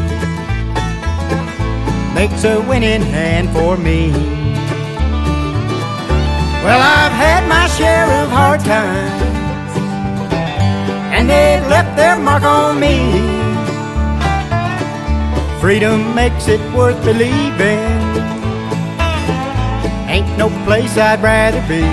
Makes 2.16 2.44
a 2.44 2.62
winning 2.62 3.02
hand 3.02 3.50
for 3.50 3.76
me. 3.76 4.10
Well, 6.64 6.80
I've 6.80 7.12
had 7.12 7.46
my 7.46 7.68
share 7.76 8.08
of 8.22 8.30
hard 8.30 8.60
times, 8.60 9.76
and 11.14 11.28
they've 11.28 11.68
left 11.68 11.94
their 11.94 12.16
mark 12.18 12.42
on 12.42 12.80
me. 12.80 12.96
Freedom 15.60 16.14
makes 16.14 16.48
it 16.48 16.58
worth 16.74 16.98
believing. 17.04 17.84
Ain't 20.08 20.38
no 20.38 20.48
place 20.64 20.96
I'd 20.96 21.22
rather 21.22 21.60
be. 21.68 21.84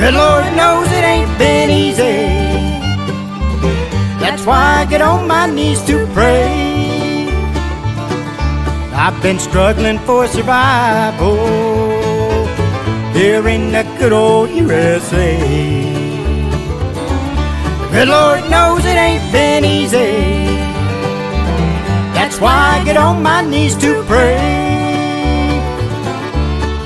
Good 0.00 0.14
Lord 0.14 0.44
knows 0.56 0.88
it 0.90 1.04
ain't 1.04 1.38
been 1.38 1.70
easy. 1.70 2.26
That's 4.18 4.44
why 4.44 4.80
I 4.80 4.86
get 4.86 5.00
on 5.00 5.28
my 5.28 5.46
knees 5.46 5.80
to 5.84 6.04
pray. 6.08 6.63
I've 8.96 9.20
been 9.20 9.40
struggling 9.40 9.98
for 9.98 10.28
survival 10.28 11.36
here 13.12 13.48
in 13.48 13.72
the 13.72 13.82
good 13.98 14.12
old 14.12 14.50
USA. 14.50 15.36
The 17.80 17.88
good 17.90 18.08
Lord 18.08 18.48
knows 18.48 18.84
it 18.84 18.96
ain't 18.96 19.32
been 19.32 19.64
easy. 19.64 20.54
That's 22.14 22.40
why 22.40 22.78
I 22.80 22.84
get 22.84 22.96
on 22.96 23.20
my 23.20 23.42
knees 23.42 23.76
to 23.78 24.04
pray. 24.04 24.38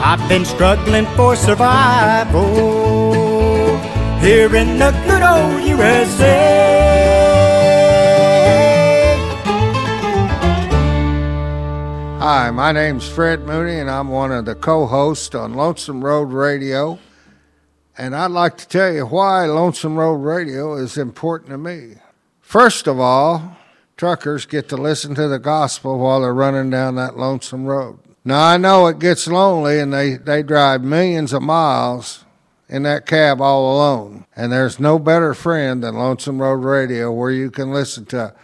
I've 0.01 0.27
been 0.31 0.47
struggling 0.47 1.05
for 1.15 1.37
survival 1.37 2.49
here 4.21 4.57
in 4.57 4.79
the 4.79 4.93
good 5.07 5.23
old 5.23 5.63
USA. 5.63 7.08
Hi, 12.31 12.51
my 12.51 12.73
name's 12.73 13.09
Fred 13.09 13.47
Mooney, 13.47 13.79
and 13.79 13.89
I'm 13.89 14.09
one 14.09 14.33
of 14.33 14.45
the 14.45 14.55
co 14.55 14.85
hosts 14.85 15.35
on 15.35 15.55
Lonesome 15.55 16.05
Road 16.05 16.31
Radio. 16.31 16.99
And 17.97 18.15
I'd 18.15 18.33
like 18.33 18.59
to 18.59 18.69
tell 18.69 18.93
you 18.93 19.07
why 19.07 19.47
Lonesome 19.47 19.97
Road 19.97 20.17
Radio 20.17 20.75
is 20.75 20.99
important 20.99 21.53
to 21.53 21.57
me. 21.57 21.95
First 22.43 22.87
of 22.87 23.01
all, 23.01 23.57
truckers 23.97 24.45
get 24.45 24.69
to 24.69 24.77
listen 24.77 25.15
to 25.15 25.27
the 25.27 25.39
gospel 25.39 25.99
while 25.99 26.21
they're 26.21 26.35
running 26.35 26.69
down 26.69 26.97
that 26.97 27.17
lonesome 27.17 27.65
road. 27.65 27.99
Now, 28.27 28.45
I 28.45 28.59
know 28.59 28.89
it 28.89 28.99
gets 28.99 29.27
lonely, 29.27 29.81
and 29.81 29.91
they, 29.91 30.19
they 30.19 30.43
drive 30.43 30.85
millions 30.85 31.33
of 31.33 31.41
miles 31.41 32.27
in 32.69 32.83
that 32.83 33.07
cab 33.07 33.41
all 33.41 33.75
alone. 33.75 34.27
And 34.37 34.53
there's 34.53 34.79
no 34.79 34.99
better 34.99 35.33
friend 35.33 35.83
than 35.83 35.95
Lonesome 35.95 36.43
Road 36.43 36.63
Radio 36.63 37.11
where 37.11 37.31
you 37.31 37.51
can 37.51 37.73
listen 37.73 38.05
to 38.05 38.35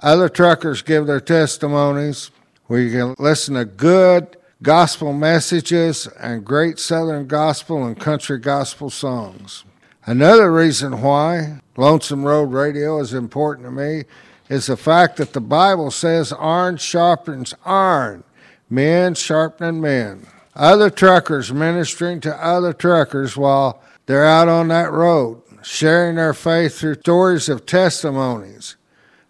other 0.00 0.30
truckers 0.30 0.80
give 0.80 1.06
their 1.06 1.20
testimonies, 1.20 2.30
where 2.66 2.80
you 2.80 2.90
can 2.90 3.14
listen 3.18 3.54
to 3.54 3.64
good 3.64 4.36
gospel 4.62 5.12
messages 5.12 6.06
and 6.18 6.44
great 6.44 6.78
Southern 6.78 7.26
gospel 7.26 7.84
and 7.84 7.98
country 7.98 8.38
gospel 8.38 8.90
songs. 8.90 9.64
Another 10.06 10.52
reason 10.52 11.00
why 11.00 11.60
Lonesome 11.76 12.24
Road 12.24 12.52
Radio 12.52 12.98
is 13.00 13.14
important 13.14 13.66
to 13.66 13.70
me 13.70 14.04
is 14.48 14.66
the 14.66 14.76
fact 14.76 15.16
that 15.16 15.32
the 15.32 15.40
Bible 15.40 15.90
says 15.90 16.32
iron 16.38 16.76
sharpens 16.76 17.54
iron, 17.64 18.24
men 18.68 19.14
sharpening 19.14 19.80
men. 19.80 20.26
Other 20.54 20.90
truckers 20.90 21.52
ministering 21.52 22.20
to 22.20 22.44
other 22.44 22.72
truckers 22.72 23.36
while 23.36 23.82
they're 24.06 24.26
out 24.26 24.48
on 24.48 24.68
that 24.68 24.92
road, 24.92 25.42
sharing 25.62 26.16
their 26.16 26.34
faith 26.34 26.78
through 26.78 26.96
stories 26.96 27.48
of 27.48 27.66
testimonies. 27.66 28.76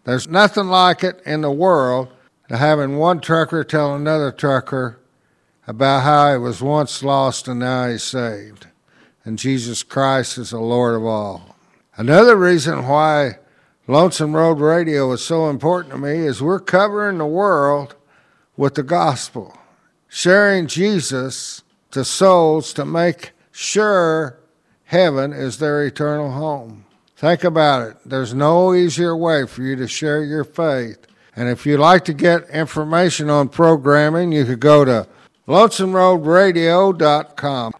There's 0.04 0.28
nothing 0.28 0.66
like 0.66 1.02
it 1.02 1.22
in 1.24 1.40
the 1.40 1.50
world 1.50 2.08
to 2.48 2.56
having 2.56 2.96
one 2.96 3.20
trucker 3.20 3.64
tell 3.64 3.94
another 3.94 4.30
trucker 4.30 4.98
about 5.66 6.02
how 6.02 6.32
he 6.32 6.38
was 6.38 6.62
once 6.62 7.02
lost 7.02 7.48
and 7.48 7.60
now 7.60 7.88
he's 7.88 8.02
saved. 8.02 8.66
And 9.24 9.38
Jesus 9.38 9.82
Christ 9.82 10.36
is 10.36 10.50
the 10.50 10.58
Lord 10.58 10.94
of 10.94 11.04
all. 11.04 11.56
Another 11.96 12.36
reason 12.36 12.86
why 12.86 13.38
Lonesome 13.86 14.36
Road 14.36 14.60
Radio 14.60 15.10
is 15.12 15.24
so 15.24 15.48
important 15.48 15.92
to 15.92 15.98
me 15.98 16.18
is 16.18 16.42
we're 16.42 16.60
covering 16.60 17.18
the 17.18 17.26
world 17.26 17.94
with 18.56 18.74
the 18.74 18.82
gospel, 18.82 19.56
sharing 20.08 20.66
Jesus 20.66 21.62
to 21.92 22.04
souls 22.04 22.72
to 22.74 22.84
make 22.84 23.32
sure 23.50 24.38
heaven 24.84 25.32
is 25.32 25.58
their 25.58 25.84
eternal 25.84 26.32
home. 26.32 26.84
Think 27.16 27.44
about 27.44 27.88
it. 27.88 27.96
There's 28.04 28.34
no 28.34 28.74
easier 28.74 29.16
way 29.16 29.46
for 29.46 29.62
you 29.62 29.76
to 29.76 29.88
share 29.88 30.22
your 30.22 30.44
faith 30.44 31.06
and 31.36 31.48
if 31.48 31.66
you'd 31.66 31.80
like 31.80 32.04
to 32.06 32.14
get 32.14 32.48
information 32.50 33.28
on 33.28 33.48
programming, 33.48 34.30
you 34.32 34.44
could 34.44 34.60
go 34.60 34.84
to 34.84 35.08
lonesomeroadradio.com. 35.48 37.72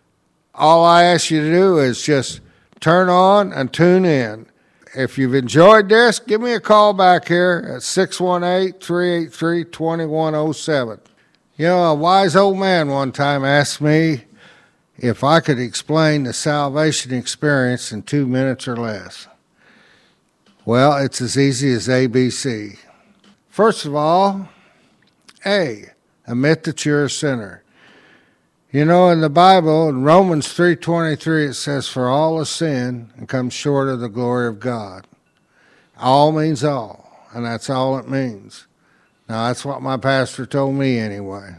All 0.55 0.85
I 0.85 1.05
ask 1.05 1.31
you 1.31 1.43
to 1.43 1.51
do 1.51 1.79
is 1.79 2.03
just 2.03 2.41
turn 2.81 3.09
on 3.09 3.53
and 3.53 3.73
tune 3.73 4.05
in. 4.05 4.47
If 4.97 5.19
you've 5.19 5.35
enjoyed 5.35 5.89
this, 5.89 6.21
give 6.21 6.41
me 6.41 6.53
a 6.53 6.61
call 6.61 6.93
back 6.93 7.27
here 7.27 7.69
at 7.75 7.83
618 7.83 8.81
383 8.81 9.65
2107. 9.65 11.01
You 11.57 11.67
know, 11.67 11.85
a 11.85 11.95
wise 11.95 12.37
old 12.37 12.59
man 12.59 12.89
one 12.89 13.13
time 13.13 13.45
asked 13.45 13.81
me 13.81 14.25
if 14.97 15.25
I 15.25 15.41
could 15.41 15.59
explain 15.59 16.25
the 16.25 16.33
salvation 16.33 17.13
experience 17.13 17.91
in 17.91 18.03
two 18.03 18.27
minutes 18.27 18.69
or 18.69 18.77
less. 18.77 19.27
Well, 20.65 20.97
it's 20.97 21.21
as 21.21 21.37
easy 21.37 21.73
as 21.73 21.89
ABC. 21.89 22.79
First 23.55 23.85
of 23.85 23.95
all, 23.95 24.49
A, 25.47 25.85
admit 26.27 26.65
that 26.65 26.85
you're 26.85 27.05
a 27.05 27.09
sinner. 27.09 27.63
You 28.73 28.85
know, 28.85 29.11
in 29.11 29.21
the 29.21 29.31
Bible, 29.31 29.89
in 29.89 30.03
Romans 30.03 30.49
3.23, 30.49 31.51
it 31.51 31.55
says, 31.55 31.87
For 31.87 32.09
all 32.09 32.39
have 32.39 32.49
sinned 32.49 33.11
and 33.17 33.29
come 33.29 33.51
short 33.51 33.89
of 33.89 34.01
the 34.01 34.09
glory 34.09 34.49
of 34.49 34.59
God. 34.59 35.07
All 35.97 36.33
means 36.33 36.65
all, 36.65 37.29
and 37.33 37.47
that's 37.47 37.71
all 37.71 37.97
it 37.97 38.09
means. 38.09 38.67
Now, 39.29 39.47
that's 39.47 39.65
what 39.65 39.83
my 39.83 39.99
pastor 39.99 40.47
told 40.47 40.75
me 40.75 40.99
anyway. 40.99 41.55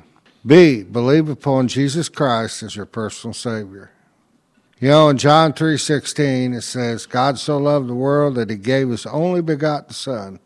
B, 0.46 0.84
believe 0.84 1.30
upon 1.30 1.70
Jesus 1.70 2.10
Christ 2.10 2.62
as 2.62 2.76
your 2.76 2.86
personal 2.86 3.34
Savior. 3.34 3.92
You 4.82 4.90
know, 4.90 5.08
in 5.08 5.18
John 5.18 5.54
3.16, 5.54 6.58
it 6.58 6.62
says, 6.64 7.06
God 7.06 7.40
so 7.40 7.58
loved 7.58 7.88
the 7.88 7.96
world 7.96 8.36
that 8.36 8.50
he 8.50 8.58
gave 8.58 8.90
his 8.90 9.06
only 9.06 9.42
begotten 9.42 9.94
Son, 9.94 10.42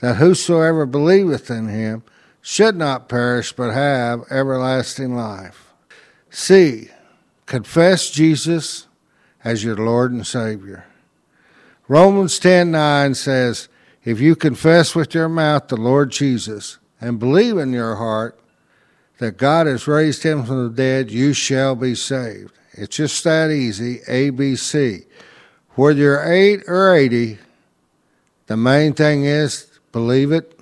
that 0.00 0.16
whosoever 0.16 0.86
believeth 0.86 1.50
in 1.50 1.68
him 1.68 2.02
should 2.40 2.76
not 2.76 3.08
perish 3.08 3.52
but 3.52 3.72
have 3.72 4.24
everlasting 4.30 5.14
life. 5.14 5.72
C. 6.30 6.90
Confess 7.46 8.10
Jesus 8.10 8.86
as 9.44 9.64
your 9.64 9.76
Lord 9.76 10.12
and 10.12 10.26
Savior. 10.26 10.84
Romans 11.88 12.38
10:9 12.38 13.14
says, 13.14 13.68
"If 14.04 14.20
you 14.20 14.36
confess 14.36 14.94
with 14.94 15.14
your 15.14 15.28
mouth 15.28 15.68
the 15.68 15.76
Lord 15.76 16.10
Jesus 16.10 16.78
and 17.00 17.18
believe 17.18 17.56
in 17.56 17.72
your 17.72 17.96
heart 17.96 18.38
that 19.18 19.38
God 19.38 19.66
has 19.66 19.88
raised 19.88 20.22
him 20.22 20.44
from 20.44 20.64
the 20.64 20.74
dead, 20.74 21.10
you 21.10 21.32
shall 21.32 21.74
be 21.74 21.94
saved." 21.94 22.52
It's 22.72 22.96
just 22.96 23.24
that 23.24 23.50
easy, 23.50 24.02
ABC. 24.06 25.06
Whether 25.74 25.98
you're 25.98 26.22
8 26.22 26.62
or 26.68 26.94
80, 26.94 27.38
the 28.46 28.56
main 28.56 28.92
thing 28.92 29.24
is 29.24 29.67
Believe 29.90 30.32
it, 30.32 30.60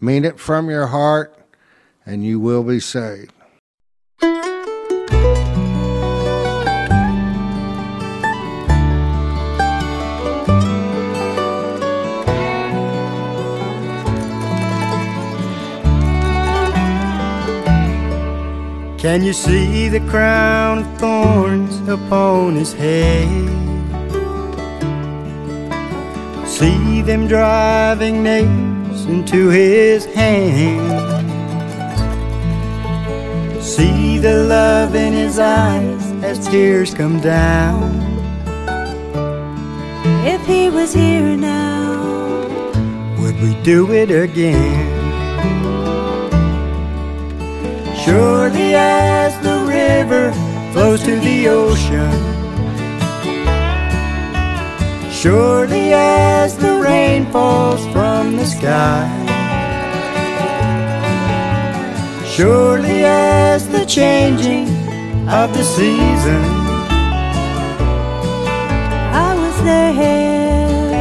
mean 0.00 0.24
it 0.24 0.38
from 0.38 0.70
your 0.70 0.86
heart, 0.86 1.36
and 2.06 2.24
you 2.24 2.38
will 2.38 2.62
be 2.62 2.78
saved. 2.78 3.32
Can 19.04 19.22
you 19.22 19.34
see 19.34 19.88
the 19.88 20.00
crown 20.08 20.78
of 20.78 20.98
thorns 20.98 21.86
upon 21.88 22.54
his 22.54 22.72
head? 22.72 23.63
See 26.54 27.02
them 27.02 27.26
driving 27.26 28.22
nails 28.22 29.06
into 29.06 29.48
his 29.48 30.04
hand. 30.04 31.26
See 33.60 34.18
the 34.18 34.44
love 34.44 34.94
in 34.94 35.14
his 35.14 35.40
eyes 35.40 36.12
as 36.22 36.46
tears 36.46 36.94
come 36.94 37.18
down. 37.18 37.90
If 40.24 40.46
he 40.46 40.70
was 40.70 40.94
here 40.94 41.36
now, 41.36 42.46
would 43.18 43.34
we 43.42 43.60
do 43.64 43.90
it 43.90 44.12
again? 44.12 44.92
Surely 48.04 48.76
as 48.76 49.34
the 49.42 49.58
river 49.66 50.30
flows 50.72 51.02
to 51.02 51.18
the 51.18 51.48
ocean 51.48 52.33
surely 55.24 55.94
as 55.94 56.54
the 56.58 56.78
rain 56.82 57.24
falls 57.32 57.82
from 57.94 58.36
the 58.36 58.44
sky, 58.44 59.08
surely 62.26 63.06
as 63.06 63.66
the 63.70 63.86
changing 63.86 64.68
of 65.26 65.50
the 65.56 65.64
season, 65.64 66.44
I 69.24 69.34
was 69.34 69.56
there. 69.64 70.92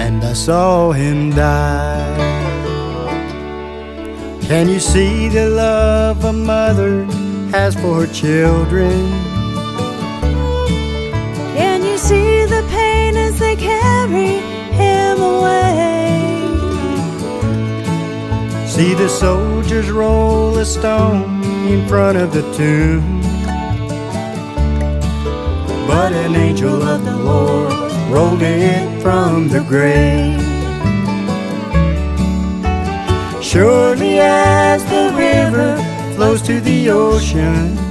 and 0.00 0.24
I 0.24 0.32
saw 0.32 0.92
him 0.92 1.32
die. 1.32 2.16
Can 4.48 4.66
you 4.70 4.80
see 4.80 5.28
the 5.28 5.50
love 5.50 6.24
a 6.24 6.32
mother 6.32 7.04
has 7.52 7.74
for 7.74 8.06
her 8.06 8.12
children? 8.14 9.35
They 13.38 13.56
carry 13.56 14.40
him 14.82 15.20
away? 15.20 15.86
See 18.66 18.94
the 18.94 19.08
soldiers 19.08 19.90
roll 19.90 20.56
a 20.58 20.64
stone 20.64 21.42
in 21.66 21.86
front 21.88 22.18
of 22.18 22.32
the 22.32 22.42
tomb. 22.54 23.20
But 25.86 26.12
an 26.12 26.34
angel 26.34 26.82
of 26.82 27.04
the 27.04 27.16
Lord 27.16 27.92
rolled 28.10 28.42
it 28.42 29.02
from 29.02 29.48
the 29.48 29.60
grave. 29.60 30.40
Surely 33.42 34.18
as 34.18 34.84
the 34.84 35.12
river 35.16 35.76
flows 36.16 36.42
to 36.42 36.60
the 36.60 36.90
ocean, 36.90 37.85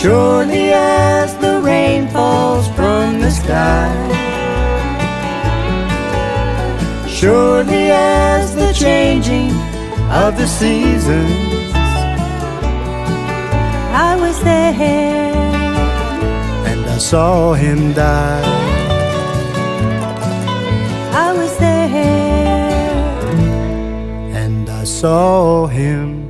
surely 0.00 0.72
as 0.72 1.36
the 1.38 1.60
rain 1.60 2.06
falls 2.08 2.68
from 2.76 3.20
the 3.20 3.30
sky. 3.30 3.92
Surely 7.08 7.90
as 7.90 8.54
the 8.54 8.72
changing 8.72 9.52
of 10.22 10.36
the 10.36 10.46
seasons, 10.46 11.72
I 14.08 14.16
was 14.20 14.38
there. 14.42 14.74
and 16.70 16.84
I 16.96 16.98
saw 16.98 17.54
him 17.54 17.92
die. 17.94 18.44
I 21.26 21.28
was 21.32 21.56
there. 21.56 22.36
And 24.42 24.68
I 24.68 24.84
saw 24.84 25.66
him 25.66 26.28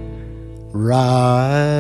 rise. 0.73 1.76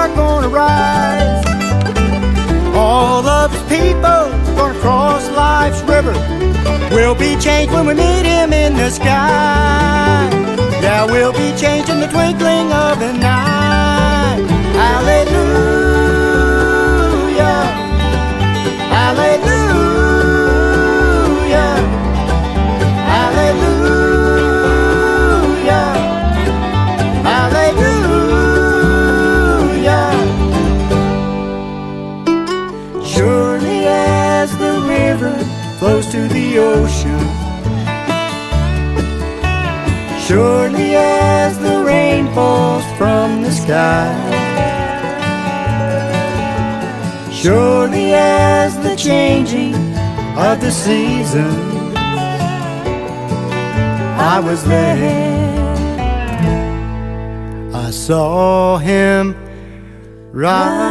Are 0.00 0.08
gonna 0.16 0.48
rise. 0.48 1.44
All 2.74 3.26
of 3.26 3.52
his 3.52 3.62
people 3.64 4.22
gonna 4.56 4.78
cross 4.80 5.28
life's 5.30 5.82
river. 5.82 6.14
We'll 6.90 7.14
be 7.14 7.36
changed 7.36 7.72
when 7.74 7.84
we 7.86 7.94
meet 7.94 8.24
him 8.24 8.52
in 8.52 8.76
the 8.76 8.90
sky. 8.90 10.28
Yeah, 10.80 11.04
we'll 11.04 11.32
be 11.32 11.48
changed 11.62 11.90
in 11.90 12.00
the 12.00 12.06
twinkling 12.06 12.72
of 12.72 12.96
an 13.02 13.22
eye. 13.22 14.38
Hallelujah. 14.80 15.89
Ocean, 36.60 37.20
surely 40.26 40.94
as 40.96 41.58
the 41.58 41.82
rain 41.84 42.32
falls 42.34 42.84
from 42.98 43.42
the 43.42 43.50
sky, 43.50 44.08
surely 47.32 48.12
as 48.14 48.76
the 48.86 48.94
changing 48.96 49.74
of 50.36 50.60
the 50.60 50.70
seasons, 50.70 51.56
I 54.32 54.40
was 54.40 54.62
there. 54.64 55.40
I 57.74 57.90
saw 57.90 58.78
him 58.78 59.34
rise. 60.32 60.89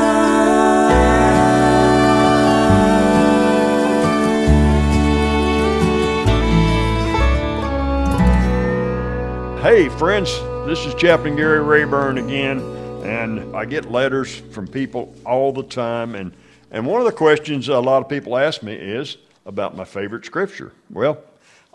Hey, 9.69 9.87
friends, 9.87 10.35
this 10.65 10.83
is 10.83 10.95
Chaplain 10.95 11.35
Gary 11.35 11.61
Rayburn 11.61 12.17
again, 12.17 12.59
and 13.05 13.55
I 13.55 13.65
get 13.65 13.91
letters 13.91 14.35
from 14.35 14.67
people 14.67 15.13
all 15.27 15.53
the 15.53 15.61
time. 15.61 16.15
And, 16.15 16.33
and 16.71 16.87
one 16.87 16.99
of 16.99 17.05
the 17.05 17.13
questions 17.13 17.69
a 17.69 17.79
lot 17.79 18.01
of 18.01 18.09
people 18.09 18.35
ask 18.35 18.63
me 18.63 18.73
is 18.73 19.17
about 19.45 19.77
my 19.77 19.85
favorite 19.85 20.25
scripture. 20.25 20.73
Well, 20.89 21.21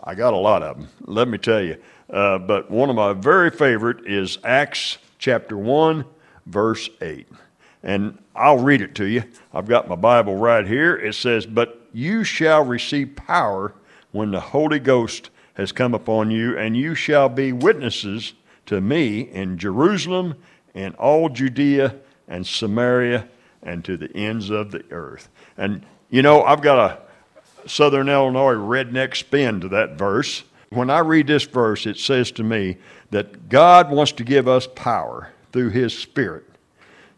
I 0.03 0.13
got 0.13 0.33
a 0.33 0.37
lot 0.37 0.61
of 0.61 0.77
them, 0.77 0.89
let 1.05 1.29
me 1.29 1.37
tell 1.37 1.61
you. 1.61 1.77
Uh, 2.09 2.37
but 2.37 2.69
one 2.69 2.89
of 2.89 2.97
my 2.97 3.13
very 3.13 3.49
favorite 3.49 4.05
is 4.05 4.39
Acts 4.43 4.97
chapter 5.17 5.55
1, 5.55 6.03
verse 6.47 6.89
8. 6.99 7.29
And 7.81 8.17
I'll 8.35 8.59
read 8.59 8.81
it 8.81 8.93
to 8.95 9.05
you. 9.05 9.23
I've 9.53 9.69
got 9.69 9.87
my 9.87 9.95
Bible 9.95 10.35
right 10.35 10.67
here. 10.67 10.97
It 10.97 11.15
says, 11.15 11.45
But 11.45 11.87
you 11.93 12.25
shall 12.25 12.65
receive 12.65 13.15
power 13.15 13.73
when 14.11 14.31
the 14.31 14.41
Holy 14.41 14.79
Ghost 14.79 15.29
has 15.55 15.71
come 15.71 15.93
upon 15.93 16.31
you, 16.31 16.57
and 16.57 16.77
you 16.77 16.95
shall 16.95 17.29
be 17.29 17.51
witnesses 17.51 18.33
to 18.65 18.79
me 18.81 19.21
in 19.21 19.57
Jerusalem 19.57 20.35
and 20.73 20.95
all 20.95 21.29
Judea 21.29 21.95
and 22.27 22.45
Samaria 22.45 23.27
and 23.63 23.83
to 23.85 23.97
the 23.97 24.15
ends 24.15 24.49
of 24.49 24.71
the 24.71 24.83
earth. 24.91 25.29
And 25.57 25.85
you 26.09 26.21
know, 26.21 26.43
I've 26.43 26.61
got 26.61 26.79
a 26.79 27.67
Southern 27.67 28.09
Illinois 28.09 28.53
redneck 28.53 29.15
spin 29.15 29.59
to 29.61 29.67
that 29.69 29.97
verse. 29.97 30.43
When 30.69 30.89
I 30.89 30.99
read 30.99 31.27
this 31.27 31.43
verse, 31.43 31.85
it 31.85 31.97
says 31.97 32.31
to 32.33 32.43
me 32.43 32.77
that 33.11 33.49
God 33.49 33.89
wants 33.89 34.11
to 34.13 34.23
give 34.23 34.47
us 34.47 34.67
power 34.75 35.31
through 35.51 35.69
His 35.69 35.97
Spirit 35.97 36.45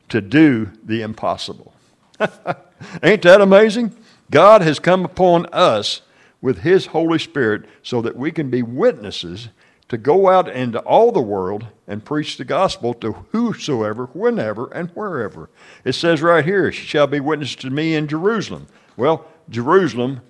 to 0.09 0.21
do 0.21 0.71
the 0.83 1.01
impossible. 1.01 1.73
Ain't 3.03 3.23
that 3.23 3.41
amazing? 3.41 3.95
God 4.31 4.61
has 4.61 4.79
come 4.79 5.05
upon 5.05 5.47
us 5.47 6.01
with 6.41 6.59
His 6.59 6.87
Holy 6.87 7.19
Spirit 7.19 7.65
so 7.83 8.01
that 8.01 8.15
we 8.15 8.31
can 8.31 8.49
be 8.49 8.61
witnesses 8.61 9.49
to 9.89 9.97
go 9.97 10.29
out 10.29 10.49
into 10.49 10.79
all 10.79 11.11
the 11.11 11.21
world 11.21 11.65
and 11.87 12.03
preach 12.03 12.37
the 12.37 12.45
gospel 12.45 12.93
to 12.95 13.13
whosoever, 13.31 14.07
whenever, 14.07 14.67
and 14.73 14.89
wherever. 14.89 15.49
It 15.85 15.93
says 15.93 16.21
right 16.21 16.43
here, 16.43 16.71
she 16.71 16.85
shall 16.85 17.07
be 17.07 17.19
witness 17.19 17.55
to 17.55 17.69
me 17.69 17.95
in 17.95 18.07
Jerusalem. 18.07 18.67
Well, 18.97 19.25
Jerusalem 19.49 20.21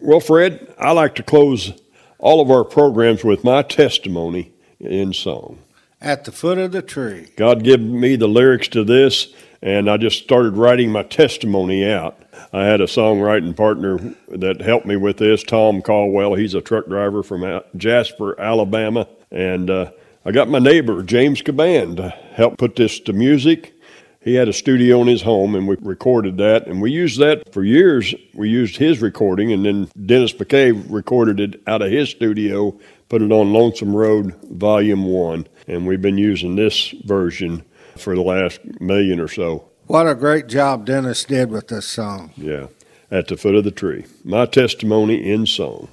Well, 0.00 0.20
Fred, 0.20 0.74
I 0.78 0.92
like 0.92 1.14
to 1.16 1.22
close 1.22 1.72
all 2.18 2.40
of 2.40 2.50
our 2.50 2.64
programs 2.64 3.22
with 3.22 3.44
my 3.44 3.60
testimony 3.62 4.52
in 4.80 5.12
song. 5.12 5.58
At 6.00 6.24
the 6.24 6.32
foot 6.32 6.58
of 6.58 6.72
the 6.72 6.82
tree. 6.82 7.28
God 7.36 7.62
gave 7.62 7.80
me 7.80 8.16
the 8.16 8.26
lyrics 8.26 8.68
to 8.68 8.84
this, 8.84 9.32
and 9.62 9.90
I 9.90 9.96
just 9.96 10.22
started 10.22 10.56
writing 10.56 10.90
my 10.90 11.02
testimony 11.02 11.88
out. 11.88 12.18
I 12.52 12.64
had 12.64 12.80
a 12.80 12.86
songwriting 12.86 13.56
partner 13.56 13.98
that 14.28 14.60
helped 14.60 14.86
me 14.86 14.96
with 14.96 15.18
this, 15.18 15.42
Tom 15.42 15.82
Caldwell. 15.82 16.34
He's 16.34 16.54
a 16.54 16.60
truck 16.60 16.86
driver 16.86 17.22
from 17.22 17.62
Jasper, 17.76 18.40
Alabama. 18.40 19.08
And 19.30 19.70
uh, 19.70 19.90
I 20.24 20.32
got 20.32 20.48
my 20.48 20.58
neighbor, 20.58 21.02
James 21.02 21.42
Caban, 21.42 21.96
to 21.96 22.08
help 22.08 22.58
put 22.58 22.76
this 22.76 23.00
to 23.00 23.12
music. 23.12 23.74
He 24.20 24.34
had 24.34 24.48
a 24.48 24.52
studio 24.52 25.00
in 25.02 25.06
his 25.06 25.22
home, 25.22 25.54
and 25.54 25.68
we 25.68 25.76
recorded 25.80 26.36
that. 26.38 26.66
And 26.66 26.82
we 26.82 26.90
used 26.90 27.20
that 27.20 27.52
for 27.52 27.62
years. 27.62 28.12
We 28.34 28.48
used 28.48 28.76
his 28.76 29.00
recording, 29.00 29.52
and 29.52 29.64
then 29.64 29.88
Dennis 30.04 30.32
McKay 30.32 30.84
recorded 30.90 31.38
it 31.38 31.62
out 31.68 31.80
of 31.80 31.92
his 31.92 32.10
studio, 32.10 32.76
put 33.08 33.22
it 33.22 33.30
on 33.30 33.52
Lonesome 33.52 33.94
Road 33.94 34.34
Volume 34.50 35.04
1. 35.04 35.46
And 35.68 35.86
we've 35.86 36.02
been 36.02 36.18
using 36.18 36.56
this 36.56 36.90
version 37.04 37.64
for 37.96 38.16
the 38.16 38.22
last 38.22 38.58
million 38.80 39.20
or 39.20 39.28
so. 39.28 39.68
What 39.86 40.08
a 40.08 40.16
great 40.16 40.48
job 40.48 40.84
Dennis 40.84 41.22
did 41.22 41.48
with 41.48 41.68
this 41.68 41.86
song. 41.86 42.32
Yeah, 42.36 42.66
at 43.08 43.28
the 43.28 43.36
foot 43.36 43.54
of 43.54 43.62
the 43.62 43.70
tree. 43.70 44.04
My 44.24 44.44
testimony 44.44 45.30
in 45.30 45.46
song. 45.46 45.88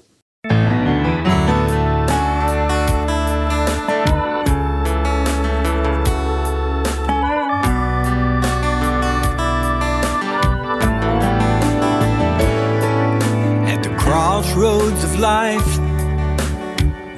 At 13.69 13.83
the 13.83 13.95
crossroads 13.99 15.03
of 15.03 15.19
life, 15.19 15.79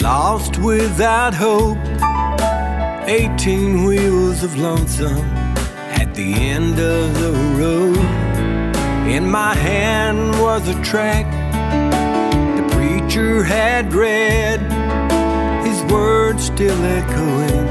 lost 0.01 0.57
without 0.57 1.33
hope, 1.33 1.77
18 3.07 3.85
wheels 3.85 4.43
of 4.43 4.57
lonesome 4.57 5.44
at 6.01 6.13
the 6.15 6.33
end 6.33 6.79
of 6.79 7.19
the 7.19 7.31
road. 7.59 7.97
In 9.07 9.29
my 9.29 9.53
hand 9.55 10.31
was 10.41 10.67
a 10.67 10.81
track 10.83 11.25
the 12.57 12.67
preacher 12.75 13.43
had 13.43 13.93
read, 13.93 14.59
his 15.65 15.81
words 15.91 16.45
still 16.45 16.81
echoing 16.83 17.67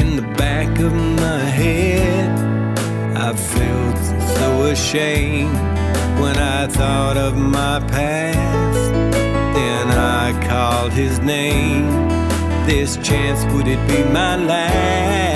in 0.00 0.16
the 0.16 0.28
back 0.36 0.78
of 0.80 0.92
my 0.92 1.40
head. 1.40 2.38
I 3.16 3.32
felt 3.34 3.98
so 4.38 4.64
ashamed 4.64 5.54
when 6.20 6.36
I 6.36 6.66
thought 6.66 7.16
of 7.16 7.36
my 7.36 7.80
past. 7.88 8.92
Then 9.54 9.88
I 9.88 10.32
called 10.48 10.92
his 10.92 11.18
name. 11.20 11.86
This 12.66 12.96
chance, 12.98 13.44
would 13.52 13.68
it 13.68 13.80
be 13.88 14.02
my 14.12 14.36
last? 14.36 15.35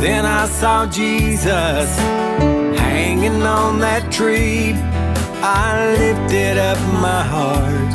Then 0.00 0.24
I 0.24 0.46
saw 0.46 0.86
Jesus 0.86 1.94
hanging 2.80 3.42
on 3.42 3.80
that 3.80 4.10
tree. 4.10 4.72
I 5.42 5.94
lifted 5.98 6.56
up 6.56 6.78
my 7.02 7.22
heart 7.22 7.92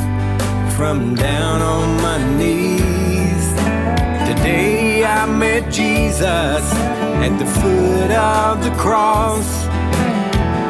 from 0.76 1.16
down 1.16 1.62
on 1.62 1.96
my 2.00 2.18
knees. 2.38 3.46
Today 4.30 5.04
I 5.04 5.26
met 5.26 5.72
Jesus 5.72 6.64
at 7.26 7.36
the 7.40 7.46
foot 7.58 8.12
of 8.12 8.62
the 8.62 8.70
cross, 8.78 9.48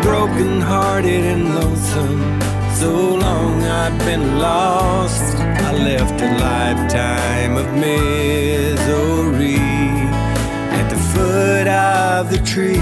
broken 0.02 0.62
hearted 0.62 1.22
and 1.22 1.54
lonesome. 1.54 2.40
So 2.80 3.14
long 3.14 3.62
I'd 3.62 3.98
been 4.06 4.38
lost. 4.38 5.36
I 5.36 5.72
left 5.72 6.18
a 6.18 6.30
lifetime 6.48 7.58
of 7.58 7.66
misery 7.74 9.65
foot 11.36 11.68
of 11.68 12.30
the 12.30 12.38
tree. 12.38 12.80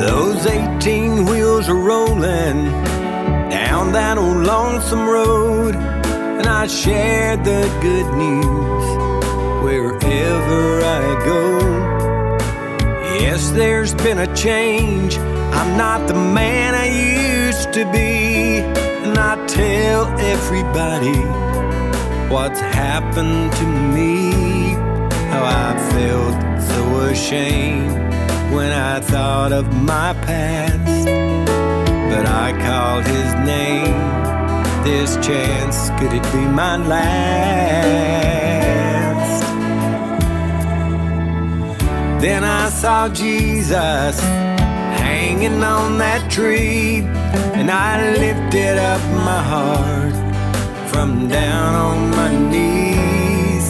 Those 0.00 0.46
18 0.46 1.24
wheels 1.24 1.68
are 1.68 1.74
rolling 1.74 2.70
down 3.50 3.90
that 3.90 4.16
old 4.16 4.46
lonesome 4.46 5.08
road, 5.08 5.74
and 5.74 6.46
I 6.46 6.68
share 6.68 7.36
the 7.36 7.62
good 7.82 8.08
news 8.24 8.84
wherever 9.64 10.82
I 11.00 11.04
go. 11.32 11.42
Yes, 13.18 13.50
there's 13.50 13.92
been 13.94 14.20
a 14.20 14.32
change. 14.36 15.18
I'm 15.58 15.76
not 15.76 16.06
the 16.06 16.14
man 16.14 16.76
I 16.76 16.86
used 16.86 17.72
to 17.72 17.84
be, 17.90 18.60
and 19.04 19.18
I 19.18 19.34
tell 19.46 20.06
everybody 20.20 21.18
what's 22.32 22.60
happened 22.60 23.52
to 23.54 23.66
me. 23.66 24.30
How 25.32 25.42
I 25.44 25.76
felt 25.90 26.62
so 26.62 27.00
ashamed 27.10 27.90
when 28.54 28.70
I 28.70 29.00
thought 29.00 29.50
of 29.50 29.66
my 29.74 30.14
past. 30.22 31.06
But 32.10 32.24
I 32.26 32.52
called 32.64 33.04
his 33.04 33.34
name. 33.44 33.98
This 34.84 35.16
chance, 35.26 35.90
could 35.98 36.12
it 36.12 36.22
be 36.32 36.44
my 36.62 36.76
last? 36.76 37.98
Then 42.22 42.44
I 42.44 42.68
saw 42.68 43.08
Jesus 43.08 44.22
hanging 44.98 45.62
on 45.62 45.98
that 45.98 46.30
tree, 46.30 47.02
and 47.58 47.70
I 47.70 47.92
lifted 48.24 48.76
up 48.92 49.02
my 49.30 49.42
heart 49.54 50.16
from 50.90 51.28
down 51.28 51.74
on 51.74 52.10
my 52.10 52.30
knees. 52.52 53.66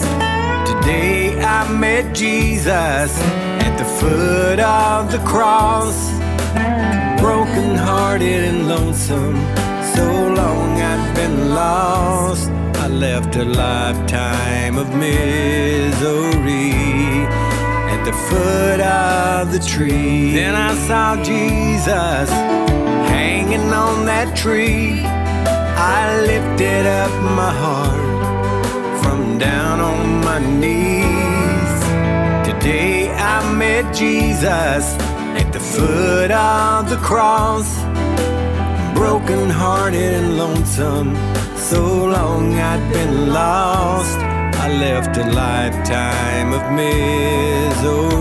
Today 0.71 1.39
I 1.57 1.59
met 1.85 2.15
Jesus 2.15 3.11
at 3.65 3.73
the 3.77 3.85
foot 3.99 4.59
of 4.59 5.11
the 5.11 5.21
cross, 5.31 5.97
broken 7.19 7.75
hearted 7.75 8.41
and 8.51 8.67
lonesome. 8.67 9.37
So 9.95 10.05
long 10.39 10.81
I'd 10.81 11.15
been 11.15 11.53
lost. 11.53 12.49
I 12.83 12.87
left 12.87 13.35
a 13.35 13.43
lifetime 13.43 14.77
of 14.77 14.87
misery 14.95 16.88
the 18.11 18.17
foot 18.17 18.79
of 18.79 19.51
the 19.51 19.59
tree. 19.59 20.33
Then 20.33 20.55
I 20.55 20.73
saw 20.87 21.15
Jesus 21.23 22.29
hanging 23.13 23.71
on 23.71 24.05
that 24.07 24.35
tree. 24.35 25.03
I 25.95 26.19
lifted 26.21 26.87
up 26.87 27.11
my 27.41 27.53
heart 27.63 29.03
from 29.03 29.37
down 29.37 29.79
on 29.79 30.21
my 30.21 30.39
knees. 30.39 31.73
Today 32.49 33.11
I 33.11 33.37
met 33.53 33.93
Jesus 33.93 34.83
at 35.41 35.53
the 35.53 35.59
foot 35.59 36.31
of 36.31 36.89
the 36.89 36.97
cross. 36.97 37.77
Broken 38.95 39.51
hearted 39.51 40.13
and 40.19 40.35
lonesome. 40.35 41.15
So 41.55 42.05
long 42.05 42.55
I'd 42.55 42.91
been 42.91 43.31
lost. 43.31 44.28
I 44.61 44.67
left 44.67 45.17
a 45.17 45.23
lifetime 45.23 46.53
of 46.53 46.63
misery 46.73 48.19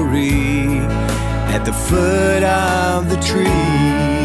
at 1.54 1.64
the 1.64 1.72
foot 1.72 2.44
of 2.44 3.10
the 3.10 3.16
tree. 3.16 4.17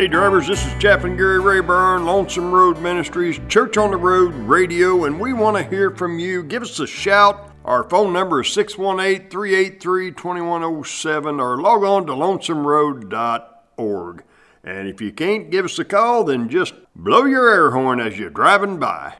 Hey 0.00 0.08
drivers, 0.08 0.48
this 0.48 0.64
is 0.64 0.72
Chaplain 0.80 1.18
Gary 1.18 1.40
Rayburn, 1.40 2.06
Lonesome 2.06 2.50
Road 2.50 2.78
Ministries, 2.78 3.38
Church 3.48 3.76
on 3.76 3.90
the 3.90 3.98
Road 3.98 4.32
Radio, 4.32 5.04
and 5.04 5.20
we 5.20 5.34
want 5.34 5.58
to 5.58 5.62
hear 5.62 5.90
from 5.90 6.18
you. 6.18 6.42
Give 6.42 6.62
us 6.62 6.80
a 6.80 6.86
shout. 6.86 7.54
Our 7.66 7.84
phone 7.84 8.14
number 8.14 8.40
is 8.40 8.50
618 8.50 9.28
383 9.28 10.12
2107 10.12 11.38
or 11.38 11.60
log 11.60 11.84
on 11.84 12.06
to 12.06 12.14
lonesomeroad.org. 12.14 14.24
And 14.64 14.88
if 14.88 15.02
you 15.02 15.12
can't 15.12 15.50
give 15.50 15.66
us 15.66 15.78
a 15.78 15.84
call, 15.84 16.24
then 16.24 16.48
just 16.48 16.72
blow 16.96 17.26
your 17.26 17.52
air 17.52 17.72
horn 17.72 18.00
as 18.00 18.18
you're 18.18 18.30
driving 18.30 18.78
by. 18.78 19.16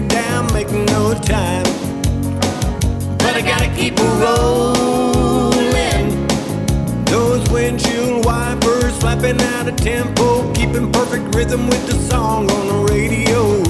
Me 0.00 0.08
down, 0.08 0.52
making 0.52 0.84
no 0.86 1.14
time. 1.14 1.64
But 3.18 3.34
I 3.34 3.42
gotta 3.42 3.68
keep 3.74 3.98
a 3.98 4.04
rolling. 4.22 5.66
Those 7.04 7.48
windshield 7.50 8.24
wipers 8.24 8.96
flapping 8.98 9.40
out 9.40 9.68
of 9.68 9.76
tempo, 9.76 10.52
keeping 10.52 10.90
perfect 10.92 11.34
rhythm 11.34 11.66
with 11.68 11.86
the 11.86 11.94
song 12.10 12.50
on 12.50 12.66
the 12.68 12.92
radio. 12.92 13.62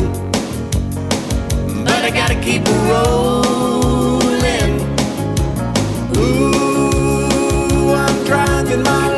But 1.84 2.04
I 2.04 2.10
gotta 2.10 2.40
keep 2.40 2.66
a 2.66 2.78
rolling. 2.90 4.80
Ooh, 6.16 7.94
I'm 7.94 8.24
driving 8.24 8.82
my 8.82 9.17